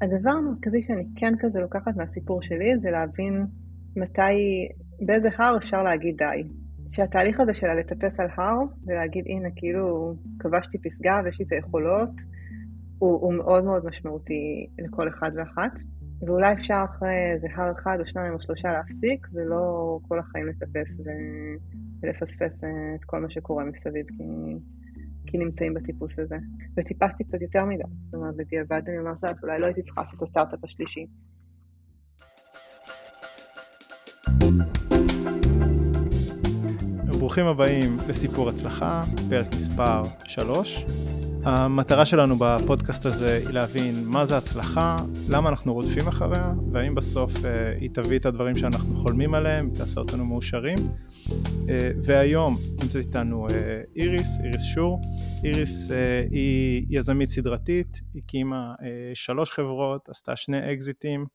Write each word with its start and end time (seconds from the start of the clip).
הדבר 0.00 0.30
המרכזי 0.30 0.82
שאני 0.82 1.04
כן 1.16 1.34
כזה 1.38 1.60
לוקחת 1.60 1.96
מהסיפור 1.96 2.42
שלי 2.42 2.78
זה 2.78 2.90
להבין 2.90 3.46
מתי, 3.96 4.68
באיזה 5.06 5.28
הר 5.38 5.56
אפשר 5.56 5.82
להגיד 5.82 6.16
די. 6.16 6.48
שהתהליך 6.90 7.40
הזה 7.40 7.54
של 7.54 7.66
לטפס 7.66 8.20
על 8.20 8.26
הר 8.36 8.56
ולהגיד 8.86 9.24
הנה 9.26 9.48
כאילו 9.56 10.14
כבשתי 10.38 10.78
פסגה 10.78 11.20
ויש 11.24 11.38
לי 11.38 11.44
את 11.44 11.52
היכולות 11.52 12.10
הוא, 12.98 13.20
הוא 13.20 13.34
מאוד 13.34 13.64
מאוד 13.64 13.84
משמעותי 13.84 14.66
לכל 14.78 15.08
אחד 15.08 15.30
ואחת 15.36 15.72
ואולי 16.26 16.52
אפשר 16.52 16.84
אחרי 16.84 17.32
איזה 17.34 17.48
הר 17.54 17.72
אחד 17.72 17.96
או 18.00 18.06
שניים 18.06 18.32
או 18.34 18.40
שלושה 18.40 18.68
להפסיק 18.72 19.26
ולא 19.32 19.98
כל 20.08 20.18
החיים 20.18 20.46
לטפס. 20.46 21.00
ולפספס 22.02 22.60
את 22.94 23.04
כל 23.04 23.20
מה 23.20 23.30
שקורה 23.30 23.64
מסביב 23.64 24.06
כי 24.16 24.24
כי 25.30 25.38
נמצאים 25.38 25.74
בטיפוס 25.74 26.18
הזה. 26.18 26.36
וטיפסתי 26.76 27.24
קצת 27.24 27.42
יותר 27.42 27.64
מדי, 27.64 27.82
זאת 28.04 28.14
אומרת, 28.14 28.36
בדיעבד 28.36 28.82
אני 28.88 28.98
אומרת 28.98 29.22
לה, 29.22 29.32
אולי 29.42 29.60
לא 29.60 29.66
הייתי 29.66 29.82
צריכה 29.82 30.00
לעשות 30.00 30.14
את 30.16 30.22
הסטארט-אפ 30.22 30.64
השלישי. 30.64 31.06
ברוכים 37.18 37.46
הבאים 37.46 37.96
לסיפור 38.08 38.48
הצלחה, 38.48 39.04
פרק 39.30 39.46
מספר 39.54 40.02
3. 40.24 40.84
המטרה 41.48 42.04
שלנו 42.04 42.34
בפודקאסט 42.38 43.06
הזה 43.06 43.36
היא 43.36 43.48
להבין 43.48 43.94
מה 44.04 44.24
זה 44.24 44.36
הצלחה, 44.36 44.96
למה 45.30 45.48
אנחנו 45.48 45.74
רודפים 45.74 46.08
אחריה, 46.08 46.52
והאם 46.72 46.94
בסוף 46.94 47.44
אה, 47.44 47.76
היא 47.80 47.90
תביא 47.92 48.18
את 48.18 48.26
הדברים 48.26 48.56
שאנחנו 48.56 48.96
חולמים 48.96 49.34
עליהם, 49.34 49.70
תעשה 49.70 50.00
אותנו 50.00 50.24
מאושרים. 50.24 50.78
אה, 51.68 51.90
והיום 52.02 52.56
נמצאת 52.82 53.06
איתנו 53.06 53.46
אה, 53.50 53.80
איריס, 53.96 54.38
איריס 54.44 54.62
שור. 54.62 55.00
איריס 55.44 55.90
היא 56.30 56.86
יזמית 56.90 57.28
סדרתית, 57.28 58.00
הקימה 58.16 58.74
שלוש 59.14 59.50
חברות, 59.50 60.08
עשתה 60.08 60.36
שני 60.36 60.72
אקזיטים. 60.72 61.26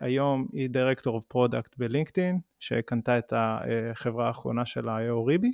היום 0.00 0.46
היא 0.52 0.70
director 0.70 1.14
of 1.14 1.24
product 1.24 1.74
בלינקדאין, 1.78 2.38
שקנתה 2.58 3.18
את 3.18 3.32
החברה 3.36 4.28
האחרונה 4.28 4.66
שלה, 4.66 4.98
ריבי. 5.26 5.52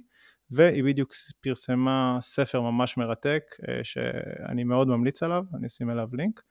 והיא 0.51 0.85
בדיוק 0.85 1.13
פרסמה 1.41 2.19
ספר 2.21 2.61
ממש 2.61 2.97
מרתק, 2.97 3.43
אה, 3.69 3.85
שאני 3.85 4.65
מאוד 4.65 4.89
ממליץ 4.89 5.23
עליו, 5.23 5.45
אני 5.55 5.67
אשים 5.67 5.91
אליו 5.91 6.09
לינק. 6.13 6.43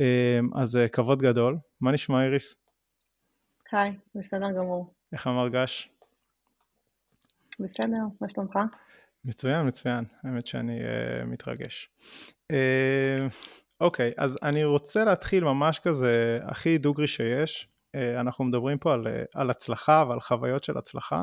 אה, 0.00 0.40
אז 0.62 0.76
אה, 0.76 0.88
כבוד 0.88 1.22
גדול. 1.22 1.58
מה 1.80 1.92
נשמע 1.92 2.24
איריס? 2.24 2.54
היי, 3.72 3.92
בסדר 4.14 4.50
גמור. 4.56 4.94
איך 5.12 5.26
המרגש? 5.26 5.90
בסדר, 7.60 8.02
מה 8.20 8.28
שלומך? 8.28 8.58
מצוין, 9.24 9.66
מצוין, 9.66 10.04
האמת 10.24 10.46
שאני 10.46 10.80
uh, 10.80 11.24
מתרגש. 11.24 11.90
אוקיי, 13.80 14.10
uh, 14.10 14.12
okay, 14.12 14.24
אז 14.24 14.38
אני 14.42 14.64
רוצה 14.64 15.04
להתחיל 15.04 15.44
ממש 15.44 15.78
כזה 15.78 16.38
הכי 16.42 16.78
דוגרי 16.78 17.06
שיש. 17.06 17.68
Uh, 17.96 18.20
אנחנו 18.20 18.44
מדברים 18.44 18.78
פה 18.78 18.92
על, 18.92 19.06
uh, 19.06 19.10
על 19.34 19.50
הצלחה 19.50 20.04
ועל 20.08 20.20
חוויות 20.20 20.64
של 20.64 20.78
הצלחה. 20.78 21.22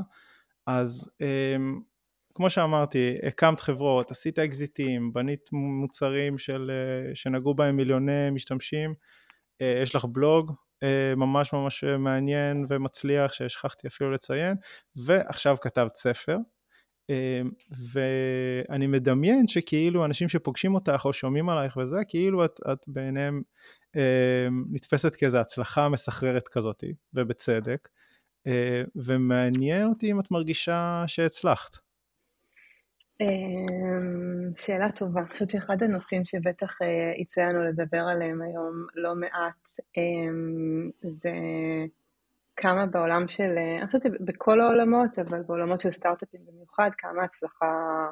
אז 0.67 1.11
um, 1.23 1.90
כמו 2.35 2.49
שאמרתי, 2.49 3.15
הקמת 3.27 3.59
חברות, 3.59 4.11
עשית 4.11 4.39
אקזיטים, 4.39 5.13
בנית 5.13 5.49
מוצרים 5.51 6.37
של, 6.37 6.71
אה, 6.71 7.15
שנגעו 7.15 7.53
בהם 7.53 7.75
מיליוני 7.75 8.29
משתמשים, 8.29 8.93
אה, 9.61 9.79
יש 9.83 9.95
לך 9.95 10.05
בלוג 10.05 10.51
אה, 10.83 11.13
ממש 11.15 11.53
ממש 11.53 11.83
מעניין 11.83 12.65
ומצליח 12.69 13.33
שהשכחתי 13.33 13.87
אפילו 13.87 14.11
לציין, 14.11 14.55
ועכשיו 14.95 15.57
כתבת 15.61 15.95
ספר. 15.95 16.37
ואני 17.93 18.87
מדמיין 18.87 19.47
שכאילו 19.47 20.05
אנשים 20.05 20.29
שפוגשים 20.29 20.75
אותך 20.75 21.01
או 21.05 21.13
שומעים 21.13 21.49
עלייך 21.49 21.77
וזה, 21.77 21.97
כאילו 22.07 22.45
את, 22.45 22.59
את 22.71 22.77
בעיניהם 22.87 23.41
נתפסת 24.71 25.15
כאיזו 25.15 25.37
הצלחה 25.37 25.89
מסחררת 25.89 26.47
כזאתי, 26.47 26.93
ובצדק. 27.13 27.89
ומעניין 28.95 29.87
אותי 29.87 30.11
אם 30.11 30.19
את 30.19 30.31
מרגישה 30.31 31.03
שהצלחת. 31.07 31.90
אמ, 33.21 34.51
שאלה 34.57 34.91
טובה. 34.91 35.21
אני 35.21 35.29
חושבת 35.29 35.49
שאחד 35.49 35.83
הנושאים 35.83 36.25
שבטח 36.25 36.81
אה, 36.81 37.21
יצא 37.21 37.41
לנו 37.41 37.63
לדבר 37.63 37.97
עליהם 37.97 38.41
היום 38.41 38.85
לא 38.95 39.15
מעט, 39.15 39.67
אמ, 39.97 40.89
זה 41.01 41.31
כמה 42.55 42.85
בעולם 42.85 43.27
של, 43.27 43.57
אה, 43.57 43.77
אני 43.77 43.85
חושבת 43.85 44.01
שבכל 44.01 44.61
העולמות, 44.61 45.19
אבל 45.19 45.41
בעולמות 45.41 45.81
של 45.81 45.91
סטארט-אפים 45.91 46.41
במיוחד, 46.45 46.89
כמה 46.97 47.23
הצלחה 47.23 48.05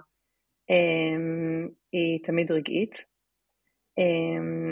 אמ, 0.70 1.68
היא 1.92 2.24
תמיד 2.24 2.52
רגעית. 2.52 3.20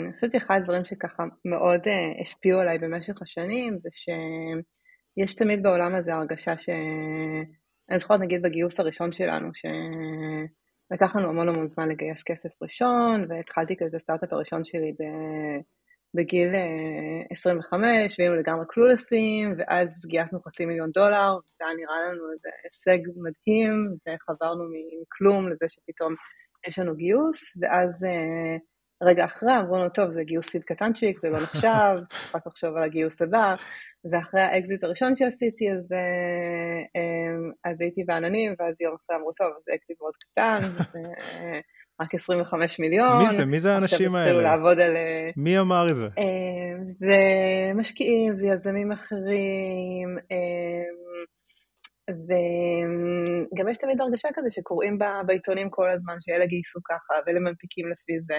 אני 0.06 0.14
חושבת 0.14 0.32
שאחד 0.32 0.54
הדברים 0.60 0.84
שככה 0.84 1.24
מאוד 1.44 1.80
אה, 1.88 2.22
השפיעו 2.22 2.60
עליי 2.60 2.78
במשך 2.78 3.22
השנים, 3.22 3.78
זה 3.78 3.88
שיש 3.92 5.34
תמיד 5.34 5.62
בעולם 5.62 5.94
הזה 5.94 6.14
הרגשה 6.14 6.58
ש... 6.58 6.68
אני 7.90 7.98
זוכרת 7.98 8.20
נגיד 8.20 8.42
בגיוס 8.42 8.80
הראשון 8.80 9.12
שלנו, 9.12 9.48
שלקח 9.54 11.16
לנו 11.16 11.28
המון 11.28 11.48
המון 11.48 11.68
זמן 11.68 11.88
לגייס 11.88 12.22
כסף 12.22 12.62
ראשון, 12.62 13.26
והתחלתי 13.28 13.74
כזה 13.78 13.98
סטארט-אפ 13.98 14.32
הראשון 14.32 14.64
שלי 14.64 14.92
בגיל 16.14 16.48
25, 17.30 17.82
אה, 17.88 18.06
והיינו 18.18 18.36
לגמרי 18.36 18.64
clueלסים, 18.68 19.54
ואז 19.58 20.06
גייסנו 20.06 20.40
חצי 20.42 20.64
מיליון 20.66 20.90
דולר, 20.90 21.36
וזה 21.36 21.64
היה 21.64 21.74
נראה 21.76 21.96
לנו 22.08 22.32
איזה 22.32 22.48
הישג 22.64 22.98
מדהים, 23.16 23.96
ועברנו 24.08 24.64
מכלום 24.74 25.48
לזה 25.48 25.66
שפתאום 25.68 26.14
יש 26.68 26.78
לנו 26.78 26.94
גיוס, 26.96 27.40
ואז 27.62 28.04
אה, 28.04 28.56
רגע 29.02 29.24
אחרי 29.24 29.58
אמרו 29.58 29.76
לנו, 29.76 29.88
טוב, 29.88 30.10
זה 30.10 30.22
גיוס 30.24 30.48
seed 30.50 30.64
קטנצ'יק, 30.64 31.18
זה 31.18 31.28
לא 31.28 31.38
נחשב, 31.38 31.94
צריך 32.08 32.34
רק 32.34 32.46
לחשוב 32.46 32.76
על 32.76 32.82
הגיוס 32.82 33.22
הבא, 33.22 33.54
ואחרי 34.12 34.40
האקזיט 34.40 34.84
הראשון 34.84 35.16
שעשיתי, 35.16 35.72
אז, 35.72 35.92
אה, 35.92 35.98
אה, 36.96 37.70
אז 37.70 37.80
הייתי 37.80 38.04
בעננים, 38.04 38.54
ואז 38.58 38.80
יום 38.82 38.94
אחרי 38.94 39.16
אמרו, 39.16 39.32
טוב, 39.32 39.48
זה 39.60 39.72
אקזיט 39.74 39.96
מאוד 40.00 40.14
קטן, 40.16 40.58
זה 40.92 40.98
אה, 41.18 41.60
רק 42.00 42.14
25 42.14 42.80
מיליון. 42.80 43.18
מי 43.18 43.34
זה? 43.34 43.44
מי 43.44 43.58
זה 43.58 43.72
האנשים 43.74 44.14
האלה? 44.14 44.30
עכשיו 44.30 44.42
לעבוד 44.42 44.80
על... 44.80 44.96
מי 45.36 45.58
אמר 45.58 45.86
את 45.90 45.96
זה? 45.96 46.06
זה 46.86 47.16
משקיעים, 47.74 48.36
זה 48.36 48.46
יזמים 48.46 48.92
אחרים, 48.92 50.18
וגם 52.08 53.68
יש 53.68 53.76
תמיד 53.76 54.00
הרגשה 54.00 54.28
כזה 54.34 54.50
שקוראים 54.50 54.98
בעיתונים 55.26 55.70
כל 55.70 55.90
הזמן 55.90 56.14
שאלה 56.20 56.46
גייסו 56.46 56.80
ככה, 56.84 57.14
ואלה 57.26 57.40
מנפיקים 57.40 57.90
לפי 57.90 58.20
זה. 58.20 58.36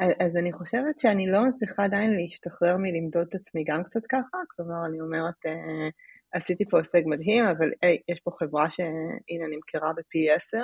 אז 0.00 0.36
אני 0.36 0.52
חושבת 0.52 0.98
שאני 0.98 1.30
לא 1.30 1.44
מצליחה 1.48 1.84
עדיין 1.84 2.16
להשתחרר 2.16 2.76
מלמדוד 2.76 3.26
את 3.28 3.34
עצמי 3.34 3.64
גם 3.64 3.82
קצת 3.82 4.06
ככה, 4.06 4.38
כלומר, 4.48 4.86
אני 4.86 5.00
אומרת, 5.00 5.46
אה, 5.46 5.88
עשיתי 6.32 6.64
פה 6.70 6.78
הישג 6.78 7.02
מדהים, 7.06 7.44
אבל 7.44 7.70
היי, 7.82 7.98
יש 8.08 8.20
פה 8.20 8.30
חברה 8.38 8.70
שהנה 8.70 9.46
נמכרה 9.50 9.92
בפי 9.96 10.30
10. 10.30 10.58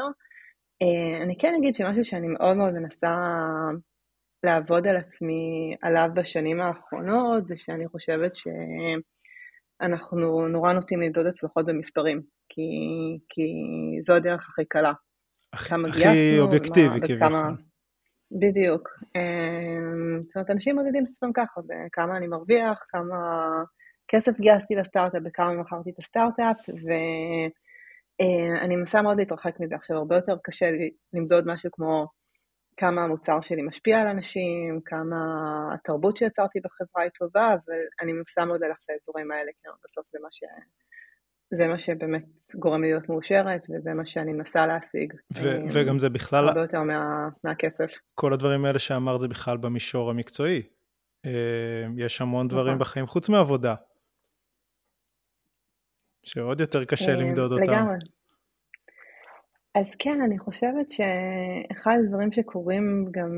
אה, 0.83 1.23
אני 1.23 1.39
כן 1.39 1.55
אגיד 1.59 1.75
שמשהו 1.75 2.05
שאני 2.05 2.29
מאוד 2.29 2.57
מאוד 2.57 2.75
מנסה 2.75 3.17
לעבוד 4.45 4.87
על 4.87 4.97
עצמי 4.97 5.77
עליו 5.83 6.09
בשנים 6.15 6.61
האחרונות, 6.61 7.49
זה 7.49 7.55
שאני 7.57 7.89
חושבת 7.89 8.33
שאנחנו 9.83 10.49
נורא 10.49 10.73
נוטים 10.73 11.01
למדוד 11.01 11.27
הצלחות 11.27 11.67
במספרים, 11.67 12.23
כי, 12.49 12.71
כי 13.29 13.43
זו 14.01 14.15
הדרך 14.15 14.49
הכי 14.49 14.65
קלה. 14.65 14.93
הכי 15.53 16.41
אובייקטיבי 16.41 17.01
כביכול. 17.01 17.67
בדיוק. 18.31 18.89
אמ, 19.17 20.23
זאת 20.23 20.37
אומרת, 20.37 20.51
אנשים 20.51 20.77
מודדים 20.77 21.05
את 21.05 21.09
עצמם 21.11 21.33
ככה, 21.35 21.61
בכמה 21.67 22.17
אני 22.17 22.27
מרוויח, 22.27 22.85
כמה 22.89 23.17
כסף 24.09 24.41
גייסתי 24.41 24.75
לסטארט-אפ, 24.75 25.23
בכמה 25.23 25.55
מכרתי 25.55 25.91
את 25.91 25.99
הסטארט-אפ, 25.99 26.57
ואני 28.21 28.77
מנסה 28.77 29.03
מאוד 29.03 29.19
להתרחק 29.19 29.61
מזה. 29.61 29.75
עכשיו, 29.75 29.97
הרבה 29.97 30.17
יותר 30.17 30.37
קשה 30.43 30.71
לי 30.71 30.91
למדוד 31.13 31.47
משהו 31.47 31.71
כמו 31.73 32.07
כמה 32.77 33.05
המוצר 33.05 33.41
שלי 33.41 33.63
משפיע 33.63 34.01
על 34.01 34.07
אנשים, 34.07 34.81
כמה 34.85 35.17
התרבות 35.75 36.17
שיצרתי 36.17 36.61
בחברה 36.61 37.03
היא 37.03 37.11
טובה, 37.19 37.49
אבל 37.55 37.81
אני 38.03 38.13
מנסה 38.13 38.45
מאוד 38.45 38.61
ללכת 38.65 38.85
לאזורים 38.89 39.31
האלה, 39.33 39.53
כי 39.63 39.69
בסוף 39.85 40.07
זה 40.09 40.19
מה 40.23 40.29
ש... 40.31 40.41
זה 41.51 41.67
מה 41.67 41.79
שבאמת 41.79 42.25
גורם 42.55 42.83
לי 42.83 42.91
להיות 42.91 43.09
מאושרת, 43.09 43.67
וזה 43.71 43.95
מה 43.95 44.07
שאני 44.07 44.33
מנסה 44.33 44.67
להשיג. 44.67 45.13
ו- 45.37 45.57
וגם 45.73 45.99
זה 45.99 46.09
בכלל... 46.09 46.49
הרבה 46.49 46.61
יותר 46.61 46.83
מה- 46.83 47.29
מהכסף. 47.45 47.91
כל 48.15 48.33
הדברים 48.33 48.65
האלה 48.65 48.79
שאמרת 48.79 49.21
זה 49.21 49.29
בכלל 49.29 49.57
במישור 49.57 50.11
המקצועי. 50.11 50.63
אה, 51.27 51.87
יש 51.97 52.21
המון 52.21 52.49
דברים 52.49 52.67
נכון. 52.67 52.79
בחיים 52.79 53.07
חוץ 53.07 53.29
מעבודה, 53.29 53.75
שעוד 56.23 56.61
יותר 56.61 56.85
קשה 56.85 57.11
אה, 57.11 57.17
למדוד 57.17 57.53
אותם. 57.53 57.63
לגמרי. 57.63 57.97
אז 59.75 59.87
כן, 59.99 60.23
אני 60.23 60.39
חושבת 60.39 60.91
שאחד 60.91 61.97
הדברים 62.05 62.33
שקורים 62.33 63.07
גם, 63.11 63.31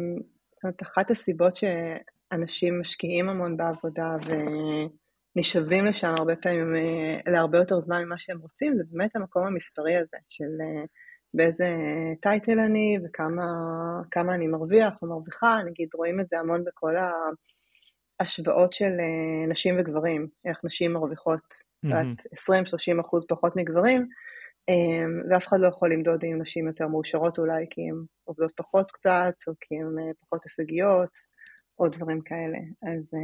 זאת 0.54 0.64
אומרת, 0.64 0.82
אחת 0.82 1.10
הסיבות 1.10 1.56
שאנשים 1.56 2.80
משקיעים 2.80 3.28
המון 3.28 3.56
בעבודה, 3.56 4.16
ו... 4.26 4.32
נשאבים 5.36 5.84
לשם 5.84 6.14
הרבה 6.18 6.36
פעמים 6.36 6.76
אה, 6.76 7.32
להרבה 7.32 7.58
יותר 7.58 7.80
זמן 7.80 8.04
ממה 8.04 8.18
שהם 8.18 8.38
רוצים, 8.38 8.76
זה 8.76 8.82
באמת 8.90 9.16
המקום 9.16 9.46
המספרי 9.46 9.96
הזה 9.96 10.16
של 10.28 10.44
אה, 10.60 10.84
באיזה 11.34 11.68
טייטל 12.20 12.58
אני 12.58 12.98
וכמה 13.04 14.34
אני 14.34 14.46
מרוויח 14.46 15.02
או 15.02 15.08
מרוויחה, 15.08 15.58
נגיד 15.66 15.88
רואים 15.94 16.20
את 16.20 16.28
זה 16.28 16.38
המון 16.38 16.64
בכל 16.64 16.94
השוואות 18.20 18.72
של 18.72 18.90
נשים 19.48 19.74
וגברים, 19.78 20.28
איך 20.44 20.58
נשים 20.64 20.92
מרוויחות 20.92 21.40
mm-hmm. 21.86 22.98
20-30 22.98 23.00
אחוז 23.00 23.24
פחות 23.28 23.56
מגברים, 23.56 24.08
ואף 25.30 25.46
אחד 25.46 25.56
לא 25.60 25.68
יכול 25.68 25.92
למדוד 25.92 26.24
אם 26.24 26.38
נשים 26.42 26.66
יותר 26.66 26.88
מאושרות 26.88 27.38
אולי 27.38 27.66
כי 27.70 27.80
הן 27.80 28.04
עובדות 28.24 28.52
פחות 28.56 28.92
קצת, 28.92 29.34
או 29.48 29.52
כי 29.60 29.74
הן 29.74 30.12
פחות 30.20 30.40
הישגיות, 30.44 31.10
או 31.78 31.88
דברים 31.88 32.20
כאלה. 32.20 32.58
אז 32.82 33.14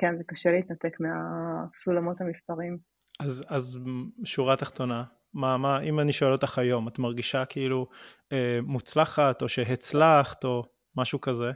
כן, 0.00 0.16
זה 0.16 0.24
קשה 0.26 0.50
להתנתק 0.50 0.96
מהסולמות 1.00 2.20
המספרים. 2.20 2.78
אז, 3.20 3.44
אז 3.48 3.78
שורה 4.24 4.56
תחתונה, 4.56 5.04
מה, 5.34 5.56
מה, 5.56 5.80
אם 5.80 6.00
אני 6.00 6.12
שואל 6.12 6.32
אותך 6.32 6.58
היום, 6.58 6.88
את 6.88 6.98
מרגישה 6.98 7.44
כאילו 7.44 7.86
אה, 8.32 8.58
מוצלחת, 8.62 9.42
או 9.42 9.48
שהצלחת, 9.48 10.44
או 10.44 10.62
משהו 10.96 11.20
כזה? 11.20 11.50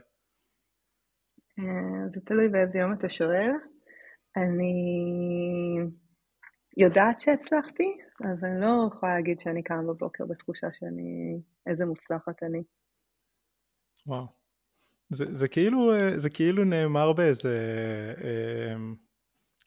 אה, 1.59 2.09
זה 2.09 2.21
תלוי 2.25 2.49
באיזה 2.49 2.79
יום 2.79 2.93
אתה 2.93 3.09
שואל. 3.09 3.51
אני 4.37 4.73
יודעת 6.77 7.19
שהצלחתי, 7.21 7.97
אבל 8.23 8.49
אני 8.49 8.61
לא 8.61 8.89
יכולה 8.93 9.15
להגיד 9.15 9.39
שאני 9.39 9.63
קמה 9.63 9.83
בבוקר 9.83 10.25
בתחושה 10.25 10.67
שאני, 10.73 11.41
איזה 11.67 11.85
מוצלחת 11.85 12.43
אני. 12.43 12.63
וואו. 14.07 14.44
זה, 15.09 15.25
זה, 15.31 15.47
כאילו, 15.47 15.93
אה, 15.93 16.09
זה 16.19 16.29
כאילו 16.29 16.63
נאמר 16.63 17.13
באיזה, 17.13 17.57
אה, 18.23 18.75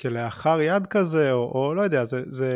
כלאחר 0.00 0.61
יד 0.61 0.87
כזה, 0.87 1.32
או, 1.32 1.52
או 1.55 1.75
לא 1.75 1.82
יודע, 1.82 2.05
זה, 2.05 2.23
זה 2.31 2.50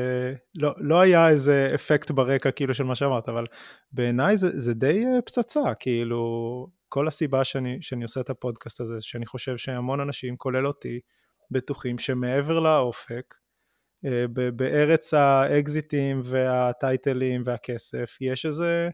לא, 0.54 0.74
לא 0.78 1.00
היה 1.00 1.28
איזה 1.28 1.70
אפקט 1.74 2.10
ברקע 2.10 2.50
כאילו 2.50 2.74
של 2.74 2.84
מה 2.84 2.94
שאמרת, 2.94 3.28
אבל 3.28 3.46
בעיניי 3.92 4.36
זה, 4.36 4.60
זה 4.60 4.74
די 4.74 5.04
אה, 5.06 5.22
פצצה, 5.22 5.74
כאילו, 5.80 6.66
כל 6.88 7.08
הסיבה 7.08 7.44
שאני, 7.44 7.78
שאני 7.80 8.02
עושה 8.02 8.20
את 8.20 8.30
הפודקאסט 8.30 8.80
הזה, 8.80 8.96
שאני 9.00 9.26
חושב 9.26 9.56
שהמון 9.56 10.00
אנשים, 10.00 10.36
כולל 10.36 10.66
אותי, 10.66 11.00
בטוחים 11.50 11.98
שמעבר 11.98 12.60
לאופק, 12.60 13.34
בארץ 14.56 15.14
האקזיטים 15.14 16.20
והטייטלים 16.24 17.42
והכסף, 17.44 18.16
יש 18.20 18.46
איזה, 18.46 18.90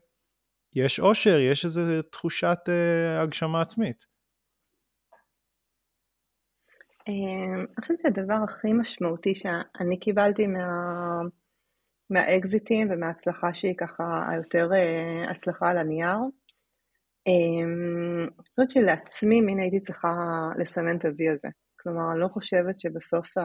יש 0.75 1.01
אושר, 1.01 1.39
יש 1.39 1.65
איזה 1.65 2.03
תחושת 2.03 2.59
uh, 2.67 3.23
הגשמה 3.23 3.61
עצמית. 3.61 4.07
אמ, 7.09 7.59
אני 7.59 7.81
חושבת 7.81 7.99
שזה 7.99 8.09
הדבר 8.09 8.39
הכי 8.45 8.73
משמעותי 8.73 9.35
שאני 9.35 9.99
קיבלתי 9.99 10.47
מה... 10.47 10.69
מהאקזיטים 12.11 12.91
ומההצלחה 12.91 13.55
שהיא 13.55 13.75
ככה 13.79 14.29
היותר 14.31 14.69
uh, 14.71 15.31
הצלחה 15.31 15.69
על 15.69 15.79
הנייר. 15.79 16.19
אמ, 17.27 18.29
אני 18.39 18.45
חושבת 18.49 18.71
שלעצמי, 18.71 19.41
מין 19.41 19.59
הייתי 19.59 19.81
צריכה 19.81 20.13
לסמן 20.59 20.97
את 20.97 21.05
ה-V 21.05 21.33
הזה. 21.35 21.49
כלומר, 21.81 22.13
אני 22.13 22.21
לא 22.21 22.29
חושבת 22.29 22.81
שבסוף 22.81 23.39
ה... 23.39 23.43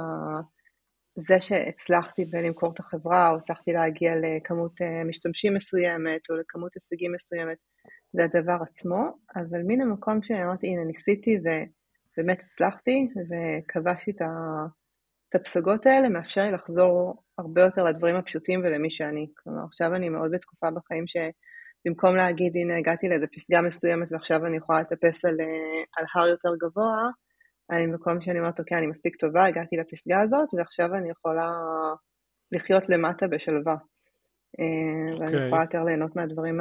זה 1.15 1.35
שהצלחתי 1.39 2.25
בלמכור 2.25 2.71
את 2.73 2.79
החברה, 2.79 3.29
או 3.29 3.37
הצלחתי 3.37 3.71
להגיע 3.71 4.11
לכמות 4.15 4.81
אה, 4.81 5.03
משתמשים 5.03 5.53
מסוימת, 5.53 6.29
או 6.29 6.35
לכמות 6.35 6.71
הישגים 6.75 7.11
מסוימת, 7.11 7.57
זה 8.13 8.23
הדבר 8.23 8.57
עצמו, 8.61 9.17
אבל 9.35 9.61
מן 9.67 9.81
המקום 9.81 10.23
שאמרתי, 10.23 10.67
הנה, 10.67 10.83
ניסיתי 10.83 11.37
ובאמת 11.37 12.39
הצלחתי, 12.39 13.07
וכבשתי 13.29 14.11
את 14.11 15.35
הפסגות 15.35 15.85
האלה, 15.85 16.09
מאפשר 16.09 16.41
לי 16.41 16.51
לחזור 16.51 17.23
הרבה 17.37 17.61
יותר 17.61 17.83
לדברים 17.83 18.15
הפשוטים 18.15 18.59
ולמי 18.59 18.89
שאני. 18.89 19.27
כלומר, 19.37 19.63
עכשיו 19.63 19.95
אני 19.95 20.09
מאוד 20.09 20.31
בתקופה 20.31 20.67
בחיים 20.71 21.05
שבמקום 21.07 22.15
להגיד, 22.15 22.55
הנה, 22.55 22.77
הגעתי 22.77 23.07
לאיזה 23.07 23.25
פסגה 23.35 23.61
מסוימת 23.61 24.11
ועכשיו 24.11 24.45
אני 24.45 24.57
יכולה 24.57 24.81
לטפס 24.81 25.25
על, 25.25 25.41
אה, 25.41 25.83
על 25.97 26.05
הר 26.15 26.27
יותר 26.27 26.49
גבוה, 26.59 27.09
אני 27.71 27.87
במקום 27.87 28.21
שאני 28.21 28.39
אומרת, 28.39 28.59
אוקיי, 28.59 28.77
אני 28.77 28.87
מספיק 28.87 29.15
טובה, 29.15 29.45
הגעתי 29.45 29.75
לפסגה 29.77 30.21
הזאת, 30.21 30.53
ועכשיו 30.53 30.95
אני 30.95 31.09
יכולה 31.09 31.51
לחיות 32.51 32.89
למטה 32.89 33.27
בשלווה. 33.27 33.75
Okay. 33.75 35.19
ואני 35.19 35.25
אוקיי. 35.25 35.47
יכולה 35.47 35.63
יותר 35.63 35.83
ליהנות 35.83 36.15
מהדברים 36.15 36.59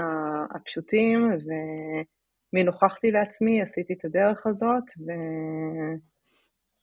הפשוטים, 0.54 1.30
ומי 1.32 2.64
נוכחתי 2.64 3.10
לעצמי, 3.10 3.62
עשיתי 3.62 3.92
את 3.92 4.04
הדרך 4.04 4.46
הזאת, 4.46 4.84
ו... 5.06 5.10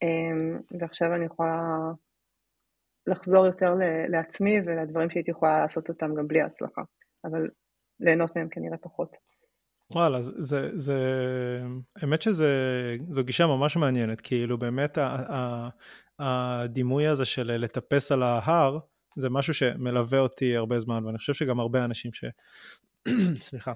אמ, 0.04 0.60
ועכשיו 0.80 1.16
אני 1.16 1.26
יכולה 1.26 1.78
לחזור 3.08 3.46
יותר 3.46 3.74
לעצמי 4.10 4.62
ולדברים 4.66 5.10
שהייתי 5.10 5.32
יכולה 5.32 5.60
לעשות 5.62 5.90
אותם 5.90 6.16
גם 6.16 6.28
בלי 6.28 6.42
הצלחה, 6.42 6.82
אבל 7.26 7.50
ליהנות 8.00 8.36
מהם 8.36 8.50
כנראה 8.50 8.78
פחות. 8.78 9.16
וואלה, 9.92 10.22
זה, 10.22 10.70
זה, 10.74 10.98
האמת 11.96 12.22
שזו 12.22 13.24
גישה 13.26 13.48
ממש 13.48 13.78
מעניינת, 13.78 14.22
כאילו 14.22 14.58
באמת 14.58 14.98
ה, 14.98 15.08
ה, 15.08 15.70
הדימוי 16.20 17.08
הזה 17.08 17.26
של 17.26 17.52
לטפס 17.58 18.12
על 18.12 18.24
ההר, 18.24 18.80
זה 19.18 19.30
משהו 19.30 19.54
שמלווה 19.54 20.20
אותי 20.20 20.56
הרבה 20.56 20.80
זמן, 20.80 21.06
ואני 21.06 21.18
חושב 21.18 21.34
שגם 21.34 21.60
הרבה 21.60 21.86
אנשים 21.86 22.14
ש... 22.14 22.26
סליחה. 23.48 23.74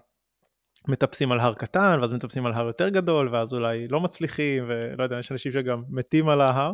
מטפסים 0.87 1.31
על 1.31 1.39
הר 1.39 1.53
קטן, 1.53 1.97
ואז 2.01 2.13
מטפסים 2.13 2.45
על 2.45 2.53
הר 2.53 2.67
יותר 2.67 2.89
גדול, 2.89 3.29
ואז 3.29 3.53
אולי 3.53 3.87
לא 3.87 3.99
מצליחים, 3.99 4.63
ולא 4.67 5.03
יודע, 5.03 5.19
יש 5.19 5.31
אנשים 5.31 5.51
שגם 5.51 5.83
מתים 5.89 6.29
על 6.29 6.41
ההר. 6.41 6.71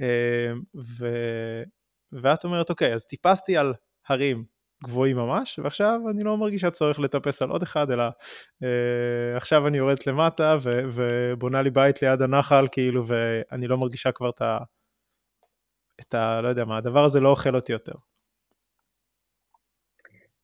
אה, 0.00 0.52
ו... 0.76 1.08
ואת 2.22 2.44
אומרת, 2.44 2.70
אוקיי, 2.70 2.94
אז 2.94 3.06
טיפסתי 3.06 3.56
על 3.56 3.74
הרים 4.08 4.44
גבוהים 4.84 5.16
ממש, 5.16 5.58
ועכשיו 5.58 6.00
אני 6.10 6.24
לא 6.24 6.36
מרגישה 6.36 6.70
צורך 6.70 7.00
לטפס 7.00 7.42
על 7.42 7.50
עוד 7.50 7.62
אחד, 7.62 7.90
אלא 7.90 8.04
אה, 8.62 9.36
עכשיו 9.36 9.66
אני 9.66 9.78
יורדת 9.78 10.06
למטה 10.06 10.56
ו, 10.62 10.80
ובונה 10.92 11.62
לי 11.62 11.70
בית 11.70 12.02
ליד 12.02 12.22
הנחל, 12.22 12.66
כאילו, 12.72 13.04
ואני 13.06 13.66
לא 13.66 13.78
מרגישה 13.78 14.12
כבר 14.12 14.30
את 14.30 14.42
ה... 14.42 14.58
את 16.00 16.14
ה... 16.14 16.40
לא 16.40 16.48
יודע 16.48 16.64
מה, 16.64 16.76
הדבר 16.76 17.04
הזה 17.04 17.20
לא 17.20 17.28
אוכל 17.28 17.54
אותי 17.54 17.72
יותר. 17.72 17.94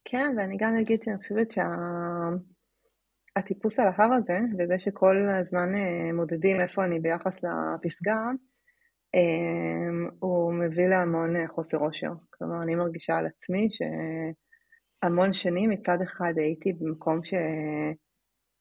כן, 0.05 0.35
ואני 0.39 0.57
גם 0.61 0.77
אגיד 0.81 1.03
שאני 1.03 1.19
חושבת 1.19 1.51
שהטיפוס 3.37 3.77
שה... 3.77 3.83
על 3.83 3.89
ההר 3.89 4.13
הזה, 4.13 4.39
וזה 4.59 4.79
שכל 4.79 5.17
הזמן 5.41 5.75
אה, 5.75 6.13
מודדים 6.13 6.61
איפה 6.61 6.85
אני 6.85 7.01
ביחס 7.01 7.37
לפסגה, 7.43 8.21
הוא 10.19 10.53
מביא 10.55 10.87
להמון 10.87 11.37
אה, 11.37 11.49
חוסר 11.49 11.79
אושר. 11.79 12.13
כלומר, 12.31 12.63
אני 12.63 12.75
מרגישה 12.75 13.17
על 13.17 13.27
עצמי 13.27 13.69
שהמון 13.71 15.33
שנים 15.33 15.71
מצד 15.71 15.99
אחד 16.03 16.33
הייתי 16.37 16.73
במקום 16.73 17.25
ש... 17.25 17.35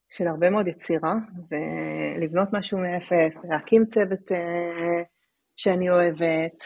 של 0.10 0.28
הרבה 0.28 0.50
מאוד 0.50 0.68
יצירה, 0.68 1.16
ולבנות 1.52 2.50
משהו 2.54 2.78
מאפס, 2.78 3.38
ולהקים 3.44 3.86
צוות 3.86 4.32
אה, 4.32 5.04
שאני 5.56 5.90
אוהבת, 5.90 6.64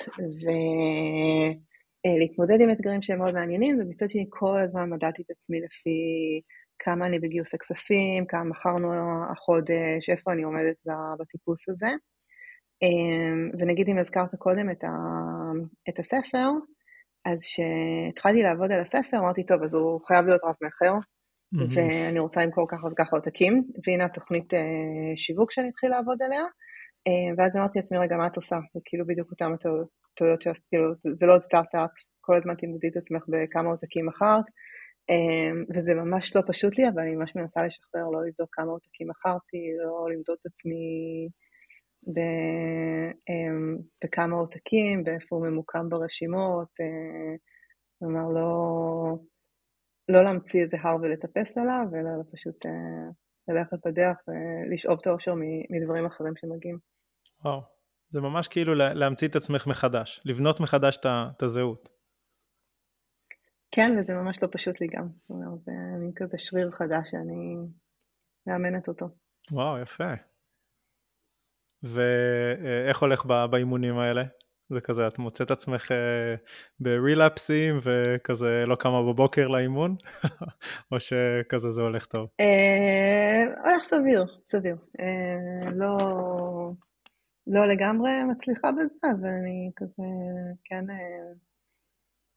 ולהתמודד 2.05 2.59
אה, 2.59 2.63
עם 2.63 2.71
אתגרים 2.71 3.01
שהם 3.01 3.19
מאוד 3.19 3.33
מעניינים, 3.33 3.79
ומצד 3.79 4.09
שני 4.09 4.25
כל 4.29 4.61
הזמן 4.63 4.89
מדדתי 4.89 5.21
את 5.21 5.31
עצמי 5.31 5.61
לפי 5.61 5.99
כמה 6.79 7.05
אני 7.05 7.19
בגיוס 7.19 7.53
הכספים, 7.53 8.25
כמה 8.25 8.43
מכרנו 8.43 8.93
החודש, 9.31 10.09
איפה 10.09 10.31
אני 10.31 10.43
עומדת 10.43 10.81
בטיפוס 11.19 11.69
הזה. 11.69 11.89
אמ, 12.81 13.49
ונגיד 13.59 13.89
אם 13.89 13.97
הזכרת 13.97 14.35
קודם 14.35 14.71
את, 14.71 14.83
ה, 14.83 14.89
את 15.89 15.99
הספר, 15.99 16.47
אז 17.25 17.39
כשהתחלתי 17.41 18.41
לעבוד 18.41 18.71
על 18.71 18.81
הספר, 18.81 19.17
אמרתי, 19.17 19.45
טוב, 19.45 19.63
אז 19.63 19.73
הוא 19.73 20.01
חייב 20.07 20.25
להיות 20.25 20.43
רב 20.43 20.55
מכר, 20.61 20.93
mm-hmm. 20.93 21.75
ואני 21.75 22.19
רוצה 22.19 22.41
למכור 22.41 22.67
ככה 22.69 22.87
וככה 22.87 23.15
עותקים, 23.15 23.63
והנה 23.87 24.05
התוכנית 24.05 24.53
אה, 24.53 24.59
שיווק 25.15 25.51
שאני 25.51 25.69
אתחיל 25.69 25.89
לעבוד 25.89 26.17
עליה, 26.21 26.43
אה, 27.07 27.33
ואז 27.37 27.55
אמרתי 27.55 27.79
לעצמי, 27.79 27.97
רגע, 27.97 28.15
מה 28.17 28.27
את 28.27 28.35
עושה? 28.35 28.55
זה 28.73 28.79
כאילו 28.85 29.07
בדיוק 29.07 29.31
אותם 29.31 29.51
הטעויות 29.53 30.41
שעשית, 30.41 30.67
כאילו, 30.67 30.93
זה 31.13 31.25
לא 31.25 31.33
עוד 31.33 31.41
סטארט-אפ, 31.41 31.91
כל 32.21 32.37
הזמן 32.37 32.55
תמדדי 32.55 32.87
את 32.87 32.97
עצמך 32.97 33.23
בכמה 33.27 33.69
עותקים 33.69 34.05
מכרת, 34.05 34.45
אה, 35.09 35.51
וזה 35.75 35.93
ממש 35.93 36.35
לא 36.35 36.41
פשוט 36.47 36.77
לי, 36.77 36.89
אבל 36.89 37.01
אני 37.01 37.15
ממש 37.15 37.31
מנסה 37.35 37.63
לשחרר, 37.65 38.03
לא 38.13 38.25
לבדוק 38.27 38.49
כמה 38.51 38.71
עותקים 38.71 39.07
מכרתי, 39.09 39.57
לא 39.83 40.07
למדוד 40.13 40.37
את 40.41 40.45
עצמי 40.45 40.83
בכמה 44.03 44.35
עותקים, 44.35 45.03
ואיפה 45.05 45.35
הוא 45.35 45.47
ממוקם 45.47 45.89
ברשימות, 45.89 46.67
אה, 46.81 47.35
כלומר 47.99 48.27
לא, 48.33 48.51
לא 50.09 50.23
להמציא 50.23 50.61
איזה 50.61 50.77
הר 50.83 50.95
ולטפס 51.01 51.57
עליו, 51.57 51.85
אלא 51.95 52.09
פשוט 52.31 52.65
אה, 52.65 52.71
ללכת 53.47 53.77
בדרך 53.85 54.17
ולשאוב 54.27 54.97
את 55.01 55.07
האושר 55.07 55.33
מדברים 55.69 56.05
אחרים 56.05 56.33
שמגיעים. 56.35 56.77
וואו, 57.45 57.61
זה 58.09 58.21
ממש 58.21 58.47
כאילו 58.47 58.75
להמציא 58.75 59.27
את 59.27 59.35
עצמך 59.35 59.67
מחדש, 59.67 60.21
לבנות 60.25 60.59
מחדש 60.59 60.97
את 61.05 61.43
הזהות. 61.43 61.89
כן, 63.71 63.91
וזה 63.99 64.13
ממש 64.13 64.43
לא 64.43 64.47
פשוט 64.51 64.81
לי 64.81 64.87
גם. 64.87 65.07
זאת 65.07 65.29
אומרת, 65.29 65.59
זה 65.65 65.71
מין 65.99 66.11
כזה 66.15 66.37
שריר 66.37 66.71
חדש 66.71 67.09
שאני 67.11 67.55
מאמנת 68.47 68.87
אותו. 68.87 69.05
וואו, 69.51 69.81
יפה. 69.81 70.30
ואיך 71.83 73.01
הולך 73.01 73.25
באימונים 73.25 73.97
האלה? 73.97 74.23
זה 74.71 74.81
כזה, 74.81 75.07
את 75.07 75.19
מוצאת 75.19 75.51
עצמך 75.51 75.91
אה, 75.91 76.35
ברילפסים 76.79 77.77
וכזה 77.83 78.63
לא 78.67 78.75
קמה 78.75 79.01
בבוקר 79.01 79.47
לאימון? 79.47 79.95
או 80.91 80.99
שכזה 80.99 81.71
זה 81.71 81.81
הולך 81.81 82.05
טוב? 82.05 82.29
אה, 82.39 83.43
הולך 83.63 83.83
סביר, 83.83 84.25
סביר. 84.45 84.75
אה, 84.99 85.71
לא, 85.75 85.97
לא 87.47 87.67
לגמרי 87.67 88.23
מצליחה 88.23 88.71
בזה, 88.71 89.07
אבל 89.19 89.29
אני 89.29 89.71
כזה, 89.75 90.03
כן, 90.63 90.89
אה, 90.89 91.33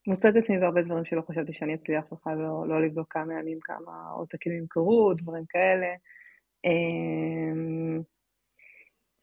מוצאת 0.06 0.36
עצמי 0.36 0.58
בהרבה 0.58 0.82
דברים 0.82 1.04
שלא 1.04 1.22
חשבתי 1.30 1.52
שאני 1.52 1.74
אצליח 1.74 2.04
בכלל 2.12 2.38
לא, 2.38 2.68
לא 2.68 2.86
לבדוק 2.86 3.12
כמה 3.12 3.34
ימים, 3.34 3.58
כמה 3.62 4.10
עותקים 4.16 4.52
ימכרו, 4.52 5.14
דברים 5.14 5.44
כאלה. 5.48 5.86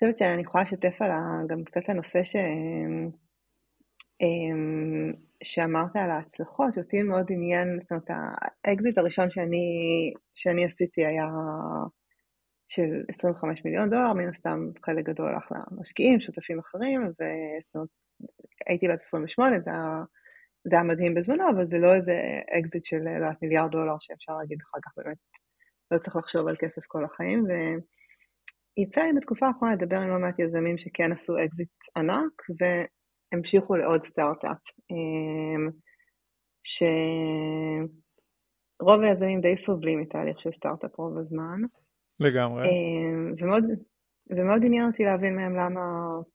חושבת 0.04 0.18
שאני 0.18 0.42
יכולה 0.42 0.64
לשתף 0.64 1.02
על 1.02 1.12
גם 1.48 1.64
קצת 1.64 1.90
הנושא 1.90 2.24
ש... 2.24 2.36
שאמרת 5.44 5.96
על 5.96 6.12
ההצלחות, 6.12 6.74
שאותי 6.74 7.04
מאוד 7.04 7.28
עניין, 7.30 7.82
זאת 7.82 7.92
אומרת, 7.92 8.10
האקזיט 8.66 8.98
הראשון 8.98 9.30
שאני, 9.30 9.58
שאני 10.36 10.66
עשיתי 10.66 11.06
היה 11.06 11.28
של 12.68 13.04
25 13.10 13.66
מיליון 13.66 13.90
דולר, 13.90 14.14
מן 14.14 14.30
הסתם 14.30 14.60
חלק 14.86 15.06
גדול 15.06 15.28
הלך 15.28 15.52
למשקיעים, 15.72 16.20
שותפים 16.20 16.60
אחרים, 16.60 17.02
והייתי 17.20 18.88
בת 18.88 19.02
28, 19.02 19.60
זה 19.60 19.72
היה, 19.72 20.04
זה 20.64 20.76
היה 20.76 20.84
מדהים 20.84 21.16
בזמנו, 21.16 21.50
אבל 21.50 21.66
זה 21.66 21.78
לא 21.78 21.96
איזה 21.96 22.14
אקזיט 22.60 22.86
של, 22.86 22.98
לא 22.98 23.10
יודעת, 23.10 23.42
מיליארד 23.42 23.72
דולר 23.72 23.96
שאפשר 24.00 24.38
להגיד 24.38 24.58
אחר 24.62 24.78
כך 24.86 24.92
באמת, 24.98 25.18
לא 25.92 25.98
צריך 25.98 26.16
לחשוב 26.16 26.48
על 26.48 26.56
כסף 26.60 26.86
כל 26.88 27.06
החיים, 27.06 27.46
ויצא 28.78 29.02
לי 29.02 29.14
בתקופה 29.18 29.48
האחרונה 29.48 29.74
לדבר 29.74 29.98
עם 29.98 30.10
לא 30.10 30.20
מעט 30.20 30.40
יזמים 30.40 30.78
שכן 30.78 31.12
עשו 31.12 31.34
אקזיט 31.46 31.70
ענק, 31.98 32.42
והמשיכו 32.60 33.76
לעוד 33.76 34.04
סטארט-אפ, 34.04 34.58
אמ, 34.92 35.70
שרוב 36.64 37.92
היזמים 39.02 39.42
די 39.42 39.58
סובלים 39.58 40.00
מתהליך 40.00 40.40
של 40.40 40.52
סטארט-אפ 40.52 40.98
רוב 40.98 41.18
הזמן. 41.18 41.62
לגמרי. 42.20 42.68
אמ, 42.68 43.34
ומאוד, 43.38 43.64
ומאוד 44.30 44.66
עניין 44.66 44.88
אותי 44.88 45.04
להבין 45.04 45.36
מהם 45.36 45.56
למה, 45.56 45.82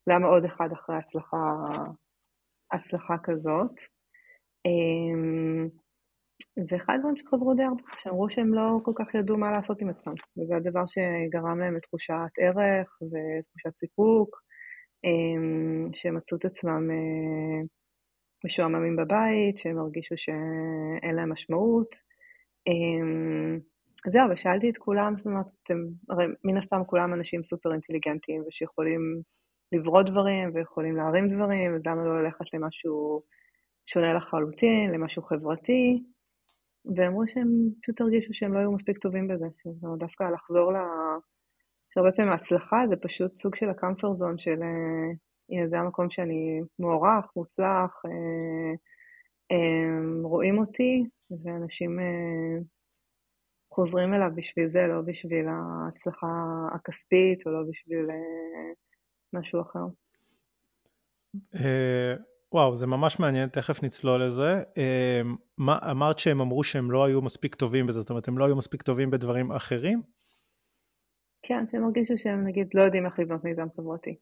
למה 0.06 0.26
עוד 0.26 0.44
אחד 0.44 0.72
אחרי 0.72 0.96
הצלחה, 0.96 1.36
הצלחה 2.72 3.14
כזאת. 3.22 3.80
אמ, 6.58 6.64
ואחד 6.70 6.94
הדברים 6.94 7.16
שחזרו 7.16 7.54
די 7.54 7.62
הרבה, 7.62 7.82
שאמרו 7.94 8.30
שהם 8.30 8.54
לא 8.54 8.78
כל 8.84 8.92
כך 8.94 9.14
ידעו 9.14 9.36
מה 9.36 9.50
לעשות 9.50 9.80
עם 9.80 9.88
עצמם, 9.90 10.14
וזה 10.38 10.56
הדבר 10.56 10.84
שגרם 10.86 11.58
להם 11.60 11.76
לתחושת 11.76 12.32
ערך 12.38 12.98
ותחושת 13.02 13.78
סיפוק, 13.78 14.36
אמ, 15.04 15.90
שהם 15.94 16.16
מצאו 16.16 16.38
את 16.38 16.44
עצמם 16.44 16.90
אה, 16.90 17.62
משועממים 18.44 18.96
בבית, 18.96 19.58
שהם 19.58 19.78
הרגישו 19.78 20.16
שאין 20.16 21.14
להם 21.16 21.32
משמעות. 21.32 22.16
זהו, 24.12 24.30
ושאלתי 24.30 24.70
את 24.70 24.78
כולם, 24.78 25.18
זאת 25.18 25.26
אומרת, 25.26 25.46
אתם, 25.62 25.74
הרי 26.10 26.24
מן 26.44 26.56
הסתם 26.56 26.82
כולם 26.86 27.14
אנשים 27.14 27.42
סופר 27.42 27.72
אינטליגנטים 27.72 28.42
ושיכולים 28.46 29.00
לברוא 29.72 30.02
דברים 30.02 30.50
ויכולים 30.54 30.96
להרים 30.96 31.28
דברים, 31.28 31.74
אז 31.74 31.80
למה 31.86 32.04
לא 32.04 32.22
ללכת 32.22 32.54
למשהו 32.54 33.22
שונה 33.86 34.14
לחלוטין, 34.14 34.90
למשהו 34.92 35.22
חברתי? 35.22 36.02
ואמרו 36.96 37.28
שהם 37.28 37.48
פשוט 37.82 38.00
הרגישו 38.00 38.34
שהם 38.34 38.54
לא 38.54 38.58
היו 38.58 38.72
מספיק 38.72 38.98
טובים 38.98 39.28
בזה, 39.28 39.46
שזה 39.62 39.86
דווקא 39.98 40.24
לחזור 40.24 40.72
ל... 40.72 40.76
שהרבה 41.90 42.12
פעמים 42.12 42.32
ההצלחה 42.32 42.84
זה 42.88 42.96
פשוט 42.96 43.36
סוג 43.36 43.54
של 43.54 43.70
הקמפרט 43.70 44.16
זון 44.16 44.38
של 44.38 44.62
אה, 44.62 45.12
הנה 45.50 45.66
זה 45.66 45.78
המקום 45.78 46.10
שאני 46.10 46.60
מוערך, 46.78 47.24
מוצלח, 47.36 48.02
אה, 48.06 48.74
אה, 49.52 50.22
רואים 50.22 50.58
אותי, 50.58 51.04
ואנשים 51.44 51.98
חוזרים 53.76 54.14
אליו 54.14 54.30
בשביל 54.34 54.66
זה, 54.66 54.86
לא 54.86 55.00
בשביל 55.06 55.46
ההצלחה 55.48 56.26
הכספית 56.74 57.46
או 57.46 57.50
לא 57.52 57.62
בשביל 57.70 58.10
אה, 58.10 58.72
משהו 59.32 59.60
אחר. 59.60 59.86
וואו, 62.52 62.76
זה 62.76 62.86
ממש 62.86 63.20
מעניין, 63.20 63.48
תכף 63.48 63.82
נצלול 63.82 64.24
לזה. 64.24 64.62
אה, 64.78 65.20
אמרת 65.90 66.18
שהם 66.18 66.40
אמרו 66.40 66.64
שהם 66.64 66.90
לא 66.90 67.04
היו 67.04 67.22
מספיק 67.22 67.54
טובים 67.54 67.86
בזה, 67.86 68.00
זאת 68.00 68.10
אומרת, 68.10 68.28
הם 68.28 68.38
לא 68.38 68.44
היו 68.44 68.56
מספיק 68.56 68.82
טובים 68.82 69.10
בדברים 69.10 69.52
אחרים? 69.52 70.02
כן, 71.42 71.66
שהם 71.66 71.84
הרגישו 71.84 72.14
שהם 72.16 72.46
נגיד 72.46 72.68
לא 72.74 72.82
יודעים 72.82 73.06
איך 73.06 73.18
לבנות 73.18 73.44
מיזם 73.44 73.66
חברתי. 73.76 74.16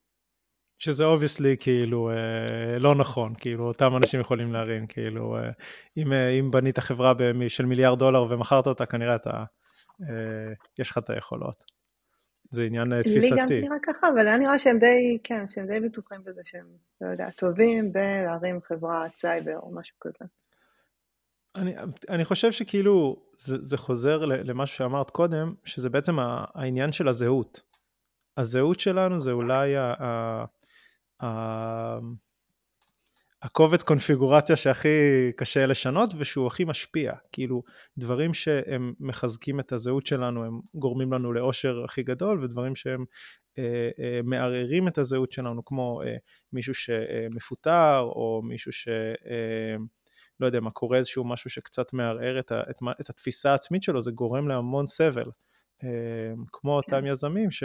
שזה 0.78 1.04
obviously 1.04 1.56
כאילו 1.60 2.10
אה, 2.10 2.78
לא 2.78 2.94
נכון, 2.94 3.34
כאילו 3.38 3.68
אותם 3.68 3.96
אנשים 3.96 4.20
יכולים 4.20 4.52
להרים, 4.52 4.86
כאילו 4.86 5.36
אה, 5.36 5.50
אם, 5.96 6.12
אה, 6.12 6.28
אם 6.28 6.50
בנית 6.50 6.78
חברה 6.78 7.12
של 7.48 7.66
מיליארד 7.66 7.98
דולר 7.98 8.26
ומכרת 8.30 8.66
אותה, 8.66 8.86
כנראה 8.86 9.14
אתה, 9.14 9.44
אה, 10.02 10.52
יש 10.78 10.90
לך 10.90 10.98
את 10.98 11.10
היכולות. 11.10 11.73
זה 12.50 12.64
עניין 12.64 12.92
אה, 12.92 13.02
תפיסתי. 13.02 13.30
לי 13.30 13.40
גם 13.40 13.46
נראה 13.50 13.76
ככה, 13.82 14.08
אבל 14.08 14.26
היה 14.26 14.36
נראה 14.36 14.58
שהם 14.58 14.78
די, 14.78 15.18
כן, 15.24 15.44
שהם 15.50 15.66
די 15.66 15.80
בטוחים 15.80 16.20
בזה 16.24 16.40
שהם, 16.44 16.66
לא 17.00 17.06
יודע, 17.10 17.30
טובים 17.30 17.92
בלהרים 17.92 18.60
חברת 18.62 19.16
סייבר 19.16 19.58
או 19.58 19.74
משהו 19.74 19.96
כזה. 20.00 20.24
אני, 21.56 21.74
אני 22.08 22.24
חושב 22.24 22.52
שכאילו 22.52 23.16
זה, 23.38 23.56
זה 23.60 23.76
חוזר 23.76 24.24
למה 24.24 24.66
שאמרת 24.66 25.10
קודם, 25.10 25.54
שזה 25.64 25.90
בעצם 25.90 26.16
העניין 26.18 26.92
של 26.92 27.08
הזהות. 27.08 27.62
הזהות 28.36 28.80
שלנו 28.80 29.20
זה 29.20 29.32
אולי 29.32 29.76
ה, 29.76 29.94
ה, 31.22 31.98
הקובץ 33.44 33.82
קונפיגורציה 33.82 34.56
שהכי 34.56 34.88
קשה 35.36 35.66
לשנות 35.66 36.10
ושהוא 36.18 36.46
הכי 36.46 36.64
משפיע. 36.64 37.12
כאילו, 37.32 37.62
דברים 37.98 38.34
שהם 38.34 38.94
מחזקים 39.00 39.60
את 39.60 39.72
הזהות 39.72 40.06
שלנו, 40.06 40.44
הם 40.44 40.60
גורמים 40.74 41.12
לנו 41.12 41.32
לאושר 41.32 41.84
הכי 41.84 42.02
גדול, 42.02 42.44
ודברים 42.44 42.76
שהם 42.76 43.04
אה, 43.58 43.90
אה, 43.98 44.20
מערערים 44.24 44.88
את 44.88 44.98
הזהות 44.98 45.32
שלנו, 45.32 45.64
כמו 45.64 46.02
אה, 46.02 46.16
מישהו 46.52 46.74
שמפוטר, 46.74 48.00
או 48.00 48.40
מישהו 48.44 48.72
ש... 48.72 48.88
אה, 48.88 49.76
לא 50.40 50.46
יודע 50.46 50.60
מה, 50.60 50.70
קורה 50.70 50.98
איזשהו 50.98 51.24
משהו 51.24 51.50
שקצת 51.50 51.92
מערער 51.92 52.38
את, 52.38 52.52
ה, 52.52 52.60
את, 52.70 52.76
את 53.00 53.10
התפיסה 53.10 53.50
העצמית 53.50 53.82
שלו, 53.82 54.00
זה 54.00 54.10
גורם 54.10 54.48
להמון 54.48 54.86
סבל. 54.86 55.30
אה, 55.84 55.88
כמו 56.52 56.80
כן. 56.86 56.96
אותם 56.96 57.06
יזמים 57.06 57.50
ש... 57.50 57.64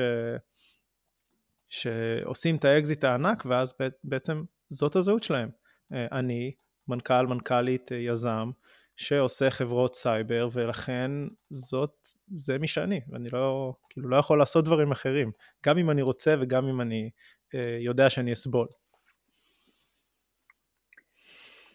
שעושים 1.68 2.56
את 2.56 2.66
האקזיט 2.66 3.04
הענק, 3.04 3.46
ואז 3.46 3.74
בעצם 4.04 4.44
זאת 4.70 4.96
הזהות 4.96 5.24
שלהם. 5.24 5.50
אה, 5.94 6.20
אני, 6.20 6.52
מנכ"ל, 6.88 7.28
מנכ"לית, 7.28 7.92
אה, 7.92 7.98
יזם, 7.98 8.52
שעושה 8.98 9.50
חברות 9.50 9.96
סייבר, 9.96 10.48
ולכן 10.54 11.12
זאת, 11.50 12.08
זה 12.36 12.58
מי 12.58 12.68
שאני, 12.68 13.02
ואני 13.10 13.30
לא, 13.30 13.74
כאילו, 13.90 14.10
לא 14.10 14.18
יכול 14.18 14.40
לעשות 14.40 14.66
דברים 14.66 14.92
אחרים, 14.92 15.32
גם 15.66 15.78
אם 15.78 15.90
אני 15.90 16.02
רוצה 16.02 16.36
וגם 16.42 16.68
אם 16.68 16.82
אני 16.82 17.10
אה, 17.56 17.78
יודע 17.80 18.10
שאני 18.10 18.34
אסבול. 18.34 18.68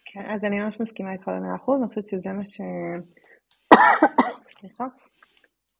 כן, 0.05 0.23
אז 0.25 0.43
אני 0.43 0.59
ממש 0.59 0.77
מסכימה 0.79 1.13
איתך 1.13 1.27
במאה 1.27 1.55
אחוז, 1.55 1.81
אני 1.81 1.89
חושבת 1.89 2.07
שזה 2.07 2.29
מה 2.29 2.43
ש... 2.43 2.61
סליחה. 4.59 4.83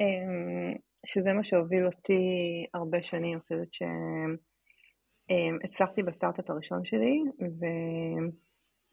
אמ, 0.01 0.74
שזה 1.06 1.34
מה 1.34 1.44
שהוביל 1.44 1.86
אותי 1.86 2.24
הרבה 2.74 2.98
שנים, 3.04 3.34
אני 3.34 3.42
חושבת 3.42 3.74
שהצלחתי 5.29 6.03
בסטארט-אפ 6.03 6.50
הראשון 6.50 6.86
שלי, 6.86 7.24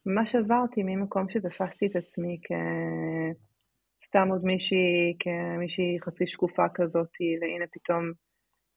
וממש 0.06 0.34
עברתי 0.34 0.82
ממקום 0.82 1.30
שתפסתי 1.30 1.86
את 1.86 1.96
עצמי 1.96 2.38
כסתם 4.00 4.28
עוד 4.28 4.44
מישהי, 4.44 5.16
כמישהי 5.18 5.98
חצי 6.00 6.26
שקופה 6.26 6.68
כזאת, 6.74 7.10
והנה 7.40 7.64
פתאום 7.72 8.12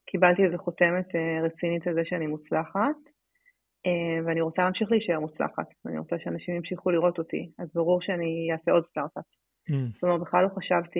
קיבלתי 0.06 0.44
איזה 0.44 0.58
חותמת 0.58 1.16
אה, 1.16 1.46
רצינית 1.46 1.88
על 1.88 1.94
זה 1.94 2.02
שאני 2.06 2.28
מוצלחת, 2.28 3.00
אה, 3.86 4.26
ואני 4.26 4.42
רוצה 4.42 4.64
להמשיך 4.64 4.92
להישאר 4.92 5.20
מוצלחת, 5.20 5.74
ואני 5.86 6.00
רוצה 6.00 6.20
שאנשים 6.20 6.56
ימשיכו 6.56 6.90
לראות 6.92 7.20
אותי, 7.20 7.52
אז 7.60 7.74
ברור 7.74 8.02
שאני 8.02 8.50
אעשה 8.52 8.72
עוד 8.72 8.86
סטארט-אפ. 8.86 9.26
Mm. 9.70 9.74
זאת 9.94 10.04
אומרת, 10.04 10.22
בכלל 10.22 10.44
לא 10.44 10.50
חשבתי 10.50 11.00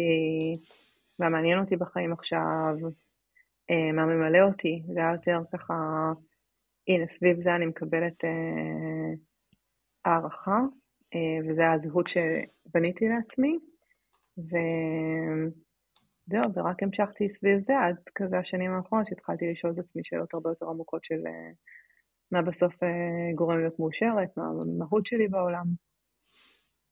מה 1.20 1.30
מעניין 1.30 1.60
אותי 1.60 1.76
בחיים 1.76 2.14
עכשיו, 2.14 2.76
אה, 3.72 3.92
מה 3.94 4.06
ממלא 4.06 4.42
אותי, 4.48 4.84
זה 4.94 5.00
היה 5.00 5.12
יותר 5.12 5.40
ככה, 5.54 5.74
הנה, 6.88 7.08
סביב 7.08 7.40
זה 7.40 7.56
אני 7.56 7.66
מקבלת 7.66 8.26
אה, 8.26 9.14
הערכה, 10.06 10.60
אה, 11.14 11.50
וזה 11.50 11.72
הזהות 11.72 12.08
שבניתי 12.08 13.06
לעצמי, 13.08 13.60
וזהו, 14.38 15.54
ורק 16.56 16.84
המשכתי 16.84 17.30
סביב 17.30 17.60
זה 17.60 17.80
עד 17.80 17.96
כזה 18.16 18.40
השנים 18.40 18.72
האחרונות 18.72 19.08
שהתחלתי 19.08 19.52
לשאול 19.52 19.74
את 19.74 19.80
עצמי 19.80 20.02
שאלות 20.06 20.34
הרבה 20.34 20.50
יותר 20.50 20.66
עמוקות 20.66 21.04
של 21.04 21.22
מה 22.32 22.42
בסוף 22.42 22.76
גורם 23.36 23.60
להיות 23.60 23.80
מאושרת, 23.80 24.38
מה 24.38 24.44
המהות 24.44 25.06
שלי 25.06 25.28
בעולם. 25.28 25.66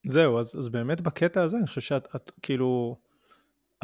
זהו, 0.05 0.39
אז, 0.39 0.59
אז 0.59 0.69
באמת 0.69 1.01
בקטע 1.01 1.43
הזה 1.43 1.57
אני 1.57 1.67
חושב 1.67 1.81
שאת 1.81 2.15
את, 2.15 2.31
כאילו, 2.41 2.97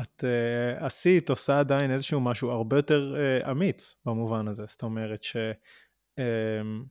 את 0.02 0.24
uh, 0.24 0.86
עשית, 0.86 1.30
עושה 1.30 1.60
עדיין 1.60 1.92
איזשהו 1.92 2.20
משהו 2.22 2.50
הרבה 2.50 2.76
יותר 2.76 3.16
uh, 3.16 3.52
אמיץ 3.52 3.96
במובן 4.06 4.48
הזה, 4.48 4.64
זאת 4.66 4.84
אומרת 4.84 5.24
ש... 5.24 5.38
Uh, 6.20 6.86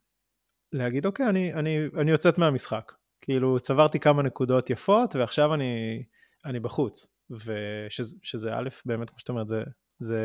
להגיד, 0.72 1.06
אוקיי, 1.06 1.28
אני, 1.28 1.54
אני, 1.54 1.78
אני 2.00 2.10
יוצאת 2.10 2.38
מהמשחק. 2.38 2.92
כאילו, 3.20 3.58
צברתי 3.58 3.98
כמה 3.98 4.22
נקודות 4.22 4.70
יפות, 4.70 5.16
ועכשיו 5.16 5.54
אני, 5.54 6.02
אני 6.44 6.60
בחוץ. 6.60 7.06
ושזה 7.30 8.50
א', 8.54 8.68
באמת, 8.86 9.10
כמו 9.10 9.18
שאת 9.18 9.28
אומרת, 9.28 9.48
זה, 9.48 9.62
זה 9.98 10.20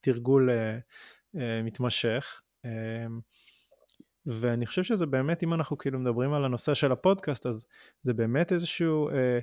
תרגול 0.00 0.50
uh, 0.50 0.80
uh, 1.36 1.38
מתמשך. 1.64 2.40
ואני 4.26 4.66
חושב 4.66 4.82
שזה 4.82 5.06
באמת, 5.06 5.42
אם 5.42 5.54
אנחנו 5.54 5.78
כאילו 5.78 5.98
מדברים 5.98 6.32
על 6.32 6.44
הנושא 6.44 6.74
של 6.74 6.92
הפודקאסט, 6.92 7.46
אז 7.46 7.66
זה 8.02 8.14
באמת 8.14 8.52
איזשהו, 8.52 9.08
אה, 9.10 9.38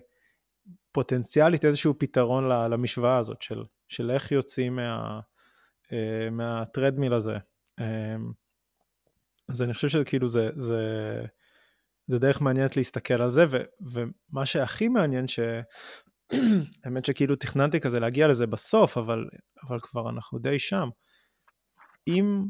פוטנציאלית 0.92 1.66
איזשהו 1.66 1.94
פתרון 2.00 2.50
למשוואה 2.50 3.18
הזאת 3.18 3.42
של, 3.42 3.64
של 3.88 4.12
איך 4.12 4.32
יוצאים 4.32 4.76
מה, 4.76 5.20
אה, 5.92 6.30
מהטרדמיל 6.32 7.14
הזה. 7.14 7.38
אה, 7.80 8.16
אז 9.50 9.62
אני 9.62 9.74
חושב 9.74 9.88
שזה 9.88 10.06
כאילו 10.06 10.28
זה, 10.28 10.50
זה, 10.56 10.82
זה 12.08 12.20
דרך 12.20 12.42
מעניינת 12.42 12.78
להסתכל 12.78 13.22
על 13.22 13.30
זה, 13.30 13.46
ו, 13.50 13.58
ומה 13.92 14.46
שהכי 14.46 14.88
מעניין, 14.88 15.28
ש... 15.28 15.40
האמת 16.84 17.06
שכאילו 17.06 17.36
תכננתי 17.36 17.80
כזה 17.80 18.00
להגיע 18.00 18.28
לזה 18.28 18.48
בסוף, 18.48 18.98
אבל, 18.98 19.26
אבל 19.68 19.80
כבר 19.80 20.10
אנחנו 20.10 20.40
די 20.40 20.60
שם. 20.60 20.90
אם 22.08 22.46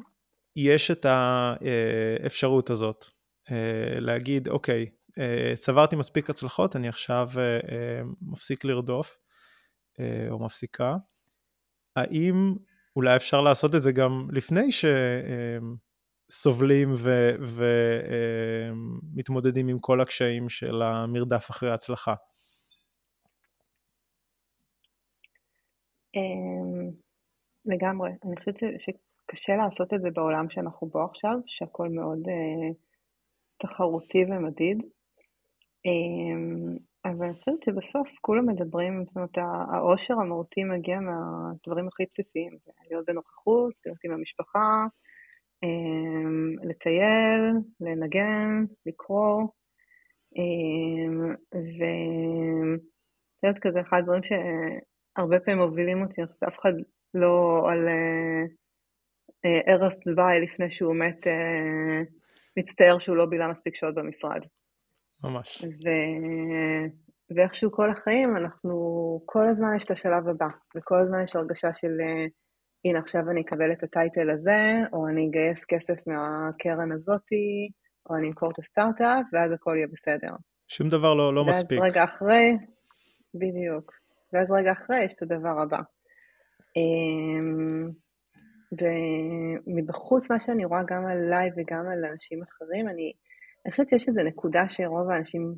יש 0.56 0.92
את 0.92 1.06
האפשרות 1.06 2.70
הזאת 2.70 3.06
אה, 3.52 4.00
להגיד, 4.00 4.48
אוקיי, 4.48 4.90
אה, 5.20 5.56
צברתי 5.56 5.96
מספיק 5.96 6.30
הצלחות, 6.30 6.76
אני 6.76 6.88
עכשיו 6.88 7.30
אה, 7.38 8.02
מפסיק 8.22 8.66
לרדוף, 8.66 9.18
או 10.30 10.46
מפסיקה. 10.46 10.96
האם 11.96 12.56
אולי 12.96 13.16
אפשר 13.16 13.42
לעשות 13.42 13.76
את 13.76 13.82
זה 13.82 13.92
גם 13.92 14.28
לפני 14.32 14.72
שסובלים 16.32 16.94
ומתמודדים 19.14 19.68
עם 19.68 19.80
כל 19.80 20.02
הקשיים 20.02 20.50
של 20.50 20.82
המרדף 20.82 21.52
אחרי 21.52 21.72
ההצלחה? 21.72 22.14
לגמרי. 27.66 28.10
אני 28.26 28.36
חושבת 28.38 28.56
קשה 29.32 29.56
לעשות 29.56 29.94
את 29.94 30.02
זה 30.02 30.10
בעולם 30.14 30.50
שאנחנו 30.50 30.88
בו 30.88 31.04
עכשיו, 31.04 31.38
שהכל 31.46 31.90
מאוד 31.90 32.20
uh, 32.20 32.74
תחרותי 33.58 34.24
ומדיד. 34.26 34.84
Um, 35.88 36.80
אבל 37.06 37.26
אני 37.26 37.34
חושבת 37.34 37.64
שבסוף 37.64 38.08
כולם 38.22 38.50
מדברים, 38.50 39.06
זאת 39.06 39.16
אומרת, 39.16 39.38
העושר 39.74 40.14
המהותי 40.14 40.64
מגיע 40.64 41.00
מהדברים 41.00 41.88
הכי 41.88 42.04
בסיסיים, 42.10 42.58
להיות 42.90 43.06
בנוכחות, 43.06 43.74
להיות 43.86 43.98
עם 44.04 44.12
המשפחה, 44.12 44.86
לטייל, 46.64 47.54
לנגן, 47.82 48.66
לקרוא, 48.86 49.44
um, 50.36 51.36
וזה 51.54 51.90
כזה 53.62 53.82
אחד 53.82 53.98
הדברים 53.98 54.22
שהרבה 54.24 55.40
פעמים 55.40 55.62
מובילים 55.62 56.02
אותי, 56.02 56.22
אני 56.22 56.28
חושבת 56.28 56.44
אף 56.44 56.60
אחד 56.60 56.74
לא 57.14 57.68
על... 57.70 57.88
Uh, 57.88 58.64
ערש 59.46 59.94
דווי 60.08 60.42
לפני 60.44 60.72
שהוא 60.72 60.96
מת, 60.96 61.28
אה, 61.28 62.02
מצטער 62.58 63.00
שהוא 63.00 63.18
לא 63.18 63.26
בילה 63.26 63.48
מספיק 63.48 63.76
שעות 63.76 63.96
במשרד. 63.96 64.42
ממש. 65.24 65.64
ו... 65.64 65.90
ואיכשהו 67.36 67.72
כל 67.72 67.92
החיים, 67.92 68.38
אנחנו, 68.38 68.72
כל 69.26 69.48
הזמן 69.52 69.76
יש 69.78 69.86
את 69.86 69.92
השלב 69.92 70.28
הבא, 70.28 70.48
וכל 70.76 71.00
הזמן 71.00 71.24
יש 71.24 71.36
הרגשה 71.36 71.74
של, 71.74 72.02
אה, 72.02 72.26
הנה 72.86 73.00
עכשיו 73.00 73.22
אני 73.32 73.42
אקבל 73.42 73.72
את 73.72 73.84
הטייטל 73.84 74.30
הזה, 74.30 74.62
או 74.94 75.08
אני 75.08 75.28
אגייס 75.28 75.66
כסף 75.66 76.08
מהקרן 76.08 76.92
הזאתי, 76.92 77.70
או 78.10 78.16
אני 78.16 78.28
אמכור 78.28 78.52
את 78.52 78.60
הסטארט-אפ, 78.60 79.26
ואז 79.34 79.52
הכל 79.52 79.74
יהיה 79.76 79.88
בסדר. 79.88 80.36
שום 80.68 80.90
דבר 80.90 81.14
לא, 81.14 81.34
לא 81.36 81.46
מספיק. 81.46 81.80
ואז 81.80 81.92
רגע 81.92 82.04
אחרי, 82.04 82.58
בדיוק. 83.36 83.92
ואז 84.34 84.52
רגע 84.52 84.72
אחרי 84.72 85.04
יש 85.06 85.14
את 85.14 85.22
הדבר 85.22 85.62
הבא. 85.62 85.80
אמ, 86.78 87.90
ומבחוץ 88.80 90.32
מה 90.32 90.40
שאני 90.40 90.66
רואה 90.66 90.82
גם 90.88 91.06
עליי 91.06 91.50
וגם 91.56 91.88
על 91.92 92.06
אנשים 92.12 92.44
אחרים, 92.44 92.90
אני, 92.90 93.14
אני 93.66 93.72
חושבת 93.72 93.90
שיש 93.90 94.08
איזו 94.08 94.22
נקודה 94.22 94.64
שרוב 94.70 95.10
האנשים, 95.10 95.56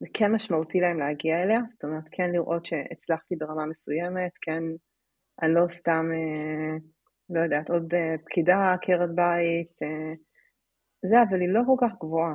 זה 0.00 0.06
כן 0.14 0.32
משמעותי 0.32 0.80
להם 0.80 0.98
להגיע 0.98 1.42
אליה, 1.42 1.60
זאת 1.70 1.84
אומרת, 1.84 2.04
כן 2.10 2.30
לראות 2.32 2.66
שהצלחתי 2.66 3.36
ברמה 3.36 3.66
מסוימת, 3.66 4.32
כן, 4.42 4.62
אני 5.42 5.54
לא 5.54 5.68
סתם, 5.68 6.06
אה, 6.12 6.76
לא 7.30 7.40
יודעת, 7.40 7.70
עוד 7.70 7.94
אה, 7.94 8.14
פקידה, 8.24 8.72
עקרת 8.72 9.14
בית, 9.14 9.82
אה, 9.82 10.14
זה, 11.02 11.22
אבל 11.28 11.40
היא 11.40 11.48
לא 11.48 11.60
כל 11.66 11.76
כך 11.80 11.92
גבוהה. 12.00 12.34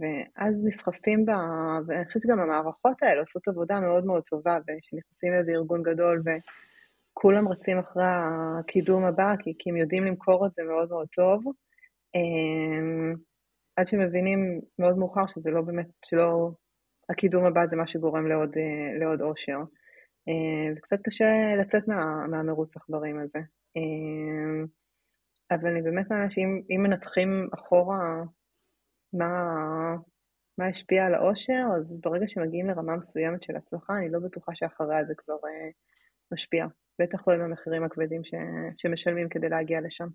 ואז 0.00 0.54
נסחפים 0.64 1.26
בה, 1.26 1.38
ואני 1.86 2.04
חושבת 2.06 2.22
שגם 2.22 2.38
המערכות 2.38 3.02
האלה 3.02 3.20
עושות 3.20 3.48
עבודה 3.48 3.80
מאוד 3.80 4.04
מאוד 4.04 4.22
טובה, 4.22 4.58
וכשנכנסים 4.58 5.32
לאיזה 5.32 5.52
ארגון 5.52 5.82
גדול, 5.82 6.22
ו... 6.26 6.30
כולם 7.18 7.48
רצים 7.48 7.78
אחרי 7.78 8.04
הקידום 8.06 9.04
הבא, 9.04 9.34
כי, 9.38 9.54
כי 9.58 9.70
הם 9.70 9.76
יודעים 9.76 10.04
למכור 10.04 10.46
את 10.46 10.52
זה 10.56 10.62
מאוד 10.62 10.88
מאוד 10.88 11.06
טוב, 11.08 11.44
עד 13.76 13.86
שמבינים 13.86 14.60
מאוד 14.78 14.98
מאוחר 14.98 15.26
שזה 15.26 15.50
לא 15.50 15.62
באמת, 15.62 15.86
שלא, 16.04 16.50
הקידום 17.08 17.44
הבא 17.44 17.66
זה 17.70 17.76
מה 17.76 17.86
שגורם 17.86 18.26
לעוד, 18.26 18.56
לעוד 19.00 19.22
אושר. 19.22 19.58
אה, 20.28 20.74
זה 20.74 20.80
קצת 20.80 20.96
קשה 21.02 21.54
לצאת 21.60 21.88
מה, 21.88 22.26
מהמרוץ 22.26 22.76
עכברים 22.76 23.18
הזה. 23.18 23.38
אמ, 23.76 24.66
אבל 25.50 25.70
אני 25.70 25.82
באמת 25.82 26.10
מאמינה 26.10 26.30
שאם 26.30 26.82
מנתחים 26.82 27.48
אחורה 27.54 28.22
מה, 29.12 29.32
מה 30.58 30.66
השפיע 30.66 31.06
על 31.06 31.14
האושר, 31.14 31.62
אז 31.76 32.00
ברגע 32.00 32.28
שמגיעים 32.28 32.66
לרמה 32.66 32.96
מסוימת 32.96 33.42
של 33.42 33.56
הצלחה, 33.56 33.98
אני 33.98 34.08
לא 34.10 34.18
בטוחה 34.18 34.52
שאחריה 34.54 35.04
זה 35.04 35.14
כבר 35.16 35.34
uh, 35.34 35.72
משפיע. 36.32 36.66
בטח 37.00 37.28
לא 37.28 37.32
עם 37.32 37.40
המחירים 37.40 37.84
הכבדים 37.84 38.24
ש... 38.24 38.34
שמשלמים 38.76 39.28
כדי 39.28 39.48
להגיע 39.48 39.80
לשם. 39.80 40.08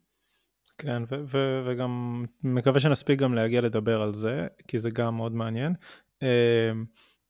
כן, 0.78 1.04
ו- 1.12 1.24
ו- 1.28 1.62
וגם 1.66 2.24
מקווה 2.44 2.80
שנספיק 2.80 3.20
גם 3.20 3.34
להגיע 3.34 3.62
לדבר 3.62 4.02
על 4.02 4.14
זה, 4.14 4.48
כי 4.68 4.80
זה 4.80 4.90
גם 4.90 5.16
מאוד 5.16 5.32
מעניין. 5.32 5.74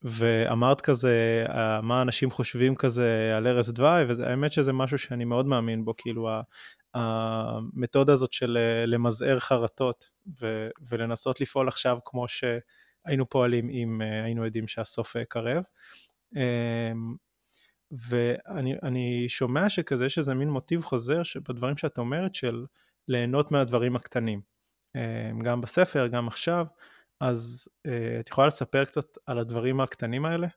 אמ, 0.06 0.10
ואמרת 0.10 0.82
כזה, 0.82 1.46
אה, 1.50 1.82
מה 1.82 2.02
אנשים 2.02 2.32
חושבים 2.32 2.76
כזה 2.76 3.34
על 3.38 3.48
ערש 3.48 3.70
דווי, 3.70 4.04
והאמת 4.08 4.52
שזה 4.52 4.74
משהו 4.74 4.98
שאני 4.98 5.26
מאוד 5.26 5.46
מאמין 5.46 5.86
בו, 5.86 5.94
כאילו 5.98 6.30
המתודה 6.94 8.14
הזאת 8.14 8.34
של 8.34 8.58
אה, 8.58 8.86
למזער 8.86 9.40
חרטות, 9.40 10.10
ו- 10.42 10.70
ולנסות 10.90 11.42
לפעול 11.42 11.68
עכשיו 11.68 12.00
כמו 12.06 12.26
שהיינו 12.28 13.30
פועלים 13.30 13.70
אם 13.70 14.02
אה, 14.02 14.24
היינו 14.24 14.46
יודעים 14.46 14.68
שהסוף 14.68 15.16
קרב. 15.30 15.64
אמ, 16.36 17.16
ואני 17.92 19.26
שומע 19.30 19.70
שכזה 19.70 20.06
יש 20.06 20.18
איזה 20.18 20.34
מין 20.34 20.50
מוטיב 20.50 20.84
חוזר 20.84 21.22
בדברים 21.50 21.78
שאת 21.78 21.98
אומרת 21.98 22.36
של 22.36 22.66
ליהנות 23.08 23.52
מהדברים 23.52 23.96
הקטנים. 23.96 24.42
אה, 24.96 25.32
גם 25.44 25.62
בספר, 25.62 26.08
גם 26.08 26.28
עכשיו, 26.28 26.66
אז 27.22 27.70
אה, 27.88 28.20
את 28.20 28.30
יכולה 28.30 28.48
לספר 28.48 28.86
קצת 28.86 29.18
על 29.26 29.40
הדברים 29.40 29.82
הקטנים 29.82 30.26
האלה? 30.26 30.48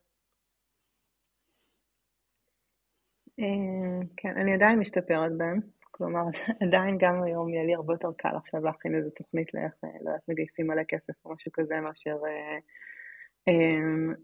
אה, 3.39 4.07
כן, 4.17 4.37
אני 4.37 4.53
עדיין 4.53 4.79
משתפרת 4.79 5.37
בהם. 5.37 5.59
כלומר, 5.91 6.21
עדיין 6.67 6.97
גם 6.99 7.23
היום 7.23 7.49
יהיה 7.49 7.65
לי 7.65 7.75
הרבה 7.75 7.93
יותר 7.93 8.11
קל 8.17 8.35
עכשיו 8.35 8.63
להכין 8.63 8.95
איזו 8.95 9.09
תוכנית 9.09 9.53
לאיך, 9.53 9.73
לא 9.83 9.89
יודעת, 10.09 10.21
מגייסים 10.27 10.67
מלא 10.67 10.83
כסף 10.87 11.25
או 11.25 11.33
משהו 11.33 11.51
כזה, 11.51 11.79
מאשר 11.79 12.15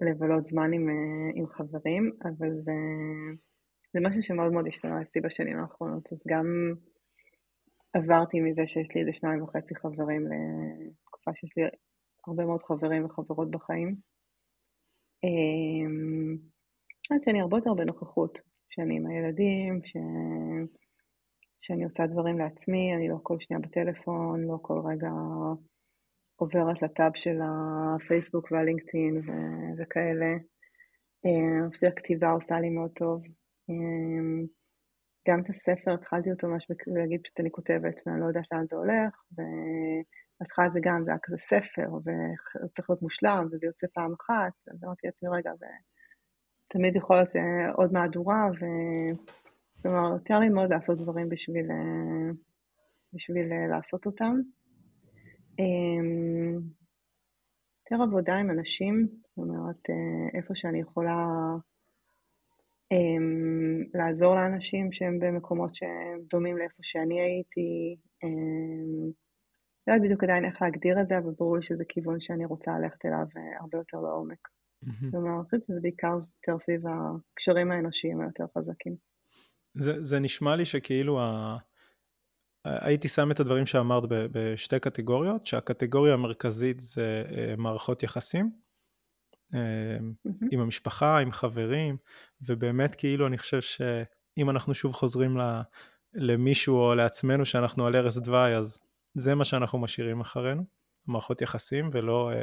לבלות 0.02 0.48
זמן 0.48 0.74
עם, 0.74 0.90
אה, 0.90 1.32
עם 1.36 1.48
חברים, 1.48 2.12
אבל 2.24 2.60
זה, 2.60 2.74
זה 3.94 4.00
משהו 4.02 4.24
שמאוד 4.24 4.52
מאוד 4.52 4.68
השתנה 4.68 5.02
אצלי 5.02 5.22
בשנים 5.22 5.60
האחרונות, 5.60 6.14
אז 6.14 6.20
גם 6.28 6.46
עברתי 7.94 8.40
מזה 8.40 8.62
שיש 8.66 8.96
לי 8.96 9.02
איזה 9.02 9.12
שניים 9.14 9.44
וחצי 9.44 9.76
חברים 9.76 10.28
לתקופה 10.28 11.32
שיש 11.36 11.52
לי 11.58 11.64
הרבה 12.28 12.46
מאוד 12.46 12.62
חברים 12.64 13.06
וחברות 13.06 13.52
בחיים. 13.52 13.96
אמ, 15.24 16.38
חושבת 17.08 17.24
שאני 17.24 17.42
הרבה 17.42 17.58
יותר 17.58 17.74
בנוכחות, 17.74 18.42
שאני 18.70 18.98
עם 18.98 19.08
הילדים, 19.08 19.82
ש... 19.86 19.98
שאני 21.60 21.84
עושה 21.84 22.08
דברים 22.08 22.40
לעצמי, 22.40 22.96
אני 22.96 23.10
לא 23.10 23.18
כל 23.24 23.38
שנייה 23.40 23.60
בטלפון, 23.60 24.42
לא 24.42 24.58
כל 24.62 24.82
רגע 24.92 25.10
עוברת 26.36 26.82
לטאב 26.82 27.12
של 27.16 27.40
הפייסבוק 27.44 28.52
והלינקדאין 28.52 29.18
ו- 29.18 29.82
וכאלה. 29.82 30.32
אה, 31.26 31.60
אני 31.62 31.70
חושבת 31.70 31.82
שהכתיבה 31.82 32.32
עושה 32.32 32.60
לי 32.60 32.70
מאוד 32.70 32.92
טוב. 32.96 33.24
אה, 33.70 34.46
גם 35.28 35.42
את 35.42 35.50
הספר, 35.50 35.94
התחלתי 35.94 36.32
אותו 36.32 36.48
ממש 36.48 36.68
להגיד 36.88 37.22
פשוט 37.24 37.40
אני 37.40 37.52
כותבת 37.52 38.02
ואני 38.06 38.22
לא 38.22 38.26
יודעת 38.26 38.46
לאן 38.52 38.68
זה 38.68 38.76
הולך, 38.76 39.24
ובהתחלה 40.42 40.70
זה 40.70 40.80
גם, 40.84 41.04
זה 41.04 41.12
היה 41.12 41.20
כזה 41.24 41.38
ספר, 41.38 41.88
צריך 42.76 42.90
להיות 42.90 43.02
מושלם, 43.02 43.48
וזה 43.52 43.68
יוצא 43.68 43.88
פעם 43.94 44.14
אחת, 44.14 44.54
אז 44.74 44.84
אמרתי 44.84 45.08
לעצמי, 45.08 45.30
רגע, 45.30 45.52
ותמיד 46.70 46.96
יכול 46.96 47.16
להיות 47.16 47.36
אה, 47.36 47.72
עוד 47.74 47.94
מהדורה, 47.94 48.50
ו... 48.52 48.66
כלומר, 49.82 50.14
יותר 50.14 50.40
לי 50.40 50.50
מאוד 50.50 50.70
לעשות 50.70 50.98
דברים 50.98 51.30
בשביל, 51.30 51.66
בשביל 53.14 53.68
לעשות 53.70 54.06
אותם. 54.06 54.36
אמ, 55.60 56.60
יותר 57.92 58.04
עבודה 58.04 58.36
עם 58.36 58.50
אנשים, 58.50 59.08
זאת 59.08 59.38
אומרת, 59.38 59.90
אה, 59.90 60.40
איפה 60.40 60.54
שאני 60.56 60.80
יכולה 60.80 61.26
אמ, 62.92 63.84
לעזור 63.94 64.36
לאנשים 64.36 64.92
שהם 64.92 65.20
במקומות 65.20 65.76
שהם 65.76 66.20
דומים 66.30 66.58
לאיפה 66.58 66.80
שאני 66.82 67.22
הייתי, 67.22 67.96
אמ, 68.24 69.12
לא 69.88 69.94
יודעת 69.94 70.06
בדיוק 70.06 70.24
עדיין 70.24 70.46
איך 70.46 70.62
להגדיר 70.62 71.02
את 71.02 71.08
זה, 71.08 71.18
אבל 71.18 71.32
ברור 71.40 71.58
לי 71.58 71.64
שזה 71.64 71.84
כיוון 71.90 72.20
שאני 72.20 72.46
רוצה 72.46 72.72
ללכת 72.80 73.06
אליו 73.06 73.26
אה, 73.38 73.60
הרבה 73.62 73.78
יותר 73.78 73.98
לעומק. 73.98 74.48
כלומר, 75.12 75.36
אני 75.36 75.44
חושבת 75.44 75.64
שזה 75.64 75.80
בעיקר 75.82 76.08
יותר 76.08 76.60
סביב 76.60 76.82
הקשרים 76.88 77.72
האנושיים 77.72 78.22
היותר 78.22 78.46
חזקים. 78.58 78.96
זה, 79.74 80.04
זה 80.04 80.20
נשמע 80.20 80.56
לי 80.56 80.66
שכאילו 80.66 81.22
ה... 81.22 81.58
הייתי 82.66 83.08
שם 83.08 83.32
את 83.32 83.40
הדברים 83.40 83.66
שאמרת 83.66 84.04
בשתי 84.10 84.80
קטגוריות, 84.80 85.46
שהקטגוריה 85.46 86.14
המרכזית 86.14 86.80
זה 86.80 87.24
אה, 87.32 87.54
מערכות 87.58 88.04
יחסים, 88.04 88.52
mm-hmm. 89.54 90.48
עם 90.52 90.60
המשפחה, 90.60 91.20
עם 91.20 91.32
חברים, 91.32 91.98
ובאמת 92.48 92.96
כאילו 92.96 93.28
אני 93.28 93.38
חושב 93.38 93.62
שאם 93.62 94.50
אנחנו 94.50 94.74
שוב 94.74 94.94
חוזרים 94.94 95.38
למישהו 96.14 96.76
או 96.76 96.96
לעצמנו 96.96 97.46
שאנחנו 97.46 97.88
על 97.88 97.96
ערש 97.96 98.18
דווי, 98.18 98.56
אז 98.56 98.80
זה 99.14 99.36
מה 99.36 99.44
שאנחנו 99.44 99.80
משאירים 99.80 100.22
אחרינו, 100.22 100.64
מערכות 101.08 101.42
יחסים, 101.42 101.90
ולא 101.94 102.32
uh, 102.32 102.36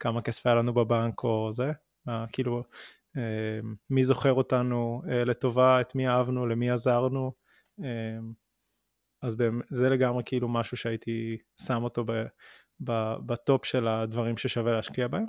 כמה 0.00 0.22
כסף 0.22 0.46
היה 0.46 0.54
לנו 0.54 0.74
בבנק 0.74 1.24
או 1.24 1.52
זה, 1.52 1.72
uh, 2.08 2.12
כאילו 2.32 2.62
uh, 3.16 3.20
מי 3.90 4.04
זוכר 4.04 4.32
אותנו 4.32 5.02
uh, 5.04 5.08
לטובה, 5.10 5.80
את 5.80 5.94
מי 5.94 6.08
אהבנו, 6.08 6.46
למי 6.46 6.70
עזרנו, 6.70 7.32
uh, 7.80 7.84
אז 9.22 9.36
זה 9.70 9.88
לגמרי 9.88 10.22
כאילו 10.26 10.48
משהו 10.48 10.76
שהייתי 10.76 11.36
שם 11.66 11.82
אותו 11.82 12.04
ב, 12.04 12.12
ב, 12.84 13.14
בטופ 13.26 13.64
של 13.64 13.88
הדברים 13.88 14.36
ששווה 14.36 14.72
להשקיע 14.72 15.08
בהם. 15.08 15.24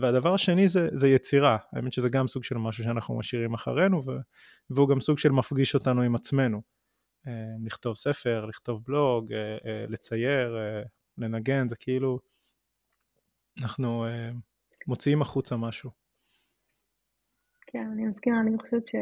והדבר 0.00 0.34
השני 0.34 0.68
זה, 0.68 0.88
זה 0.92 1.08
יצירה, 1.08 1.56
האמת 1.72 1.92
שזה 1.92 2.08
גם 2.08 2.28
סוג 2.28 2.44
של 2.44 2.54
משהו 2.54 2.84
שאנחנו 2.84 3.18
משאירים 3.18 3.54
אחרינו, 3.54 4.02
והוא 4.70 4.88
גם 4.88 5.00
סוג 5.00 5.18
של 5.18 5.32
מפגיש 5.32 5.74
אותנו 5.74 6.02
עם 6.02 6.14
עצמנו. 6.14 6.62
אה, 7.26 7.54
לכתוב 7.64 7.94
ספר, 7.94 8.46
לכתוב 8.46 8.84
בלוג, 8.84 9.32
אה, 9.32 9.58
אה, 9.66 9.84
לצייר, 9.88 10.56
לנגן, 11.18 11.68
זה 11.68 11.76
כאילו, 11.76 12.18
אנחנו 13.62 14.04
מוציאים 14.86 15.22
החוצה 15.22 15.56
משהו. 15.56 15.90
כן, 17.66 17.86
אני 17.92 18.06
מסכימה, 18.06 18.40
אני 18.40 18.58
חושבת 18.58 18.86
ש... 18.86 18.94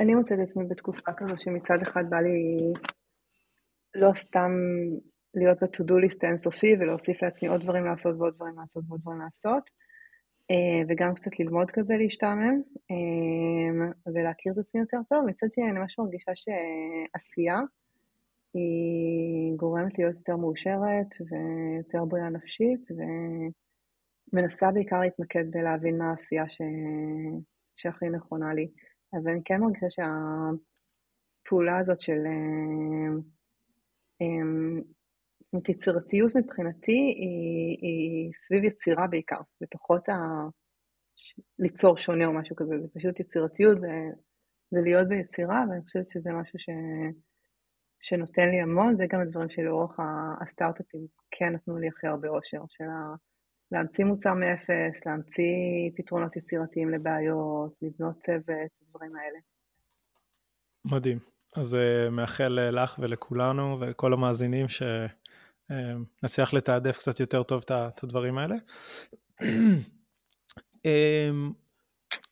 אני 0.00 0.14
מוצאת 0.14 0.38
את 0.42 0.48
עצמי 0.48 0.64
בתקופה 0.70 1.12
כזו 1.16 1.34
שמצד 1.36 1.82
אחד 1.82 2.10
בא 2.10 2.16
לי 2.16 2.72
לא 3.94 4.14
סתם 4.14 4.50
להיות 5.34 5.62
ב-to-do 5.62 5.94
list 6.06 6.24
ולהוסיף 6.80 7.22
לעצמי 7.22 7.48
עוד 7.48 7.62
דברים 7.62 7.84
לעשות 7.84 8.16
ועוד 8.18 8.34
דברים 8.34 8.58
לעשות 8.58 8.84
ועוד 8.88 9.00
דברים 9.00 9.20
לעשות, 9.20 9.70
וגם 10.88 11.14
קצת 11.14 11.38
ללמוד 11.38 11.70
כזה 11.70 11.94
להשתעמם 11.96 12.62
אה, 12.90 13.90
ולהכיר 14.14 14.52
את 14.52 14.58
עצמי 14.58 14.80
יותר 14.80 14.98
טוב. 15.08 15.26
מצד 15.26 15.46
שני, 15.54 15.70
אני 15.70 15.78
ממש 15.78 15.98
מרגישה 15.98 16.32
שעשייה 16.34 17.60
היא 18.54 19.56
גורמת 19.56 19.98
להיות 19.98 20.16
יותר 20.16 20.36
מאושרת 20.36 21.06
ויותר 21.20 22.04
בריאה 22.04 22.28
נפשית, 22.30 22.86
ומנסה 24.32 24.70
בעיקר 24.70 25.00
להתמקד 25.00 25.50
בלהבין 25.50 25.98
מה 25.98 26.10
העשייה 26.10 26.48
ש... 26.48 26.60
שהכי 27.76 28.08
נכונה 28.08 28.54
לי. 28.54 28.68
אבל 29.14 29.30
אני 29.30 29.40
כן 29.44 29.60
מרגישה 29.60 29.86
שהפעולה 29.90 31.78
הזאת 31.78 32.00
של 32.00 32.26
אה, 35.54 35.58
זאת 35.58 35.68
יצירתיות 35.68 36.36
מבחינתי 36.36 36.92
היא, 36.92 37.78
היא 37.80 38.32
סביב 38.34 38.64
יצירה 38.64 39.06
בעיקר, 39.06 39.40
ופחות 39.62 40.08
ה... 40.08 40.14
ליצור 41.58 41.96
שונה 41.96 42.26
או 42.26 42.32
משהו 42.32 42.56
כזה, 42.56 42.74
זה 42.82 42.88
פשוט 42.94 43.20
יצירתיות, 43.20 43.80
זה, 43.80 43.88
זה 44.70 44.80
להיות 44.82 45.08
ביצירה, 45.08 45.64
ואני 45.70 45.82
חושבת 45.82 46.08
שזה 46.10 46.30
משהו 46.32 46.58
ש... 46.58 46.66
שנותן 48.00 48.48
לי 48.48 48.60
המון, 48.60 48.96
זה 48.96 49.04
גם 49.08 49.20
הדברים 49.20 49.50
שלאורך 49.50 49.96
הסטארט-אפים 50.40 51.06
כן 51.30 51.52
נתנו 51.52 51.78
לי 51.78 51.88
הכי 51.88 52.06
הרבה 52.06 52.28
אושר, 52.28 52.62
של 52.68 52.84
ה... 52.84 53.14
להמציא 53.72 54.04
מוצר 54.04 54.34
מאפס, 54.34 55.06
להמציא 55.06 55.90
פתרונות 55.96 56.36
יצירתיים 56.36 56.90
לבעיות, 56.90 57.72
לבנות 57.82 58.16
צוות, 58.26 58.70
הדברים 58.82 59.16
האלה. 59.16 59.38
מדהים. 60.84 61.18
אז 61.56 61.74
uh, 61.74 62.10
מאחל 62.10 62.58
uh, 62.58 62.74
לך 62.74 62.98
ולכולנו 62.98 63.80
וכל 63.80 64.12
המאזינים 64.12 64.68
ש... 64.68 64.82
אמ, 65.70 66.04
נצליח 66.22 66.54
לתעדף 66.54 66.98
קצת 66.98 67.20
יותר 67.20 67.42
טוב 67.42 67.62
את 67.70 68.04
הדברים 68.04 68.38
האלה. 68.38 68.54
אמ, 70.84 71.52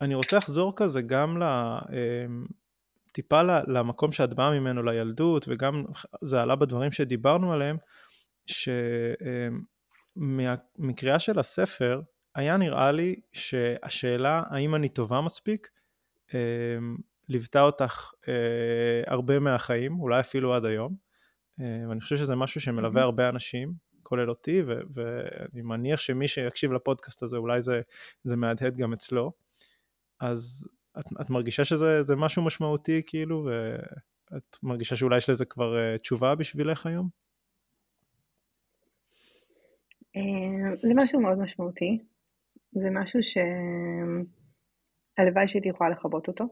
אני 0.00 0.14
רוצה 0.14 0.36
לחזור 0.36 0.72
כזה 0.76 1.02
גם 1.02 1.42
ל... 1.42 1.42
אמ, 1.42 2.46
טיפה 3.12 3.42
למקום 3.42 4.12
שאת 4.12 4.34
באה 4.34 4.50
ממנו, 4.60 4.82
לילדות, 4.82 5.44
וגם 5.48 5.84
זה 6.22 6.42
עלה 6.42 6.56
בדברים 6.56 6.92
שדיברנו 6.92 7.52
עליהם, 7.52 7.76
שמקריאה 10.16 11.18
של 11.18 11.38
הספר, 11.38 12.00
היה 12.34 12.56
נראה 12.56 12.92
לי 12.92 13.20
שהשאלה 13.32 14.42
האם 14.50 14.74
אני 14.74 14.88
טובה 14.88 15.20
מספיק, 15.20 15.68
ליוותה 17.28 17.62
אותך 17.62 18.10
אה, 18.28 19.02
הרבה 19.06 19.38
מהחיים, 19.38 20.00
אולי 20.00 20.20
אפילו 20.20 20.54
עד 20.54 20.64
היום. 20.64 21.09
אה, 21.60 21.88
ואני 21.88 22.00
חושב 22.00 22.16
שזה 22.16 22.36
משהו 22.36 22.60
שמלווה 22.60 23.02
הרבה 23.02 23.28
אנשים, 23.28 23.72
כולל 24.02 24.30
אותי, 24.30 24.62
ו- 24.66 24.80
ואני 24.94 25.62
מניח 25.62 26.00
שמי 26.00 26.28
שיקשיב 26.28 26.72
לפודקאסט 26.72 27.22
הזה, 27.22 27.36
אולי 27.36 27.62
זה, 27.62 27.80
זה 28.24 28.36
מהדהד 28.36 28.76
גם 28.76 28.92
אצלו. 28.92 29.32
אז 30.20 30.68
את, 30.98 31.04
את 31.20 31.30
מרגישה 31.30 31.64
שזה 31.64 32.16
משהו 32.16 32.42
משמעותי, 32.42 33.02
כאילו, 33.06 33.48
ואת 34.30 34.58
מרגישה 34.62 34.96
שאולי 34.96 35.16
יש 35.16 35.30
לזה 35.30 35.44
כבר 35.44 35.74
uh, 35.74 35.98
תשובה 35.98 36.34
בשבילך 36.34 36.86
היום? 36.86 37.08
אה, 40.16 40.22
זה 40.82 40.88
משהו 40.94 41.20
מאוד 41.20 41.38
משמעותי. 41.38 41.98
זה 42.72 42.90
משהו 42.90 43.20
שהלוואי 45.18 45.48
שהייתי 45.48 45.68
יכולה 45.68 45.90
לכבות 45.90 46.28
אותו. 46.28 46.44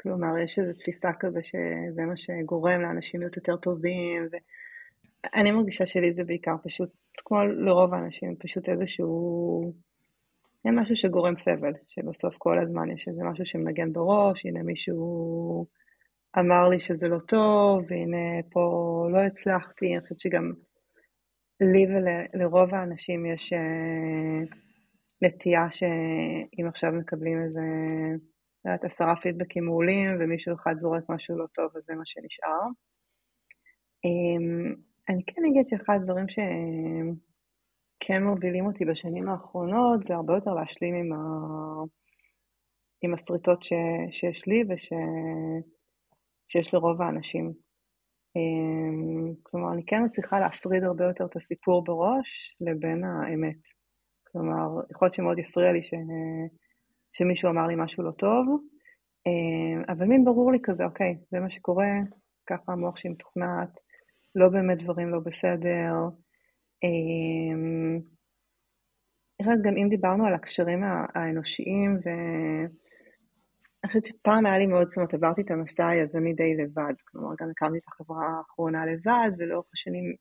כלומר, 0.00 0.38
יש 0.38 0.58
איזו 0.58 0.72
תפיסה 0.72 1.10
כזה 1.20 1.42
שזה 1.42 2.02
מה 2.06 2.16
שגורם 2.16 2.80
לאנשים 2.80 3.20
להיות 3.20 3.36
יותר 3.36 3.56
טובים, 3.56 4.28
ואני 4.32 5.50
מרגישה 5.50 5.86
שלי 5.86 6.12
זה 6.12 6.24
בעיקר 6.24 6.54
פשוט, 6.64 6.90
כמו 7.24 7.44
לרוב 7.44 7.94
האנשים, 7.94 8.36
פשוט 8.36 8.68
איזשהו... 8.68 9.72
אין 10.64 10.78
משהו 10.78 10.96
שגורם 10.96 11.36
סבל, 11.36 11.72
שבסוף 11.88 12.34
כל 12.38 12.58
הזמן 12.58 12.90
יש 12.90 13.08
איזה 13.08 13.24
משהו 13.24 13.46
שמנגן 13.46 13.92
בראש, 13.92 14.46
הנה 14.46 14.62
מישהו 14.62 15.66
אמר 16.38 16.68
לי 16.68 16.80
שזה 16.80 17.08
לא 17.08 17.18
טוב, 17.18 17.84
והנה 17.88 18.42
פה 18.50 18.60
לא 19.12 19.18
הצלחתי, 19.18 19.86
אני 19.92 20.00
חושבת 20.00 20.20
שגם 20.20 20.52
לי 21.60 21.86
ולרוב 21.86 22.74
האנשים 22.74 23.26
יש 23.26 23.52
uh, 23.52 24.54
נטייה 25.22 25.70
שאם 25.70 26.66
עכשיו 26.68 26.92
מקבלים 26.92 27.42
איזה 27.42 27.60
יודעת, 28.64 28.84
עשרה 28.84 29.16
פידבקים 29.22 29.64
מעולים, 29.64 30.16
ומישהו 30.20 30.54
אחד 30.54 30.74
זורק 30.80 31.04
משהו 31.08 31.38
לא 31.38 31.46
טוב, 31.54 31.76
אז 31.76 31.82
זה 31.82 31.94
מה 31.94 32.02
שנשאר. 32.04 32.66
אמ, 34.04 34.74
אני 35.08 35.22
כן 35.26 35.42
אגיד 35.50 35.66
שאחד 35.66 35.98
הדברים 36.00 36.26
שכן 36.28 38.22
מובילים 38.22 38.66
אותי 38.66 38.84
בשנים 38.84 39.28
האחרונות, 39.28 40.06
זה 40.06 40.14
הרבה 40.14 40.34
יותר 40.34 40.50
להשלים 40.50 40.94
עם, 40.94 41.12
ה... 41.12 41.18
עם 43.02 43.14
הסריטות 43.14 43.62
ש... 43.62 43.72
שיש 44.10 44.46
לי 44.46 44.62
ושיש 46.48 46.74
לרוב 46.74 47.02
האנשים. 47.02 47.52
אמ, 48.36 49.34
כלומר, 49.42 49.72
אני 49.72 49.82
כן 49.86 50.04
מצליחה 50.04 50.40
להפריד 50.40 50.84
הרבה 50.84 51.04
יותר 51.04 51.24
את 51.24 51.36
הסיפור 51.36 51.84
בראש 51.84 52.56
לבין 52.60 53.04
האמת. 53.04 53.62
כלומר, 54.32 54.82
יכול 54.90 55.06
להיות 55.06 55.14
שמאוד 55.14 55.38
יפריע 55.38 55.72
לי 55.72 55.82
ש... 55.82 55.90
שמישהו 57.18 57.50
אמר 57.50 57.66
לי 57.66 57.74
משהו 57.76 58.02
לא 58.02 58.10
טוב, 58.10 58.46
אה, 59.26 59.92
אבל 59.92 60.06
מין 60.06 60.24
ברור 60.24 60.52
לי 60.52 60.58
כזה, 60.62 60.84
אוקיי, 60.84 61.18
זה 61.30 61.40
מה 61.40 61.50
שקורה, 61.50 61.86
ככה 62.46 62.72
המוח 62.72 62.96
שלי 62.96 63.10
מתוכנת, 63.10 63.80
לא 64.34 64.48
באמת 64.48 64.82
דברים 64.82 65.08
לא 65.08 65.18
בסדר. 65.18 65.92
אני 66.84 67.52
אה, 69.48 69.54
גם 69.64 69.76
אם 69.76 69.88
דיברנו 69.88 70.26
על 70.26 70.34
הקשרים 70.34 70.82
האנושיים, 71.14 71.98
ואני 72.04 72.66
חושבת 73.86 74.04
שפעם 74.04 74.46
היה 74.46 74.58
לי 74.58 74.66
מאוד, 74.66 74.88
זאת 74.88 74.96
אומרת, 74.96 75.14
עברתי 75.14 75.42
את 75.42 75.50
המסע 75.50 75.88
היזמי 75.88 76.32
די 76.32 76.56
לבד, 76.56 76.94
כלומר, 77.04 77.34
גם 77.40 77.50
הקמתי 77.50 77.78
את 77.78 77.88
החברה 77.88 78.38
האחרונה 78.38 78.86
לבד, 78.86 79.30
ולאורך 79.38 79.66
השנים 79.74 80.14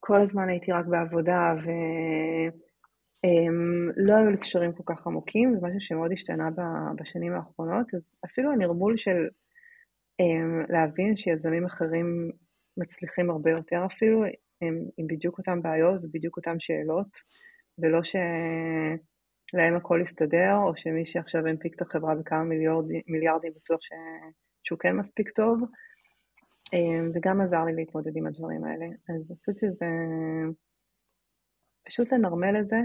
כל 0.00 0.20
הזמן 0.20 0.48
הייתי 0.48 0.72
רק 0.72 0.86
בעבודה, 0.86 1.54
ו... 1.64 1.70
Um, 3.24 3.92
לא 3.96 4.14
היו 4.14 4.30
לי 4.30 4.36
קשרים 4.36 4.72
כל 4.72 4.82
כך 4.86 5.06
עמוקים, 5.06 5.54
זה 5.54 5.66
משהו 5.66 5.80
שמאוד 5.80 6.12
השתנה 6.12 6.48
בשנים 6.96 7.32
האחרונות, 7.32 7.94
אז 7.94 8.10
אפילו 8.24 8.52
הנרמול 8.52 8.96
של 8.96 9.28
um, 10.22 10.72
להבין 10.72 11.16
שיזמים 11.16 11.64
אחרים 11.64 12.30
מצליחים 12.76 13.30
הרבה 13.30 13.50
יותר 13.50 13.86
אפילו, 13.86 14.24
עם, 14.60 14.84
עם 14.96 15.06
בדיוק 15.06 15.38
אותן 15.38 15.62
בעיות 15.62 16.04
ובדיוק 16.04 16.36
אותן 16.36 16.56
שאלות, 16.60 17.18
ולא 17.78 18.00
שלהם 18.02 19.76
הכל 19.76 20.00
יסתדר, 20.02 20.56
או 20.56 20.76
שמי 20.76 21.06
שעכשיו 21.06 21.46
הנפיק 21.46 21.74
את 21.74 21.82
החברה 21.82 22.14
בכמה 22.14 22.44
מיליארדים, 22.44 23.00
מיליארדים 23.06 23.52
בטוח 23.56 23.80
ש... 23.80 23.90
שהוא 24.64 24.78
כן 24.78 24.96
מספיק 24.96 25.30
טוב. 25.30 25.60
אמ, 26.72 27.12
זה 27.12 27.18
גם 27.22 27.40
עזר 27.40 27.64
לי 27.64 27.74
להתמודד 27.74 28.16
עם 28.16 28.26
הדברים 28.26 28.64
האלה. 28.64 28.86
אז 28.86 29.30
אני 29.30 29.36
חושבת 29.38 29.58
שזה 29.58 29.86
פשוט 31.86 32.12
לנרמל 32.12 32.60
את 32.60 32.68
זה, 32.68 32.80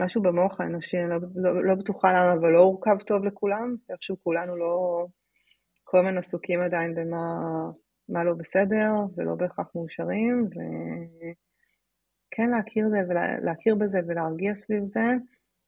שמשהו 0.00 0.22
במוח 0.22 0.60
האנושי, 0.60 0.98
אני 0.98 1.10
לא, 1.10 1.16
לא, 1.34 1.64
לא 1.64 1.74
בטוחה 1.74 2.12
למה, 2.12 2.32
אבל 2.32 2.48
לא 2.48 2.58
הורכב 2.58 2.98
טוב 3.06 3.24
לכולם, 3.24 3.76
איכשהו 3.90 4.16
כולנו 4.22 4.56
לא 4.56 5.06
כל 5.84 5.98
הזמן 5.98 6.18
עסוקים 6.18 6.60
עדיין 6.60 6.94
במה 6.94 8.24
לא 8.24 8.34
בסדר 8.34 8.92
ולא 9.16 9.34
בהכרח 9.34 9.66
מאושרים, 9.74 10.48
וכן 10.50 12.50
להכיר, 12.50 12.88
זה, 12.88 12.98
להכיר 13.42 13.74
בזה 13.74 13.98
ולהרגיע 14.06 14.54
סביב 14.54 14.86
זה, 14.86 15.04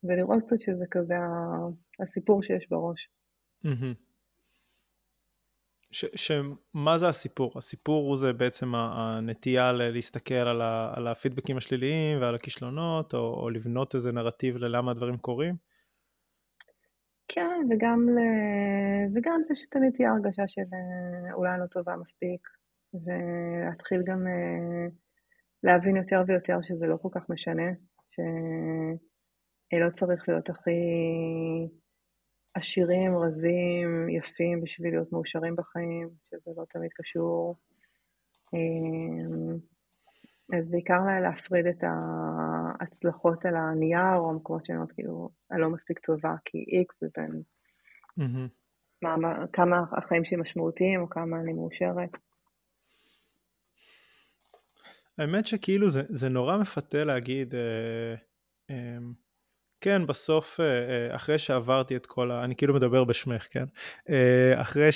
ולראות 0.05 0.43
קצת 0.43 0.59
שזה 0.59 0.85
כזה 0.91 1.15
הסיפור 2.01 2.43
שיש 2.43 2.69
בראש. 2.71 3.09
Mm-hmm. 3.67 4.12
שמה 5.93 6.99
זה 6.99 7.09
הסיפור? 7.09 7.51
הסיפור 7.57 8.09
הוא 8.09 8.17
זה 8.17 8.33
בעצם 8.33 8.75
הנטייה 8.75 9.73
להסתכל 9.73 10.35
על, 10.35 10.63
ה, 10.63 10.93
על 10.97 11.09
הפידבקים 11.09 11.57
השליליים 11.57 12.21
ועל 12.21 12.35
הכישלונות, 12.35 13.15
או, 13.15 13.41
או 13.43 13.51
לבנות 13.51 13.95
איזה 13.95 14.13
נרטיב 14.13 14.57
ללמה 14.57 14.91
הדברים 14.91 15.17
קורים? 15.17 15.55
כן, 17.29 17.61
וגם, 17.71 18.09
ל... 18.09 18.19
וגם 19.15 19.41
זה 19.49 19.57
שתמיד 19.57 19.93
תהיה 19.95 20.13
הרגשה 20.13 20.43
של 20.47 20.63
אה, 20.73 21.35
אולי 21.35 21.59
לא 21.61 21.67
טובה 21.67 21.97
מספיק, 21.97 22.49
ולהתחיל 22.95 24.03
גם 24.07 24.27
אה, 24.27 24.87
להבין 25.63 25.97
יותר 25.97 26.23
ויותר 26.27 26.59
שזה 26.63 26.87
לא 26.87 26.97
כל 27.03 27.09
כך 27.13 27.31
משנה, 27.31 27.71
שלא 28.11 29.91
צריך 29.95 30.29
להיות 30.29 30.51
הכי 30.51 30.71
עשירים, 32.55 33.17
רזים, 33.17 34.09
יפים 34.09 34.61
בשביל 34.61 34.93
להיות 34.93 35.13
מאושרים 35.13 35.57
בחיים, 35.57 36.09
שזה 36.31 36.51
לא 36.57 36.65
תמיד 36.71 36.91
קשור. 36.95 37.57
אמ, 38.55 39.57
אז 40.59 40.71
בעיקר 40.71 41.01
להפריד 41.23 41.67
את 41.67 41.85
ההצלחות 42.81 43.47
על 43.47 43.57
הנייר, 43.57 44.17
או 44.17 44.31
המקומות 44.31 44.71
אומרות, 44.71 44.93
כאילו, 44.93 45.31
הלא 45.51 45.71
מספיק 45.71 45.99
טובה, 45.99 46.35
כי 46.45 46.59
איקס 46.59 47.01
זה 47.01 47.07
בין 47.17 47.43
mm-hmm. 48.21 48.49
מה, 49.03 49.17
מה, 49.17 49.47
כמה 49.53 49.85
החיים 49.93 50.25
שלי 50.25 50.37
משמעותיים, 50.37 51.01
או 51.01 51.11
כמה 51.11 51.41
אני 51.41 51.53
מאושרת. 51.53 52.11
האמת 55.19 55.47
שכאילו 55.47 55.91
זה, 55.91 56.03
זה 56.09 56.29
נורא 56.29 56.59
מפתה 56.59 57.05
להגיד, 57.05 57.55
אה, 57.55 58.15
אה, 58.71 58.99
כן, 59.83 60.07
בסוף, 60.07 60.61
אה, 60.61 60.67
אה, 60.67 61.17
אחרי 61.17 61.39
שעברתי 61.39 61.97
את 61.97 62.07
כל 62.07 62.31
ה... 62.31 62.45
אני 62.45 62.57
כאילו 62.57 62.75
מדבר 62.75 63.05
בשמך, 63.05 63.47
כן? 63.51 63.65
אה, 64.11 64.61
אחרי 64.61 64.89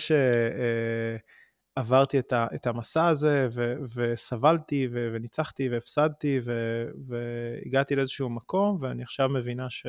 שעברתי 1.76 2.18
את, 2.18 2.66
המסע 2.66 3.06
הזה, 3.06 3.48
ו, 3.52 3.74
וסבלתי, 3.94 4.88
ו, 4.92 5.10
וניצחתי, 5.12 5.68
והפסדתי, 5.68 6.40
ו, 6.44 6.84
והגעתי 7.08 7.96
לאיזשהו 7.96 8.30
מקום, 8.30 8.78
ואני 8.80 9.02
עכשיו 9.02 9.28
מבינה 9.28 9.70
ש... 9.70 9.86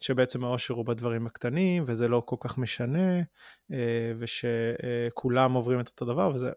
שבעצם 0.00 0.44
האושר 0.44 0.74
הוא 0.74 0.86
בדברים 0.86 1.26
הקטנים, 1.26 1.84
וזה 1.86 2.08
לא 2.08 2.22
כל 2.26 2.36
כך 2.40 2.58
משנה, 2.58 3.22
ושכולם 4.18 5.52
עוברים 5.52 5.80
את 5.80 5.88
אותו 5.88 6.04
דבר, 6.04 6.30
וזה... 6.34 6.50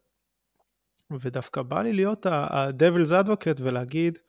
ודווקא 1.19 1.61
בא 1.61 1.81
לי 1.81 1.93
להיות 1.93 2.25
ה-Devil's 2.25 3.25
Advocate 3.25 3.61
ולהגיד, 3.61 4.19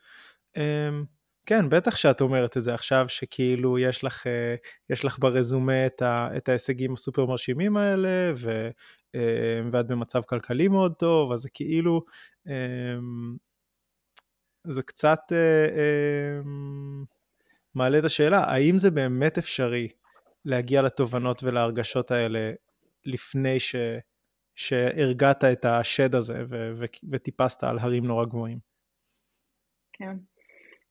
כן, 1.47 1.69
בטח 1.69 1.97
שאת 1.97 2.21
אומרת 2.21 2.57
את 2.57 2.63
זה 2.63 2.75
עכשיו, 2.75 3.09
שכאילו 3.09 3.79
יש 3.79 4.05
לך, 4.05 4.27
אה, 4.27 4.55
יש 4.91 5.05
לך 5.05 5.19
ברזומה 5.19 5.87
את, 5.87 6.03
ה, 6.03 6.29
את 6.37 6.49
ההישגים 6.49 6.93
הסופר 6.93 7.27
מרשימים 7.27 7.77
האלה, 7.77 8.33
ו, 8.37 8.71
אה, 9.15 9.61
ואת 9.73 9.87
במצב 9.87 10.23
כלכלי 10.23 10.69
מאוד 10.69 10.95
טוב, 10.99 11.33
אז 11.33 11.41
זה 11.41 11.49
כאילו, 11.55 12.05
אמ, 12.47 13.37
זה 14.67 14.83
קצת 14.83 15.21
אה, 15.33 15.67
אמ, 16.41 17.05
מעלה 17.75 17.99
את 17.99 18.05
השאלה, 18.05 18.45
האם 18.45 18.79
זה 18.79 18.91
באמת 18.91 19.39
אפשרי 19.39 19.89
להגיע 20.45 20.83
לתובנות 20.83 21.43
ולהרגשות 21.43 22.11
האלה 22.11 22.53
לפני 23.05 23.61
ש, 23.61 23.77
שהרגעת 24.55 25.45
את 25.45 25.65
השד 25.65 26.15
הזה 26.15 26.45
ו, 26.49 26.73
ו, 26.77 26.85
וטיפסת 27.11 27.65
על 27.65 27.79
הרים 27.79 28.07
נורא 28.07 28.25
גבוהים? 28.25 28.59
כן. 29.93 30.17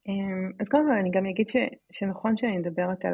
אמ, 0.07 0.51
אז 0.59 0.69
קודם 0.69 0.83
כל 0.89 0.97
אני 0.97 1.11
גם 1.11 1.25
אגיד 1.25 1.49
ש, 1.49 1.55
שנכון 1.91 2.37
שאני 2.37 2.57
מדברת 2.57 3.05
על 3.05 3.13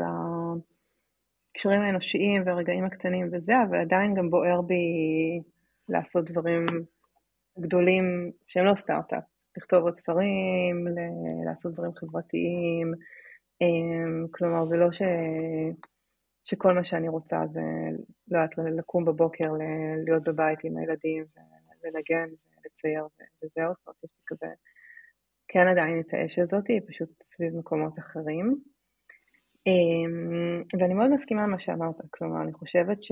הקשרים 1.52 1.82
האנושיים 1.82 2.44
והרגעים 2.46 2.86
הקטנים 2.86 3.30
וזה, 3.32 3.54
אבל 3.70 3.78
עדיין 3.80 4.14
גם 4.14 4.30
בוער 4.30 4.62
בי 4.62 4.76
לעשות 5.90 6.32
דברים 6.32 6.66
גדולים 7.60 8.32
שהם 8.48 8.66
לא 8.66 8.76
סטארט-אפ, 8.76 9.24
לכתוב 9.58 9.84
עוד 9.84 9.96
ספרים, 9.96 10.86
לעשות 11.46 11.74
דברים 11.74 11.92
חברתיים, 11.96 12.94
אמ, 13.62 14.28
כלומר 14.32 14.66
זה 14.66 14.76
לא 14.78 14.92
ש, 14.92 15.02
שכל 16.46 16.74
מה 16.74 16.84
שאני 16.84 17.10
רוצה 17.10 17.48
זה 17.48 17.62
לא 18.28 18.38
יודעת, 18.38 18.58
לקום 18.78 19.06
בבוקר, 19.06 19.52
להיות 20.06 20.24
בבית 20.24 20.60
עם 20.64 20.78
הילדים 20.78 21.26
ולנגן 21.84 22.30
ולצייר 22.30 23.08
וזהו, 23.44 23.74
זאת 23.76 23.88
אומרת 23.88 24.04
יש 24.04 24.12
לי 24.18 24.24
כזה 24.26 24.48
כן 25.48 25.68
עדיין 25.72 26.00
את 26.00 26.14
האש 26.14 26.40
הזאת, 26.40 26.68
היא 26.68 26.82
פשוט 26.88 27.10
סביב 27.28 27.56
מקומות 27.60 28.00
אחרים. 28.00 28.56
אמ, 29.68 30.64
ואני 30.80 30.94
מאוד 30.94 31.12
מסכימה 31.14 31.44
עם 31.44 31.52
מה 31.52 31.60
שאמרת, 31.60 31.96
כלומר, 32.10 32.42
אני 32.42 32.54
חושבת 32.54 33.04
ש... 33.04 33.12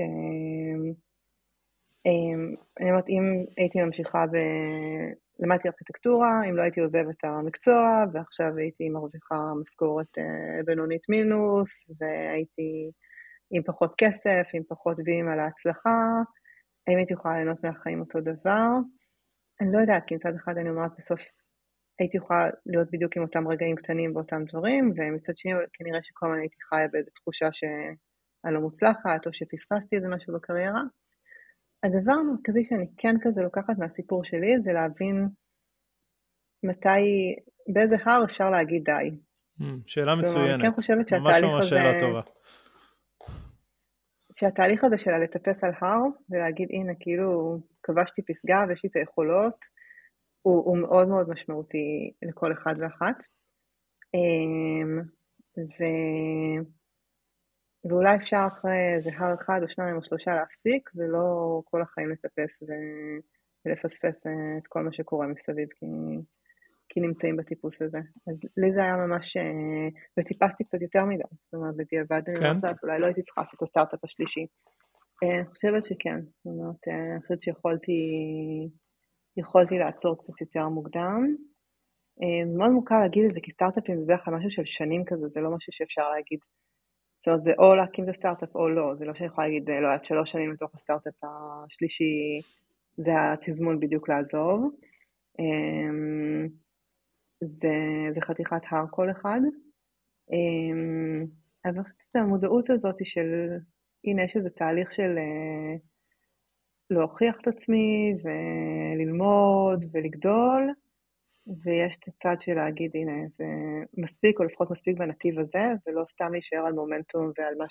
אמ, 2.06 2.54
אני 2.80 2.90
אומרת, 2.90 3.08
אם 3.08 3.22
הייתי 3.56 3.80
ממשיכה 3.80 4.26
ב... 4.32 4.36
למדתי 5.40 5.68
ארכיטקטורה, 5.68 6.40
אם 6.48 6.56
לא 6.56 6.62
הייתי 6.62 6.80
עוזבת 6.80 7.14
את 7.18 7.24
המקצוע, 7.24 8.04
ועכשיו 8.12 8.56
הייתי 8.56 8.88
מרוויחה 8.88 9.52
משכורת 9.62 10.18
אה, 10.18 10.62
בינונית 10.64 11.08
מינוס, 11.08 11.90
והייתי 12.00 12.90
עם 13.50 13.62
פחות 13.62 13.94
כסף, 13.98 14.54
עם 14.54 14.62
פחות 14.68 14.96
ויים 15.04 15.28
על 15.28 15.40
ההצלחה, 15.40 15.98
האם 16.86 16.96
הייתי 16.96 17.12
יכולה 17.12 17.34
ליהנות 17.34 17.64
מהחיים 17.64 18.00
אותו 18.00 18.20
דבר? 18.20 18.68
אני 19.60 19.72
לא 19.72 19.78
יודעת, 19.80 20.02
כי 20.06 20.14
מצד 20.14 20.34
אחד 20.36 20.58
אני 20.58 20.70
אומרת, 20.70 20.90
בסוף 20.98 21.20
הייתי 21.98 22.16
יכולה 22.16 22.50
להיות 22.66 22.88
בדיוק 22.90 23.16
עם 23.16 23.22
אותם 23.22 23.48
רגעים 23.48 23.76
קטנים 23.76 24.14
באותם 24.14 24.44
דברים, 24.44 24.92
ומצד 24.96 25.36
שני 25.36 25.52
כנראה 25.72 26.00
שכל 26.02 26.26
הזמן 26.26 26.38
הייתי 26.38 26.56
חיה 26.68 26.88
באיזו 26.92 27.10
תחושה 27.14 27.48
שאני 27.52 28.54
לא 28.54 28.60
מוצלחת, 28.60 29.26
או 29.26 29.32
שפספסתי 29.32 29.96
איזה 29.96 30.08
משהו 30.08 30.34
בקריירה. 30.34 30.82
הדבר 31.82 32.12
המרכזי 32.12 32.64
שאני 32.64 32.86
כן 32.96 33.14
כזה 33.20 33.40
לוקחת 33.40 33.78
מהסיפור 33.78 34.24
שלי, 34.24 34.54
זה 34.64 34.72
להבין 34.72 35.28
מתי, 36.62 37.34
באיזה 37.72 37.96
הר 38.04 38.24
אפשר 38.24 38.50
להגיד 38.50 38.84
די. 38.84 39.10
Hmm, 39.60 39.64
שאלה 39.86 40.14
מצוינת. 40.14 40.62
כן 40.62 40.72
חושבת 40.72 41.08
שהתהליך 41.08 41.44
ממש 41.44 41.64
הזה... 41.64 41.68
שאלה 41.68 42.00
טובה. 42.00 42.20
שהתהליך 44.32 44.84
הזה 44.84 44.98
של 44.98 45.10
לטפס 45.10 45.64
על 45.64 45.72
הר 45.80 46.00
ולהגיד, 46.30 46.68
הנה, 46.70 46.92
כאילו, 47.00 47.58
כבשתי 47.82 48.22
פסגה 48.22 48.64
ויש 48.68 48.84
לי 48.84 48.90
את 48.90 48.96
היכולות, 48.96 49.64
הוא, 50.46 50.64
הוא 50.64 50.78
מאוד 50.78 51.08
מאוד 51.08 51.28
משמעותי 51.28 52.12
לכל 52.22 52.52
אחד 52.52 52.74
ואחת. 52.78 53.18
אמ, 54.14 55.00
ו... 55.58 55.80
ואולי 57.88 58.16
אפשר 58.16 58.44
אחרי 58.46 58.94
איזה 58.96 59.10
הר 59.16 59.34
אחד 59.34 59.60
או 59.62 59.68
שניים 59.68 59.96
או 59.96 60.04
שלושה 60.04 60.34
להפסיק, 60.34 60.90
ולא 60.94 61.60
כל 61.64 61.82
החיים 61.82 62.10
לטפס 62.10 62.62
ו... 62.62 62.66
ולפספס 63.64 64.26
אה, 64.26 64.32
את 64.58 64.66
כל 64.66 64.82
מה 64.82 64.92
שקורה 64.92 65.26
מסביב, 65.26 65.68
כי, 65.68 65.86
כי 66.88 67.00
נמצאים 67.00 67.36
בטיפוס 67.36 67.82
הזה. 67.82 67.98
אז 68.28 68.36
לי 68.56 68.72
זה 68.72 68.80
היה 68.82 68.96
ממש, 68.96 69.36
אה, 69.36 69.88
וטיפסתי 70.18 70.64
קצת 70.64 70.82
יותר 70.82 71.04
מדי, 71.04 71.22
זאת 71.44 71.54
אומרת, 71.54 71.76
בדיעבד 71.76 72.22
אני 72.28 72.40
לא 72.40 72.48
יודעת, 72.48 72.82
אולי 72.82 72.98
לא 73.00 73.06
הייתי 73.06 73.22
צריכה 73.22 73.40
לעשות 73.40 73.54
את 73.54 73.62
הסטארט-אפ 73.62 74.04
השלישי. 74.04 74.46
אה, 75.22 75.36
אני 75.38 75.46
חושבת 75.46 75.84
שכן, 75.84 76.20
זאת 76.20 76.46
אומרת, 76.46 76.88
אני 77.14 77.20
חושבת 77.20 77.42
שיכולתי 77.42 77.98
יכולתי 79.36 79.78
לעצור 79.78 80.18
קצת 80.18 80.40
יותר 80.40 80.68
מוקדם. 80.68 81.36
אה, 82.22 82.56
מאוד 82.58 82.70
מוכר 82.70 82.98
להגיד 83.00 83.24
את 83.24 83.34
זה, 83.34 83.40
כי 83.40 83.50
סטארט-אפים 83.50 83.98
זה 83.98 84.04
בדרך 84.04 84.24
כלל 84.24 84.34
משהו 84.34 84.50
של 84.50 84.64
שנים 84.64 85.04
כזה, 85.04 85.28
זה 85.28 85.40
לא 85.40 85.50
משהו 85.56 85.72
שאפשר 85.72 86.10
להגיד. 86.10 86.38
זאת 87.18 87.26
אומרת, 87.26 87.44
זה 87.44 87.52
או 87.58 87.74
להקים 87.74 88.04
את 88.04 88.08
הסטארט-אפ 88.08 88.54
או 88.54 88.68
לא, 88.68 88.94
זה 88.94 89.04
לא 89.04 89.14
שאני 89.14 89.26
יכולה 89.26 89.46
להגיד, 89.46 89.70
לא, 89.70 89.92
עד 89.94 90.04
שלוש 90.04 90.32
שנים 90.32 90.52
לתוך 90.52 90.74
הסטארט-אפ 90.74 91.14
השלישי, 91.24 92.40
זה 92.96 93.12
התזמון 93.32 93.80
בדיוק 93.80 94.08
לעזוב. 94.08 94.70
אה, 95.40 96.46
זה, 97.40 97.74
זה 98.10 98.20
חתיכת 98.20 98.62
הר 98.70 98.84
כל 98.90 99.10
אחד. 99.10 99.40
אה, 100.32 101.24
אבל 101.64 101.74
אני 101.74 101.82
חושבת 101.82 102.02
שהמודעות 102.12 102.70
הזאת 102.70 102.96
של, 103.04 103.28
הנה, 104.04 104.24
יש 104.24 104.36
איזה 104.36 104.50
תהליך 104.50 104.92
של 104.92 105.18
להוכיח 106.90 107.36
את 107.40 107.48
עצמי 107.48 108.14
וללמוד 108.24 109.84
ולגדול, 109.92 110.70
ויש 111.64 111.96
את 111.96 112.08
הצד 112.08 112.36
של 112.40 112.54
להגיד, 112.54 112.90
הנה, 112.94 113.12
זה 113.38 113.44
מספיק, 113.98 114.40
או 114.40 114.44
לפחות 114.44 114.70
מספיק 114.70 114.98
בנתיב 114.98 115.38
הזה, 115.38 115.64
ולא 115.86 116.04
סתם 116.08 116.32
להישאר 116.32 116.66
על 116.66 116.72
מומנטום 116.72 117.32
ועל 117.38 117.54
מה 117.58 117.64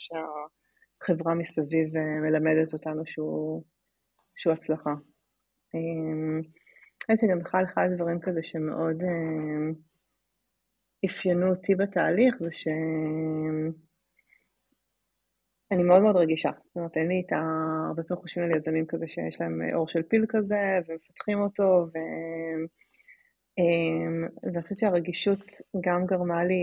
החברה 1.01 1.34
מסביב 1.34 1.97
מלמדת 1.97 2.73
אותנו 2.73 3.01
שהוא, 3.06 3.63
שהוא 4.36 4.54
הצלחה. 4.54 4.93
אני 5.75 6.41
חושבת 7.01 7.19
שגם 7.19 7.39
בכלל 7.39 7.63
אחד 7.65 7.88
הדברים 7.91 8.19
כזה 8.19 8.43
שמאוד 8.43 9.04
אפיינו 11.06 11.47
אותי 11.47 11.75
בתהליך 11.75 12.36
זה 12.39 12.51
ש... 12.51 12.67
אני 15.71 15.84
מאוד 15.84 16.01
מאוד 16.01 16.15
רגישה, 16.15 16.49
זאת 16.65 16.75
אומרת 16.75 16.97
אין 16.97 17.08
לי 17.08 17.23
את 17.28 17.34
ה... 17.34 17.39
הרבה 17.88 18.04
פעמים 18.04 18.21
חושבים 18.21 18.45
על 18.45 18.58
יזמים 18.58 18.86
כזה 18.86 19.08
שיש 19.08 19.41
להם 19.41 19.62
אור 19.73 19.88
של 19.88 20.04
פיל 20.04 20.25
כזה 20.30 20.80
ומפתחים 20.88 21.41
אותו 21.41 21.88
ו... 21.93 21.97
אמ, 23.58 24.28
ואני 24.43 24.63
חושבת 24.63 24.78
שהרגישות 24.78 25.43
גם 25.86 26.06
גרמה 26.06 26.43
לי 26.43 26.56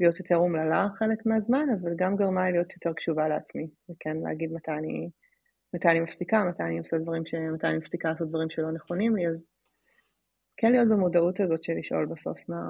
להיות 0.00 0.18
יותר 0.18 0.36
אומללה 0.36 0.88
חלק 0.98 1.26
מהזמן, 1.26 1.66
אבל 1.80 1.90
גם 1.96 2.16
גרמה 2.16 2.44
לי 2.46 2.52
להיות 2.52 2.72
יותר 2.72 2.92
קשובה 2.92 3.28
לעצמי, 3.28 3.66
וכן 3.90 4.16
להגיד 4.16 4.52
מתי 4.52 4.70
אני, 4.70 5.10
מתי 5.74 5.88
אני 5.88 6.00
מפסיקה, 6.00 6.44
מתי 6.44 6.62
אני 6.62 6.78
עושה 6.78 6.98
דברים 6.98 7.26
ש... 7.26 7.34
מתי 7.34 7.66
אני 7.66 7.76
מפסיקה 7.76 8.08
לעשות 8.08 8.28
דברים 8.28 8.50
שלא 8.50 8.72
נכונים 8.72 9.16
לי, 9.16 9.28
אז 9.28 9.46
כן 10.56 10.72
להיות 10.72 10.88
במודעות 10.88 11.40
הזאת 11.40 11.64
של 11.64 11.72
לשאול 11.78 12.06
בסוף 12.06 12.38
מה, 12.48 12.62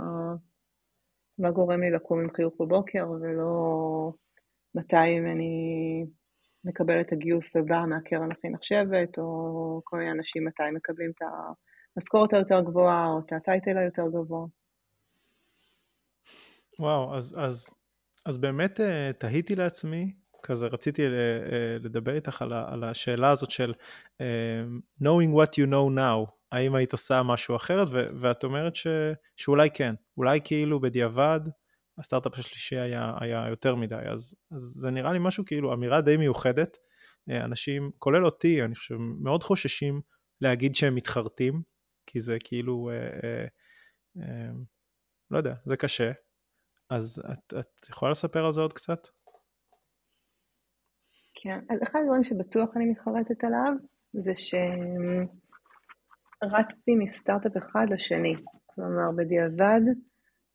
מה 1.38 1.50
גורם 1.50 1.80
לי 1.80 1.90
לקום 1.90 2.20
עם 2.20 2.30
חיוך 2.30 2.54
בבוקר, 2.60 3.10
ולא 3.10 4.12
מתי 4.74 5.18
אם 5.18 5.26
אני 5.26 6.04
מקבל 6.64 7.00
את 7.00 7.12
הגיוס 7.12 7.56
הבא 7.56 7.84
מהקרן 7.88 8.32
הכי 8.32 8.48
נחשבת, 8.48 9.18
או 9.18 9.80
כל 9.84 9.96
מיני 9.96 10.10
אנשים 10.10 10.44
מתי 10.44 10.62
מקבלים 10.72 11.10
את 11.10 11.22
המשכורת 11.96 12.32
היותר 12.32 12.60
גבוהה, 12.60 13.06
או 13.06 13.18
את 13.18 13.32
הטייטל 13.32 13.78
היותר 13.78 14.08
גבוה. 14.08 14.46
וואו, 16.78 17.14
אז, 17.14 17.34
אז, 17.38 17.74
אז 18.26 18.38
באמת 18.38 18.80
אה, 18.80 19.10
תהיתי 19.18 19.56
לעצמי, 19.56 20.12
כזה 20.42 20.66
רציתי 20.66 21.06
אה, 21.06 21.08
לדבר 21.80 22.14
איתך 22.14 22.42
על, 22.42 22.52
על 22.52 22.84
השאלה 22.84 23.30
הזאת 23.30 23.50
של 23.50 23.72
knowing 25.02 25.34
what 25.34 25.50
you 25.60 25.66
know 25.70 25.98
now, 25.98 26.30
האם 26.52 26.74
היית 26.74 26.92
עושה 26.92 27.22
משהו 27.22 27.56
אחרת, 27.56 27.88
ו- 27.92 28.06
ואת 28.20 28.44
אומרת 28.44 28.76
ש- 28.76 28.86
שאולי 29.36 29.70
כן, 29.70 29.94
אולי 30.16 30.40
כאילו 30.44 30.80
בדיעבד 30.80 31.40
הסטארט-אפ 32.00 32.38
השלישי 32.38 32.76
היה, 32.76 33.14
היה 33.20 33.48
יותר 33.48 33.74
מדי, 33.74 33.94
אז, 33.94 34.34
אז 34.52 34.62
זה 34.80 34.90
נראה 34.90 35.12
לי 35.12 35.18
משהו 35.22 35.44
כאילו 35.44 35.74
אמירה 35.74 36.00
די 36.00 36.16
מיוחדת, 36.16 36.76
אנשים, 37.28 37.90
כולל 37.98 38.24
אותי, 38.24 38.62
אני 38.62 38.74
חושב, 38.74 38.94
מאוד 39.22 39.42
חוששים 39.42 40.00
להגיד 40.40 40.74
שהם 40.74 40.94
מתחרטים, 40.94 41.62
כי 42.06 42.20
זה 42.20 42.36
כאילו, 42.44 42.90
אה, 42.90 42.94
אה, 43.24 43.46
אה, 44.20 44.50
לא 45.30 45.38
יודע, 45.38 45.54
זה 45.64 45.76
קשה, 45.76 46.12
אז 46.90 47.22
את, 47.32 47.54
את 47.60 47.88
יכולה 47.88 48.10
לספר 48.10 48.44
על 48.44 48.52
זה 48.52 48.60
עוד 48.60 48.72
קצת? 48.72 49.08
כן, 51.34 51.58
אז 51.70 51.82
אחד 51.82 51.98
הדברים 52.02 52.24
שבטוח 52.24 52.76
אני 52.76 52.84
מתחרטת 52.90 53.44
עליו, 53.44 53.72
זה 54.12 54.32
שרצתי 56.42 56.94
מסטארט-אפ 56.98 57.56
אחד 57.56 57.86
לשני. 57.90 58.34
כלומר, 58.66 59.10
בדיעבד 59.16 59.80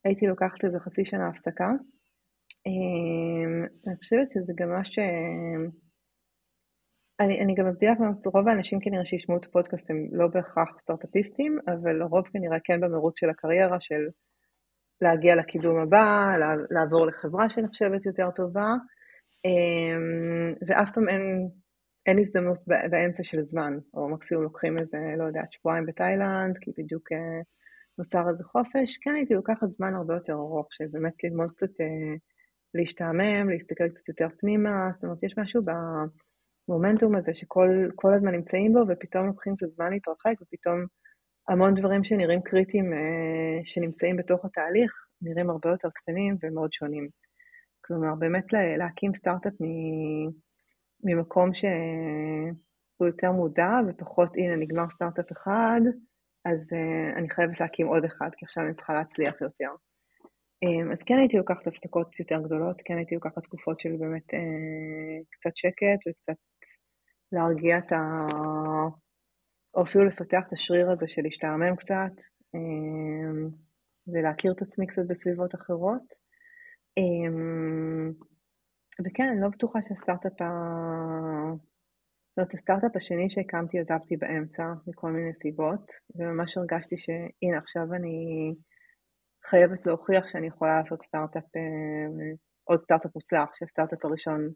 הייתי 0.05 0.27
לוקחת 0.27 0.65
איזה 0.65 0.79
חצי 0.79 1.05
שנה 1.05 1.27
הפסקה. 1.27 1.69
אמ, 2.67 3.65
אני 3.87 3.95
חושבת 3.95 4.29
שזה 4.29 4.53
גם 4.57 4.69
מה 4.69 4.85
ש... 4.85 4.99
אני, 7.19 7.39
אני 7.39 7.55
גם 7.55 7.67
מבדילה, 7.67 7.93
רוב 8.33 8.47
האנשים 8.47 8.79
כנראה 8.79 9.05
שישמעו 9.05 9.37
את 9.37 9.45
הפודקאסט 9.45 9.89
הם 9.89 10.07
לא 10.11 10.27
בהכרח 10.27 10.79
סטארט-אפיסטים, 10.79 11.59
אבל 11.67 12.01
הרוב 12.01 12.27
כנראה 12.27 12.57
כן 12.63 12.81
במרוץ 12.81 13.19
של 13.19 13.29
הקריירה 13.29 13.77
של 13.79 14.07
להגיע 15.01 15.35
לקידום 15.35 15.77
הבא, 15.79 16.35
לעבור 16.71 17.05
לחברה 17.05 17.49
שנחשבת 17.49 18.05
יותר 18.05 18.31
טובה, 18.35 18.69
אמ, 19.45 20.53
ואף 20.67 20.91
פעם 20.93 21.09
אין, 21.09 21.49
אין 22.05 22.19
הזדמנות 22.19 22.59
באמצע 22.91 23.23
של 23.23 23.41
זמן, 23.41 23.73
או 23.93 24.09
מקסימום 24.09 24.43
לוקחים 24.43 24.77
איזה, 24.77 24.97
לא 25.17 25.23
יודעת, 25.23 25.51
שבועיים 25.51 25.85
בתאילנד, 25.85 26.57
כי 26.61 26.71
בדיוק 26.77 27.11
אה, 27.11 27.41
נוצר 27.97 28.29
איזה 28.29 28.43
חופש, 28.43 28.97
כן 28.97 29.15
הייתי 29.15 29.33
לוקחת 29.33 29.71
זמן 29.71 29.93
הרבה 29.93 30.13
יותר 30.13 30.33
ארוך, 30.33 30.67
של 30.71 30.85
באמת 30.91 31.13
ללמוד 31.23 31.51
קצת, 31.51 31.81
אה, 31.81 32.15
להשתעמם, 32.73 33.49
להסתכל 33.49 33.89
קצת 33.89 34.07
יותר 34.09 34.27
פנימה, 34.39 34.89
זאת 34.95 35.03
אומרת, 35.03 35.23
יש 35.23 35.37
משהו 35.37 35.61
במומנטום 36.67 37.15
הזה 37.15 37.33
שכל 37.33 38.13
הזמן 38.15 38.31
נמצאים 38.31 38.73
בו, 38.73 38.79
ופתאום 38.87 39.27
לוקחים 39.27 39.53
קצת 39.55 39.67
זמן 39.75 39.91
להתרחק, 39.91 40.33
ופתאום 40.41 40.85
המון 41.49 41.73
דברים 41.73 42.03
שנראים 42.03 42.41
קריטיים 42.41 42.93
אה, 42.93 43.59
שנמצאים 43.65 44.15
בתוך 44.17 44.45
התהליך, 44.45 44.91
נראים 45.21 45.49
הרבה 45.49 45.69
יותר 45.69 45.89
קטנים 45.89 46.37
ומאוד 46.43 46.73
שונים. 46.73 47.07
כלומר, 47.85 48.15
באמת 48.15 48.45
להקים 48.77 49.13
סטארט-אפ 49.13 49.53
ממקום 51.03 51.53
שהוא 51.53 53.07
יותר 53.07 53.31
מודע 53.31 53.71
ופחות, 53.87 54.29
הנה, 54.37 54.55
נגמר 54.55 54.89
סטארט-אפ 54.89 55.31
אחד, 55.31 55.81
אז 56.45 56.73
uh, 56.73 57.17
אני 57.17 57.29
חייבת 57.29 57.59
להקים 57.59 57.87
עוד 57.87 58.05
אחד, 58.05 58.29
כי 58.37 58.45
עכשיו 58.45 58.63
אני 58.63 58.73
צריכה 58.73 58.93
להצליח 58.93 59.41
יותר. 59.41 59.71
Um, 60.65 60.91
אז 60.91 61.03
כן 61.03 61.17
הייתי 61.19 61.37
לוקחת 61.37 61.67
הפסקות 61.67 62.19
יותר 62.19 62.41
גדולות, 62.45 62.81
כן 62.85 62.97
הייתי 62.97 63.15
לוקחת 63.15 63.43
תקופות 63.43 63.79
של 63.79 63.89
באמת 63.99 64.33
uh, 64.33 65.25
קצת 65.31 65.55
שקט 65.55 65.99
וקצת 66.07 66.33
להרגיע 67.31 67.77
את 67.77 67.91
ה... 67.91 68.25
או 69.73 69.83
אפילו 69.83 70.05
לפתח 70.05 70.43
את 70.47 70.53
השריר 70.53 70.91
הזה 70.91 71.07
של 71.07 71.21
להשתעמם 71.21 71.75
קצת, 71.75 72.15
um, 72.55 73.51
ולהכיר 74.07 74.51
את 74.51 74.61
עצמי 74.61 74.87
קצת 74.87 75.01
בסביבות 75.07 75.55
אחרות. 75.55 76.13
Um, 76.99 78.25
וכן, 79.05 79.27
אני 79.31 79.41
לא 79.41 79.49
בטוחה 79.49 79.79
שהסטארט-אפ 79.81 80.41
ה... 80.41 80.45
זאת 82.39 82.53
הסטארט-אפ 82.53 82.95
השני 82.95 83.29
שהקמתי 83.29 83.79
עזבתי 83.79 84.17
באמצע 84.17 84.63
מכל 84.87 85.11
מיני 85.11 85.33
סיבות, 85.33 85.91
וממש 86.15 86.57
הרגשתי 86.57 86.95
שהנה 86.97 87.57
עכשיו 87.57 87.93
אני 87.93 88.53
חייבת 89.49 89.85
להוכיח 89.85 90.27
שאני 90.27 90.47
יכולה 90.47 90.77
לעשות 90.77 91.01
סטארט-אפ, 91.01 91.55
אה, 91.55 92.31
עוד 92.63 92.79
סטארט-אפ 92.79 93.15
מוצלח, 93.15 93.49
שהסטארט-אפ 93.55 94.05
הראשון 94.05 94.49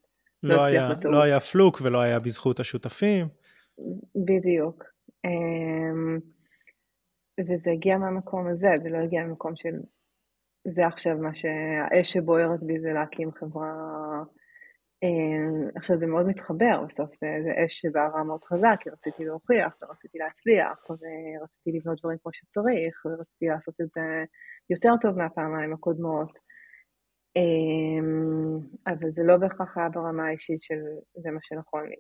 לא, 0.44 0.56
לא 0.56 0.68
הצליח 0.68 0.92
בטעות. 0.92 1.14
לא 1.14 1.24
היה 1.24 1.40
פלוק 1.40 1.80
ולא 1.82 2.02
היה 2.02 2.20
בזכות 2.20 2.60
השותפים. 2.60 3.28
בדיוק. 4.26 4.84
אמ, 5.26 6.20
וזה 7.40 7.72
הגיע 7.72 7.98
מהמקום 7.98 8.48
הזה, 8.48 8.70
זה 8.84 8.90
לא 8.90 8.98
הגיע 8.98 9.24
ממקום 9.24 9.56
של 9.56 9.76
זה 10.68 10.88
עכשיו 10.88 11.18
מה 11.18 11.36
שהאש 11.36 12.14
שבוערת 12.14 12.64
בי 12.64 12.80
זה 12.80 12.94
להקים 12.94 13.32
חברה 13.32 13.74
עכשיו 15.76 15.96
זה 15.96 16.08
מאוד 16.08 16.26
מתחבר, 16.28 16.84
בסוף 16.88 17.10
זה, 17.16 17.28
זה 17.44 17.52
אש 17.66 17.80
שבערה 17.82 18.24
מאוד 18.24 18.44
חזק, 18.44 18.78
כי 18.80 18.90
רציתי 18.90 19.26
להוכיח 19.26 19.78
ורציתי 19.82 20.18
להצליח 20.18 20.90
ורציתי 20.90 21.78
לבנות 21.78 22.00
דברים 22.00 22.18
כמו 22.24 22.34
שצריך 22.34 23.06
ורציתי 23.06 23.46
לעשות 23.46 23.82
את 23.82 23.88
זה 23.96 24.02
יותר 24.70 24.90
טוב 25.02 25.18
מהפעמיים 25.18 25.74
הקודמות. 25.74 26.40
אה, 27.38 28.94
אבל 28.94 29.12
זה 29.12 29.24
לא 29.24 29.38
בהכרח 29.38 29.78
היה 29.78 29.90
ברמה 29.90 30.28
האישית 30.28 30.62
של 30.62 30.80
זה 31.16 31.32
מה 31.32 31.40
שנכון 31.42 31.84
לי. 31.84 31.96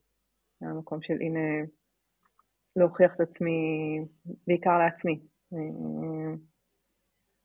זה 0.60 0.66
היה 0.68 0.76
מקום 0.76 1.02
של 1.02 1.14
הנה 1.14 1.66
להוכיח 2.76 3.16
את 3.16 3.22
עצמי, 3.22 3.60
בעיקר 4.48 4.78
לעצמי. 4.78 5.20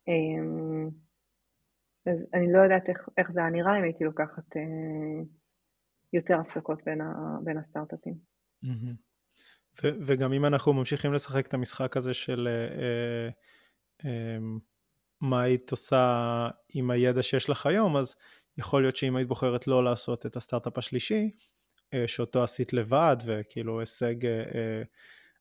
אה, 0.09 0.15
אז 2.07 2.27
אני 2.35 2.53
לא 2.53 2.59
יודעת 2.59 2.89
איך, 2.89 3.09
איך 3.19 3.33
זה 3.33 3.41
היה 3.41 3.51
נראה 3.51 3.79
אם 3.79 3.83
הייתי 3.83 4.05
לוקחת 4.05 4.57
יותר 6.15 6.35
הפסקות 6.41 6.79
בין, 6.87 7.01
ה, 7.01 7.39
בין 7.45 7.59
הסטארט-אפים. 7.59 8.15
ו- 9.83 9.97
וגם 10.07 10.33
אם 10.33 10.45
אנחנו 10.45 10.73
ממשיכים 10.73 11.13
לשחק 11.13 11.47
את 11.47 11.55
המשחק 11.55 11.97
הזה 11.97 12.15
של 12.15 12.49
אה, 12.51 12.83
אה, 12.83 13.29
אה, 14.05 14.39
מה 15.21 15.43
היית 15.43 15.71
עושה 15.71 16.49
עם 16.75 16.91
הידע 16.91 17.23
שיש 17.23 17.51
לך 17.51 17.67
היום, 17.67 17.97
אז 17.97 18.15
יכול 18.59 18.83
להיות 18.83 18.97
שאם 18.97 19.17
היית 19.17 19.29
בוחרת 19.29 19.67
לא 19.67 19.85
לעשות 19.85 20.27
את 20.27 20.37
הסטארט-אפ 20.37 20.79
השלישי, 20.79 21.31
אה, 21.95 22.09
שאותו 22.09 22.43
עשית 22.43 22.73
לבד, 22.73 23.17
וכאילו 23.27 23.81
הישג 23.81 24.27
אה, 24.27 24.43
אה, 24.55 24.83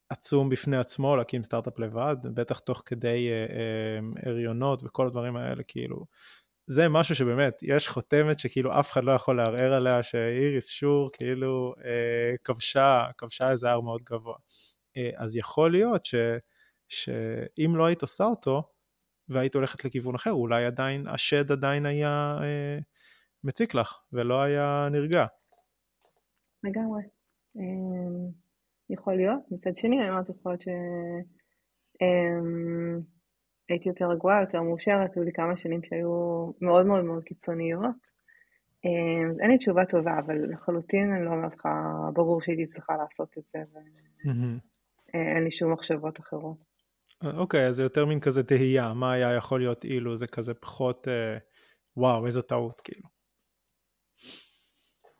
עצום 0.09 0.49
בפני 0.49 0.77
עצמו 0.77 1.15
להקים 1.15 1.43
סטארט-אפ 1.43 1.79
לבד, 1.79 2.15
בטח 2.23 2.59
תוך 2.59 2.83
כדי 2.85 3.29
אה, 3.29 3.55
אה, 3.55 4.29
הריונות 4.31 4.83
וכל 4.83 5.07
הדברים 5.07 5.35
האלה, 5.35 5.63
כאילו, 5.63 6.05
זה 6.67 6.89
משהו 6.89 7.15
שבאמת, 7.15 7.53
יש 7.61 7.87
חותמת 7.87 8.39
שכאילו 8.39 8.79
אף 8.79 8.91
אחד 8.91 9.03
לא 9.03 9.11
יכול 9.11 9.37
לערער 9.37 9.73
עליה, 9.73 10.03
שאיריס 10.03 10.69
שור 10.69 11.09
כאילו 11.13 11.73
אה, 11.85 12.33
כבשה, 12.43 13.05
כבשה 13.17 13.51
איזה 13.51 13.69
הר 13.69 13.81
מאוד 13.81 14.01
גבוה. 14.03 14.35
אה, 14.97 15.09
אז 15.15 15.35
יכול 15.35 15.71
להיות 15.71 16.05
ש, 16.05 16.15
שאם 16.89 17.75
לא 17.75 17.85
היית 17.85 18.01
עושה 18.01 18.23
אותו, 18.23 18.63
והיית 19.29 19.55
הולכת 19.55 19.85
לכיוון 19.85 20.15
אחר, 20.15 20.31
אולי 20.31 20.65
עדיין, 20.65 21.07
השד 21.07 21.51
עדיין 21.51 21.85
היה 21.85 22.37
אה, 22.41 22.77
מציק 23.43 23.75
לך, 23.75 23.99
ולא 24.13 24.41
היה 24.41 24.87
נרגע. 24.91 25.25
לגמרי. 26.63 27.01
אה, 27.57 28.29
יכול 28.89 29.15
להיות. 29.15 29.39
מצד 29.51 29.77
שני, 29.77 30.01
אני 30.01 30.09
אומרת, 30.09 30.29
יכול 30.29 30.51
להיות 30.51 30.61
ש... 30.61 30.67
אה, 32.01 32.39
הייתי 33.69 33.89
יותר 33.89 34.09
רגועה, 34.09 34.41
יותר 34.41 34.61
מאושרת, 34.61 35.15
היו 35.15 35.23
לי 35.23 35.31
כמה 35.33 35.57
שנים 35.57 35.83
שהיו 35.83 36.51
מאוד 36.61 36.85
מאוד 36.85 37.03
מאוד 37.03 37.23
קיצוניות, 37.23 38.23
אמ, 38.85 39.41
אין 39.41 39.51
לי 39.51 39.57
תשובה 39.57 39.85
טובה, 39.85 40.19
אבל 40.19 40.53
לחלוטין 40.53 41.11
אני 41.11 41.25
לא 41.25 41.29
אומרת 41.29 41.53
לך, 41.53 41.67
ברור 42.13 42.41
שהייתי 42.41 42.67
צריכה 42.67 42.93
לעשות 42.97 43.37
את 43.37 43.43
זה, 43.53 43.59
ואין 45.13 45.43
לי 45.43 45.51
שום 45.51 45.73
מחשבות 45.73 46.19
אחרות. 46.19 46.57
אוקיי, 47.37 47.67
אז 47.67 47.75
זה 47.75 47.83
יותר 47.83 48.05
מין 48.05 48.19
כזה 48.19 48.43
תהייה, 48.43 48.93
מה 48.93 49.13
היה 49.13 49.33
יכול 49.33 49.59
להיות 49.59 49.85
אילו, 49.85 50.17
זה 50.17 50.27
כזה 50.27 50.53
פחות, 50.53 51.07
אה, 51.07 51.37
וואו, 51.97 52.25
איזו 52.25 52.41
טעות, 52.41 52.81
כאילו. 52.81 53.07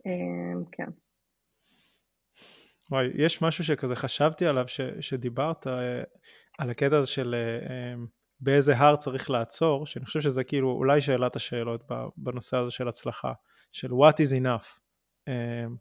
אמ, 0.05 0.63
כן. 0.71 0.89
וואי, 2.91 3.07
יש 3.15 3.41
משהו 3.41 3.63
שכזה 3.63 3.95
חשבתי 3.95 4.45
עליו, 4.45 4.67
ש, 4.67 4.81
שדיברת 4.81 5.67
אה, 5.67 6.03
על 6.59 6.69
הקטע 6.69 6.97
הזה 6.97 7.07
של 7.07 7.35
אה, 7.35 7.93
אמ, 7.93 8.05
באיזה 8.39 8.77
הר 8.77 8.95
צריך 8.95 9.29
לעצור, 9.29 9.85
שאני 9.85 10.05
חושב 10.05 10.21
שזה 10.21 10.43
כאילו 10.43 10.71
אולי 10.71 11.01
שאלת 11.01 11.35
השאלות 11.35 11.83
בנושא 12.17 12.57
הזה 12.57 12.71
של 12.71 12.87
הצלחה, 12.87 13.33
של 13.71 13.91
what 13.91 14.13
is 14.13 14.43
enough. 14.43 14.79
אמ, 15.27 15.75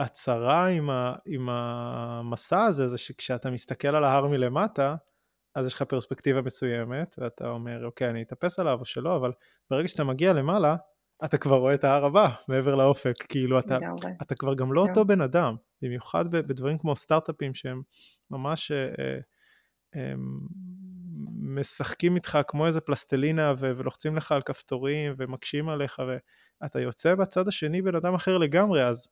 והצרה 0.00 0.66
עם, 0.66 0.90
ה, 0.90 1.14
עם 1.26 1.48
המסע 1.48 2.64
הזה, 2.64 2.88
זה 2.88 2.98
שכשאתה 2.98 3.50
מסתכל 3.50 3.88
על 3.88 4.04
ההר 4.04 4.26
מלמטה, 4.26 4.96
אז 5.54 5.66
יש 5.66 5.74
לך 5.74 5.82
פרספקטיבה 5.82 6.42
מסוימת, 6.42 7.16
ואתה 7.18 7.48
אומר, 7.48 7.84
אוקיי, 7.84 8.10
אני 8.10 8.22
אטפס 8.22 8.58
עליו 8.58 8.78
או 8.80 8.84
שלא, 8.84 9.16
אבל 9.16 9.32
ברגע 9.70 9.88
שאתה 9.88 10.04
מגיע 10.04 10.32
למעלה, 10.32 10.76
אתה 11.24 11.38
כבר 11.38 11.56
רואה 11.56 11.74
את 11.74 11.84
ההר 11.84 12.04
הבא 12.04 12.28
מעבר 12.48 12.74
לאופק, 12.74 13.14
כאילו 13.28 13.58
אתה, 13.58 13.78
אתה 14.22 14.34
כבר 14.34 14.54
גם 14.54 14.72
לא 14.72 14.80
אותו 14.80 15.04
בן 15.04 15.20
אדם, 15.20 15.56
במיוחד 15.82 16.30
בדברים 16.30 16.78
כמו 16.78 16.96
סטארט-אפים 16.96 17.54
שהם 17.54 17.82
ממש 18.30 18.70
אה, 18.72 18.88
אה, 18.98 19.18
הם 19.94 20.40
משחקים 21.48 22.16
איתך 22.16 22.38
כמו 22.48 22.66
איזה 22.66 22.80
פלסטלינה 22.80 23.54
ו- 23.58 23.72
ולוחצים 23.76 24.16
לך 24.16 24.32
על 24.32 24.42
כפתורים 24.42 25.14
ומקשים 25.18 25.68
עליך 25.68 26.02
ואתה 26.62 26.80
יוצא 26.80 27.14
בצד 27.14 27.48
השני 27.48 27.82
בן 27.82 27.94
אדם 27.94 28.14
אחר 28.14 28.38
לגמרי, 28.38 28.84
אז, 28.84 29.08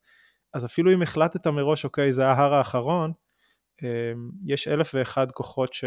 אז 0.55 0.65
אפילו 0.65 0.93
אם 0.93 1.03
החלטת 1.03 1.47
מראש, 1.47 1.85
אוקיי, 1.85 2.13
זה 2.13 2.27
ההר 2.27 2.55
האחרון, 2.55 3.13
יש 4.47 4.69
אלף 4.69 4.91
ואחד 4.95 5.33
כוחות 5.33 5.73
ש... 5.73 5.85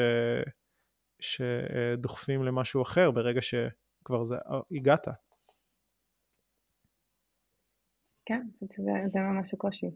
שדוחפים 1.20 2.44
למשהו 2.44 2.82
אחר 2.82 3.12
ברגע 3.12 3.42
שכבר 3.42 4.24
זה, 4.24 4.36
הגעת. 4.72 5.08
כן, 8.26 8.42
זה, 8.62 8.92
זה 9.14 9.20
ממש 9.20 9.54
הקושי. 9.54 9.88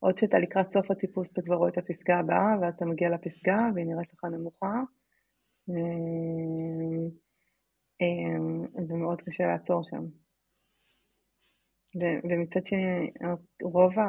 עוד 0.00 0.18
שאתה 0.18 0.38
לקראת 0.38 0.72
סוף 0.72 0.90
הטיפוס 0.90 1.32
אתה 1.32 1.42
כבר 1.42 1.54
רואה 1.54 1.70
את 1.70 1.78
הפסגה 1.78 2.18
הבאה, 2.18 2.58
ואז 2.60 2.74
אתה 2.74 2.84
מגיע 2.84 3.08
לפסגה 3.10 3.58
והיא 3.74 3.86
נראית 3.86 4.12
לך 4.12 4.24
נמוכה. 4.24 4.82
ומאוד 8.88 9.22
קשה 9.22 9.46
לעצור 9.46 9.82
שם. 9.90 10.04
ומצד 12.24 12.66
שני, 12.66 13.10
רוב, 13.62 13.98
ה... 13.98 14.04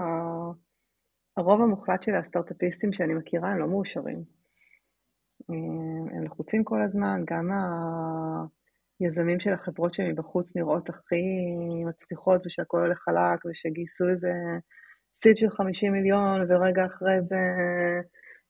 הרוב 1.38 1.62
המוחלט 1.62 2.04
של 2.04 2.16
הסטארט-אפיסטים 2.16 2.94
שאני 2.94 3.14
מכירה 3.14 3.52
הם 3.52 3.60
לא 3.60 3.68
מאושרים. 3.68 4.24
הם 6.16 6.24
לחוצים 6.24 6.64
כל 6.64 6.82
הזמן, 6.82 7.24
גם 7.28 7.50
היזמים 9.00 9.40
של 9.40 9.54
החברות 9.54 9.94
שמבחוץ 9.94 10.56
נראות 10.56 10.90
הכי 10.90 11.24
מצליחות 11.86 12.46
ושהכול 12.46 12.80
הולך 12.80 13.00
חלק 13.00 13.46
ושגייסו 13.46 14.10
איזה 14.10 14.32
סיד 15.14 15.38
של 15.38 15.50
50 15.50 15.94
מיליון, 15.94 16.46
ורגע 16.50 16.86
אחרי 16.86 17.22
זה 17.22 17.36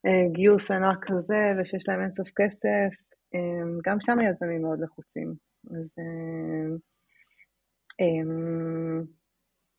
אה, 0.06 0.28
גיוס 0.32 0.72
ענק 0.72 0.98
כזה, 1.02 1.52
ושיש 1.58 1.90
להם 1.90 2.02
אינסוף 2.02 2.30
כסף, 2.36 2.90
אה, 3.36 3.64
גם 3.86 3.98
שם 4.00 4.20
היזמים 4.20 4.62
מאוד 4.62 4.80
לחוצים. 4.80 5.34
אז 5.66 5.96
אה, 6.00 6.70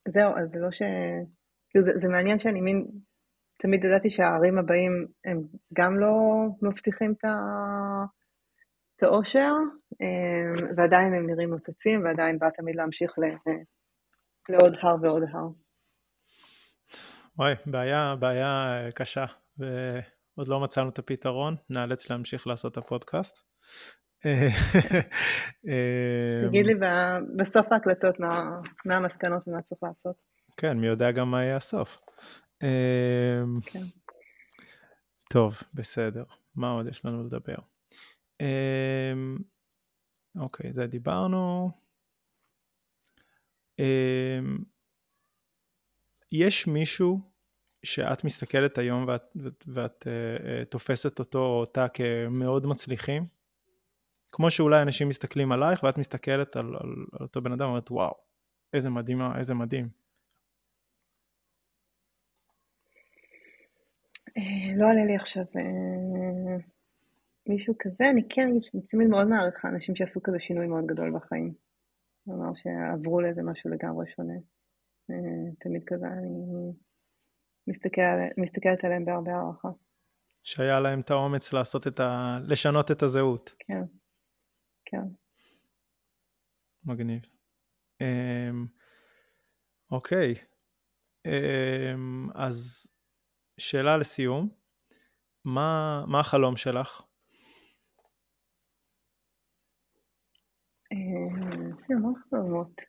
זהו, 0.09 0.39
אז 0.39 0.49
זה 0.49 0.61
לא 0.61 0.71
ש... 0.71 0.83
כאילו 1.71 1.85
זה, 1.85 1.93
זה 1.97 2.09
מעניין 2.09 2.39
שאני 2.39 2.61
מין, 2.61 2.87
תמיד 3.63 3.85
ידעתי 3.85 4.11
שהערים 4.11 4.59
הבאים 4.59 5.07
הם 5.25 5.43
גם 5.75 5.99
לא 5.99 6.15
מבטיחים 6.63 7.13
את 7.13 7.25
ה... 7.25 7.35
את 8.97 9.03
האושר, 9.03 9.53
ועדיין 10.77 11.15
הם 11.15 11.27
נראים 11.27 11.51
מוצצים, 11.51 12.05
ועדיין 12.05 12.39
בא 12.39 12.51
תמיד 12.51 12.77
להמשיך 12.77 13.19
ל... 13.19 13.23
לעוד 14.49 14.77
הר 14.81 14.97
ועוד 15.03 15.23
הר. 15.33 15.49
וואי, 17.39 17.55
בעיה, 17.67 18.17
בעיה 18.19 18.85
אה, 18.85 18.93
קשה, 18.93 19.25
ועוד 19.59 20.49
לא 20.49 20.61
מצאנו 20.61 20.89
את 20.89 20.99
הפתרון, 20.99 21.57
נאלץ 21.71 22.11
להמשיך 22.11 22.47
לעשות 22.47 22.73
את 22.73 22.77
הפודקאסט. 22.77 23.51
אה, 24.27 24.49
תגיד 26.49 26.67
לי 26.67 26.75
בסוף 27.37 27.73
ההקלטות 27.73 28.21
מה, 28.21 28.97
המסקנות 28.97 29.49
ומה 29.49 29.63
צריך 29.63 29.83
לעשות. 29.83 30.23
כן, 30.57 30.79
מי 30.79 30.87
יודע 30.87 31.11
גם 31.11 31.31
מה 31.31 31.43
יהיה 31.43 31.57
הסוף. 31.57 32.01
אה, 32.63 33.43
כן. 33.67 33.85
טוב, 35.31 35.55
בסדר. 35.75 36.25
מה 36.55 36.71
עוד 36.71 36.87
יש 36.87 37.07
לנו 37.07 37.25
לדבר? 37.25 37.57
אוקיי, 40.37 40.73
זה 40.73 40.87
דיברנו. 40.87 41.71
יש 46.33 46.67
מישהו 46.67 47.21
שאת 47.83 48.25
מסתכלת 48.25 48.79
היום 48.79 49.05
ואת, 49.09 49.23
ואת, 49.37 49.65
ואת 49.67 50.03
uh, 50.03 50.43
uh, 50.43 50.65
תופסת 50.65 51.19
אותו 51.19 51.39
או 51.39 51.61
אותה 51.61 51.87
כמאוד 51.89 52.67
מצליחים? 52.67 53.27
כמו 54.33 54.51
שאולי 54.51 54.83
אנשים 54.83 55.09
מסתכלים 55.09 55.53
עלייך 55.53 55.83
ואת 55.83 55.99
מסתכלת 55.99 56.57
על, 56.57 56.67
על, 56.67 57.07
על 57.13 57.19
אותו 57.21 57.43
בן 57.43 57.53
אדם 57.53 57.67
ואומרת 57.67 57.91
וואו, 57.91 58.15
איזה 58.73 58.91
מדהים, 58.91 59.21
איזה 59.39 59.55
מדהים. 59.55 59.89
אה, 64.39 64.77
לא 64.77 64.87
עולה 64.87 65.05
לי 65.05 65.17
עכשיו 65.17 65.45
מישהו 67.49 67.75
כזה, 67.79 68.11
אני 68.11 68.23
כן 68.29 68.49
תמיד 68.91 69.09
מאוד 69.09 69.27
מעריכה 69.29 69.69
אנשים 69.69 69.97
שעשו 69.97 70.23
כזה 70.23 70.39
שינוי 70.41 70.67
מאוד 70.67 70.87
גדול 70.87 71.13
בחיים. 71.17 71.55
כלומר 72.25 72.55
שעברו 72.55 73.21
לאיזה 73.21 73.43
משהו 73.43 73.71
לגמרי 73.71 74.07
שונה. 74.17 74.35
תמיד 75.61 75.83
כזה, 75.87 76.07
אני 76.07 76.73
מסתכל, 77.67 78.01
מסתכלת 78.37 78.85
עליהם 78.85 79.05
בהרבה 79.05 79.33
הערכה. 79.33 79.69
שהיה 80.43 80.81
להם 80.81 81.01
את 81.01 81.11
האומץ 81.11 81.53
לעשות 81.53 81.87
את 81.87 82.01
ה... 82.01 82.39
לשנות 82.49 82.91
את 82.91 83.03
הזהות. 83.03 83.55
כן, 83.59 83.83
כן. 84.85 85.07
מגניב. 86.85 87.23
Um, 88.03 88.69
אוקיי, 89.91 90.35
um, 91.29 92.33
אז 92.35 92.87
שאלה 93.59 93.97
לסיום, 93.97 94.49
מה, 95.45 96.05
מה 96.07 96.21
החלום 96.21 96.57
שלך? 96.57 97.03
יש 100.91 101.91
לי 101.91 101.97
המון 101.97 102.15
חלומות. 102.31 102.81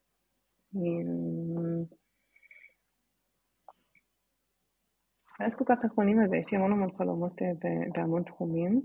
מאז 5.42 5.52
כל 5.56 5.66
כך 5.68 5.86
נכונים 5.86 6.20
על 6.20 6.30
זה, 6.30 6.38
יש 6.38 6.52
לי 6.52 6.58
המון 6.58 6.72
המון 6.72 6.98
חלומות 6.98 7.42
אה, 7.42 7.48
בהמון 7.94 8.24
תחומים. 8.24 8.82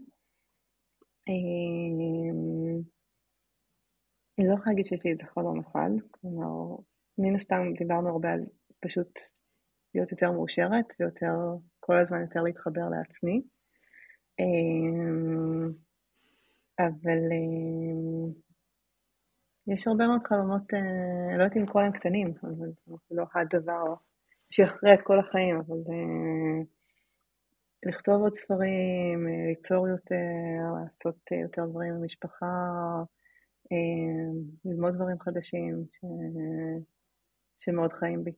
אמ, 1.29 2.81
אני 4.39 4.49
לא 4.49 4.55
יכולה 4.55 4.71
להגיד 4.71 4.87
שיש 4.87 5.05
לי 5.05 5.11
איזה 5.13 5.23
חלום 5.25 5.61
אחד, 5.61 5.91
כלומר, 6.11 6.77
מן 7.19 7.37
הסתם 7.37 7.63
דיברנו 7.79 8.09
הרבה 8.09 8.33
על 8.33 8.41
פשוט 8.81 9.13
להיות 9.95 10.13
יותר 10.13 10.33
מאושרת 10.33 10.95
ויותר, 11.01 11.35
כל 11.81 11.99
הזמן 11.99 12.21
יותר 12.21 12.43
להתחבר 12.43 12.89
לעצמי. 12.89 13.43
אמ, 14.39 15.73
אבל 16.79 17.23
יש 19.67 19.87
הרבה 19.87 20.07
מאוד 20.07 20.27
חלומות, 20.27 20.75
אה, 20.75 21.37
לא 21.39 21.43
יודעת 21.43 21.57
אם 21.57 21.67
כל 21.67 21.85
הם 21.85 21.93
קטנים, 21.93 22.35
אבל 22.43 22.73
זה 23.09 23.15
לא 23.17 23.25
הדבר 23.35 23.95
שיכריע 24.51 24.95
את 24.95 25.03
כל 25.03 25.19
החיים, 25.19 25.57
אבל 25.57 25.77
uh, 25.77 26.67
לכתוב 27.89 28.23
עוד 28.23 28.35
ספרים, 28.35 29.27
uh, 29.27 29.49
ליצור 29.49 29.89
יותר, 29.89 30.17
לעשות 30.85 31.17
יותר 31.43 31.67
דברים 31.71 31.95
במשפחה, 31.95 32.47
uh, 33.65 34.65
ללמוד 34.65 34.95
דברים 34.95 35.21
חדשים 35.21 35.85
ש... 35.93 36.05
שמאוד 37.59 37.93
חיים 37.93 38.25
בי. 38.25 38.33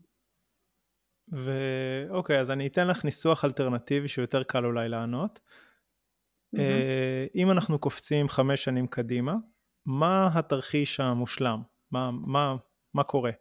ואוקיי, 1.33 2.41
אז 2.41 2.51
אני 2.51 2.67
אתן 2.67 2.89
לך 2.89 3.05
ניסוח 3.05 3.45
אלטרנטיבי 3.45 4.09
שיותר 4.09 4.43
קל 4.43 4.65
אולי 4.65 4.89
לענות. 4.89 5.41
Mm-hmm. 6.57 6.61
אם 7.35 7.51
אנחנו 7.51 7.79
קופצים 7.79 8.29
חמש 8.29 8.65
שנים 8.65 8.87
קדימה, 8.87 9.35
מה 9.87 10.31
התרחיש 10.35 11.01
המושלם? 11.01 11.63
מה, 11.91 12.11
מה, 12.11 12.57
מה 12.95 13.05
קורה? 13.05 13.31
אה, 13.31 13.37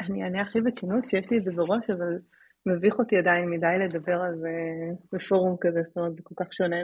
אני 0.00 0.24
אענה 0.24 0.40
הכי 0.40 0.60
בכנות 0.60 1.04
שיש 1.04 1.30
לי 1.30 1.38
את 1.38 1.44
זה 1.44 1.52
בראש, 1.52 1.90
אבל 1.90 2.18
מביך 2.66 2.98
אותי 2.98 3.16
עדיין 3.16 3.50
מדי 3.50 3.78
לדבר 3.84 4.20
על 4.20 4.34
זה 4.36 4.50
בפורום 5.12 5.56
כזה, 5.60 5.82
זאת 5.82 5.96
אומרת, 5.96 6.14
זה 6.14 6.22
כל 6.22 6.34
כך 6.44 6.52
שונה 6.52 6.76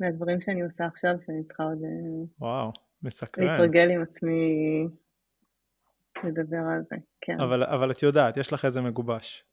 מהדברים 0.00 0.40
שאני 0.40 0.62
עושה 0.62 0.86
עכשיו, 0.86 1.14
שאני 1.26 1.44
צריכה 1.44 1.62
עוד 1.62 1.78
וואו, 2.38 2.72
מסקרן. 3.02 3.44
להתרגל 3.44 3.90
עם 3.90 4.02
עצמי 4.02 4.48
לדבר 6.24 6.62
על 6.74 6.82
זה, 6.90 6.96
כן. 7.20 7.40
אבל, 7.40 7.62
אבל 7.62 7.90
את 7.90 8.02
יודעת, 8.02 8.36
יש 8.36 8.52
לך 8.52 8.64
איזה 8.64 8.80
מגובש. 8.80 9.44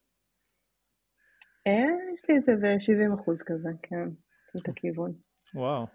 אה, 1.68 2.13
יש 2.13 2.30
לי 2.30 2.38
את 2.38 2.43
זה 2.45 2.51
ב-70 2.51 3.22
אחוז 3.22 3.43
כזה, 3.43 3.70
כן, 3.84 4.09
את 4.57 4.70
הכיוון. 4.70 5.13
וואו, 5.55 5.88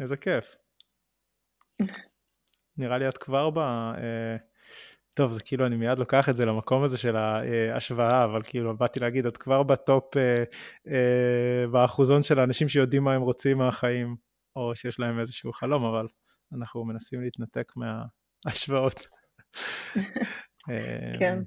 איזה 0.00 0.16
כיף. 0.16 0.56
נראה 2.78 2.98
לי 2.98 3.08
את 3.08 3.18
כבר 3.18 3.50
ב... 3.50 3.58
אה, 3.58 4.36
טוב, 5.14 5.30
זה 5.30 5.40
כאילו, 5.42 5.66
אני 5.66 5.76
מיד 5.76 5.98
לוקח 5.98 6.28
את 6.28 6.36
זה 6.36 6.44
למקום 6.44 6.84
הזה 6.84 6.98
של 6.98 7.16
ההשוואה, 7.16 8.24
אבל 8.24 8.42
כאילו, 8.44 8.76
באתי 8.76 9.00
להגיד, 9.00 9.26
את 9.26 9.36
כבר 9.36 9.62
בטופ, 9.62 10.16
אה, 10.16 10.44
אה, 10.88 11.66
באחוזון 11.72 12.22
של 12.22 12.38
האנשים 12.38 12.68
שיודעים 12.68 13.04
מה 13.04 13.14
הם 13.14 13.22
רוצים 13.22 13.58
מהחיים, 13.58 14.16
או 14.56 14.76
שיש 14.76 15.00
להם 15.00 15.20
איזשהו 15.20 15.52
חלום, 15.52 15.84
אבל 15.84 16.06
אנחנו 16.52 16.84
מנסים 16.84 17.20
להתנתק 17.20 17.72
מההשוואות. 17.76 19.06
אה, 20.70 21.18
כן. 21.18 21.38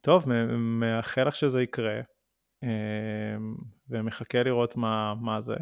טוב, 0.00 0.24
מאחל 0.56 1.28
לך 1.28 1.36
שזה 1.36 1.62
יקרה, 1.62 2.00
אה, 2.64 3.36
ומחכה 3.88 4.42
לראות 4.42 4.76
מה, 4.76 5.14
מה 5.14 5.40
זה. 5.40 5.56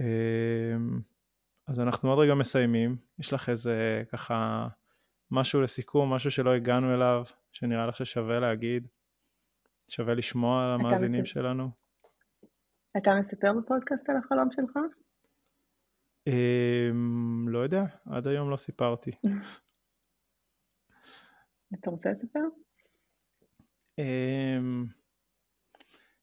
אה, 0.00 0.76
אז 1.70 1.80
אנחנו 1.80 2.10
עוד 2.10 2.18
רגע 2.18 2.34
מסיימים. 2.34 2.96
יש 3.18 3.32
לך 3.32 3.48
איזה 3.48 4.02
ככה 4.12 4.68
משהו 5.30 5.60
לסיכום, 5.60 6.12
משהו 6.12 6.30
שלא 6.30 6.54
הגענו 6.54 6.94
אליו, 6.94 7.22
שנראה 7.52 7.86
לך 7.86 7.96
ששווה 7.96 8.40
להגיד? 8.40 8.88
שווה 9.88 10.14
לשמוע 10.14 10.64
על 10.64 10.70
המאזינים 10.70 11.22
מספר... 11.22 11.40
שלנו? 11.40 11.68
אתה 12.96 13.10
מספר 13.20 13.52
בפודקאסט 13.58 14.10
על 14.10 14.16
החלום 14.16 14.48
שלך? 14.50 14.76
Um, 16.28 17.50
לא 17.50 17.58
יודע, 17.58 17.84
עד 18.06 18.26
היום 18.26 18.50
לא 18.50 18.56
סיפרתי. 18.56 19.10
אתה 21.74 21.90
רוצה 21.90 22.10
לספר? 22.10 22.44
Um, 24.00 24.92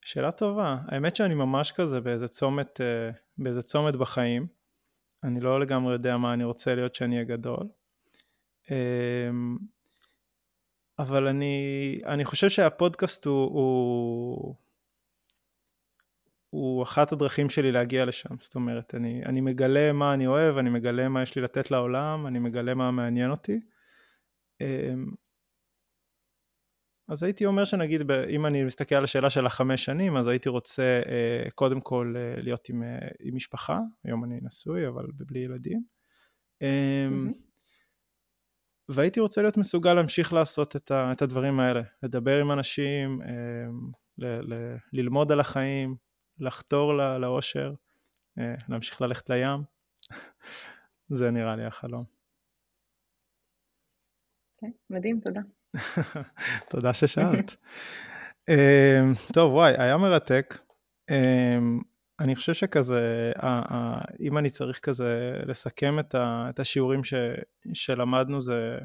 שאלה 0.01 0.31
טובה. 0.31 0.77
האמת 0.87 1.15
שאני 1.15 1.35
ממש 1.35 1.71
כזה 1.71 2.01
באיזה 2.01 2.27
צומת, 2.27 2.79
uh, 2.79 3.17
באיזה 3.37 3.61
צומת 3.61 3.95
בחיים. 3.95 4.56
אני 5.23 5.39
לא 5.39 5.59
לגמרי 5.59 5.93
יודע 5.93 6.17
מה 6.17 6.33
אני 6.33 6.43
רוצה 6.43 6.75
להיות 6.75 6.91
כשאני 6.91 7.15
אהיה 7.15 7.25
גדול. 7.25 7.67
Um, 8.65 8.69
אבל 10.99 11.27
אני, 11.27 11.99
אני 12.05 12.25
חושב 12.25 12.49
שהפודקאסט 12.49 13.25
הוא, 13.25 13.45
הוא, 13.45 14.55
הוא 16.49 16.83
אחת 16.83 17.11
הדרכים 17.11 17.49
שלי 17.49 17.71
להגיע 17.71 18.05
לשם. 18.05 18.35
זאת 18.39 18.55
אומרת, 18.55 18.95
אני, 18.95 19.21
אני 19.25 19.41
מגלה 19.41 19.93
מה 19.93 20.13
אני 20.13 20.27
אוהב, 20.27 20.57
אני 20.57 20.69
מגלה 20.69 21.09
מה 21.09 21.23
יש 21.23 21.35
לי 21.35 21.41
לתת 21.41 21.71
לעולם, 21.71 22.27
אני 22.27 22.39
מגלה 22.39 22.73
מה 22.73 22.91
מעניין 22.91 23.31
אותי. 23.31 23.59
אז 27.07 27.23
הייתי 27.23 27.45
אומר 27.45 27.65
שנגיד, 27.65 28.11
אם 28.29 28.45
אני 28.45 28.63
מסתכל 28.63 28.95
על 28.95 29.03
השאלה 29.03 29.29
של 29.29 29.45
החמש 29.45 29.85
שנים, 29.85 30.17
אז 30.17 30.27
הייתי 30.27 30.49
רוצה 30.49 31.01
uh, 31.03 31.51
קודם 31.51 31.81
כל 31.81 32.15
uh, 32.15 32.41
להיות 32.41 32.69
עם, 32.69 32.83
uh, 32.83 33.15
עם 33.19 33.35
משפחה, 33.35 33.79
היום 34.03 34.23
אני 34.23 34.39
נשוי, 34.41 34.87
אבל 34.87 35.05
בלי 35.13 35.39
ילדים. 35.39 35.83
Mm-hmm. 36.63 37.33
והייתי 38.89 39.19
רוצה 39.19 39.41
להיות 39.41 39.57
מסוגל 39.57 39.93
להמשיך 39.93 40.33
לעשות 40.33 40.75
את, 40.75 40.91
ה, 40.91 41.11
את 41.11 41.21
הדברים 41.21 41.59
האלה, 41.59 41.81
לדבר 42.03 42.41
עם 42.41 42.51
אנשים, 42.51 43.21
um, 43.21 43.25
ל, 44.17 44.25
ל, 44.25 44.75
ללמוד 44.93 45.31
על 45.31 45.39
החיים, 45.39 45.95
לחתור 46.39 46.93
לא, 46.93 47.17
לאושר, 47.17 47.73
להמשיך 48.69 49.01
ללכת 49.01 49.29
לים. 49.29 49.59
זה 51.17 51.31
נראה 51.31 51.55
לי 51.55 51.65
החלום. 51.65 52.03
כן, 54.57 54.67
okay, 54.67 54.71
מדהים, 54.89 55.19
תודה. 55.19 55.41
תודה 56.69 56.93
ששאלת. 56.93 57.55
אמ, 58.49 59.13
טוב, 59.33 59.53
וואי, 59.53 59.73
היה 59.77 59.97
מרתק. 59.97 60.57
אמ, 61.09 61.79
אני 62.19 62.35
חושב 62.35 62.53
שכזה, 62.53 63.31
אם 64.19 64.37
אני 64.37 64.49
צריך 64.49 64.79
כזה 64.79 65.39
לסכם 65.45 65.99
את 66.15 66.59
השיעורים 66.59 67.03
ש, 67.03 67.13
שלמדנו, 67.73 68.41
זה, 68.41 68.77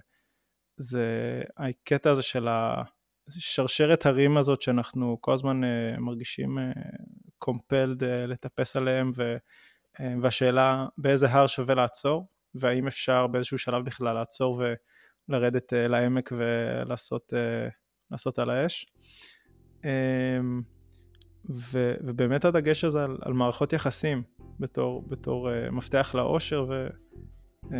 זה 0.76 1.06
הקטע 1.56 2.10
הזה 2.10 2.22
של 2.22 2.48
השרשרת 3.28 4.06
הרים 4.06 4.36
הזאת 4.36 4.62
שאנחנו 4.62 5.18
כל 5.20 5.32
הזמן 5.32 5.64
אה, 5.64 5.94
מרגישים 5.98 6.58
קומפלד 7.38 8.04
אה, 8.04 8.20
אה, 8.20 8.26
לטפס 8.26 8.76
עליהם, 8.76 9.10
ו, 9.16 9.36
והשאלה 10.22 10.86
באיזה 10.98 11.26
הר 11.30 11.46
שווה 11.46 11.74
לעצור, 11.74 12.26
והאם 12.54 12.86
אפשר 12.86 13.26
באיזשהו 13.26 13.58
שלב 13.58 13.84
בכלל 13.84 14.14
לעצור 14.14 14.52
ו... 14.60 14.74
לרדת 15.28 15.72
uh, 15.72 15.76
לעמק 15.88 16.32
ולעשות 16.36 17.32
uh, 18.12 18.42
על 18.42 18.50
האש. 18.50 18.86
Um, 19.80 19.84
ו, 21.50 21.94
ובאמת 22.00 22.44
הדגש 22.44 22.84
הזה 22.84 23.04
על, 23.04 23.18
על 23.22 23.32
מערכות 23.32 23.72
יחסים 23.72 24.22
בתור, 24.60 25.04
בתור 25.08 25.48
uh, 25.50 25.70
מפתח 25.70 26.14
לאושר 26.14 26.66
ו, 26.68 26.88
um, 27.64 27.70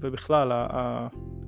ובכלל 0.00 0.52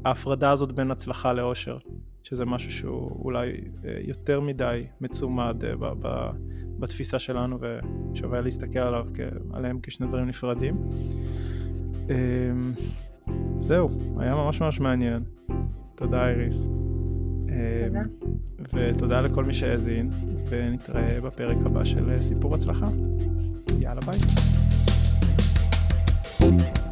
ההפרדה 0.04 0.50
הזאת 0.50 0.72
בין 0.72 0.90
הצלחה 0.90 1.32
לאושר, 1.32 1.78
שזה 2.22 2.44
משהו 2.44 2.72
שהוא 2.72 3.24
אולי 3.24 3.52
uh, 3.52 3.86
יותר 4.00 4.40
מדי 4.40 4.86
מצומד 5.00 5.64
uh, 5.64 5.76
ב, 5.76 5.92
ב, 6.00 6.30
בתפיסה 6.78 7.18
שלנו 7.18 7.58
ושווה 7.60 8.40
להסתכל 8.40 8.78
עליו, 8.78 9.06
עליהם 9.52 9.80
כשני 9.82 10.06
דברים 10.06 10.26
נפרדים. 10.26 10.88
Um, 12.08 12.80
זהו, 13.60 13.88
היה 14.18 14.34
ממש 14.34 14.60
ממש 14.60 14.80
מעניין. 14.80 15.22
תודה 15.94 16.28
איריס. 16.28 16.68
תודה. 17.86 18.00
ותודה 18.72 19.20
לכל 19.20 19.44
מי 19.44 19.54
שהאזין, 19.54 20.10
ונתראה 20.50 21.20
בפרק 21.20 21.56
הבא 21.64 21.84
של 21.84 22.16
סיפור 22.20 22.54
הצלחה. 22.54 22.88
יאללה 23.80 24.00
ביי. 24.00 24.18
thank 26.40 26.60
you 26.62 26.89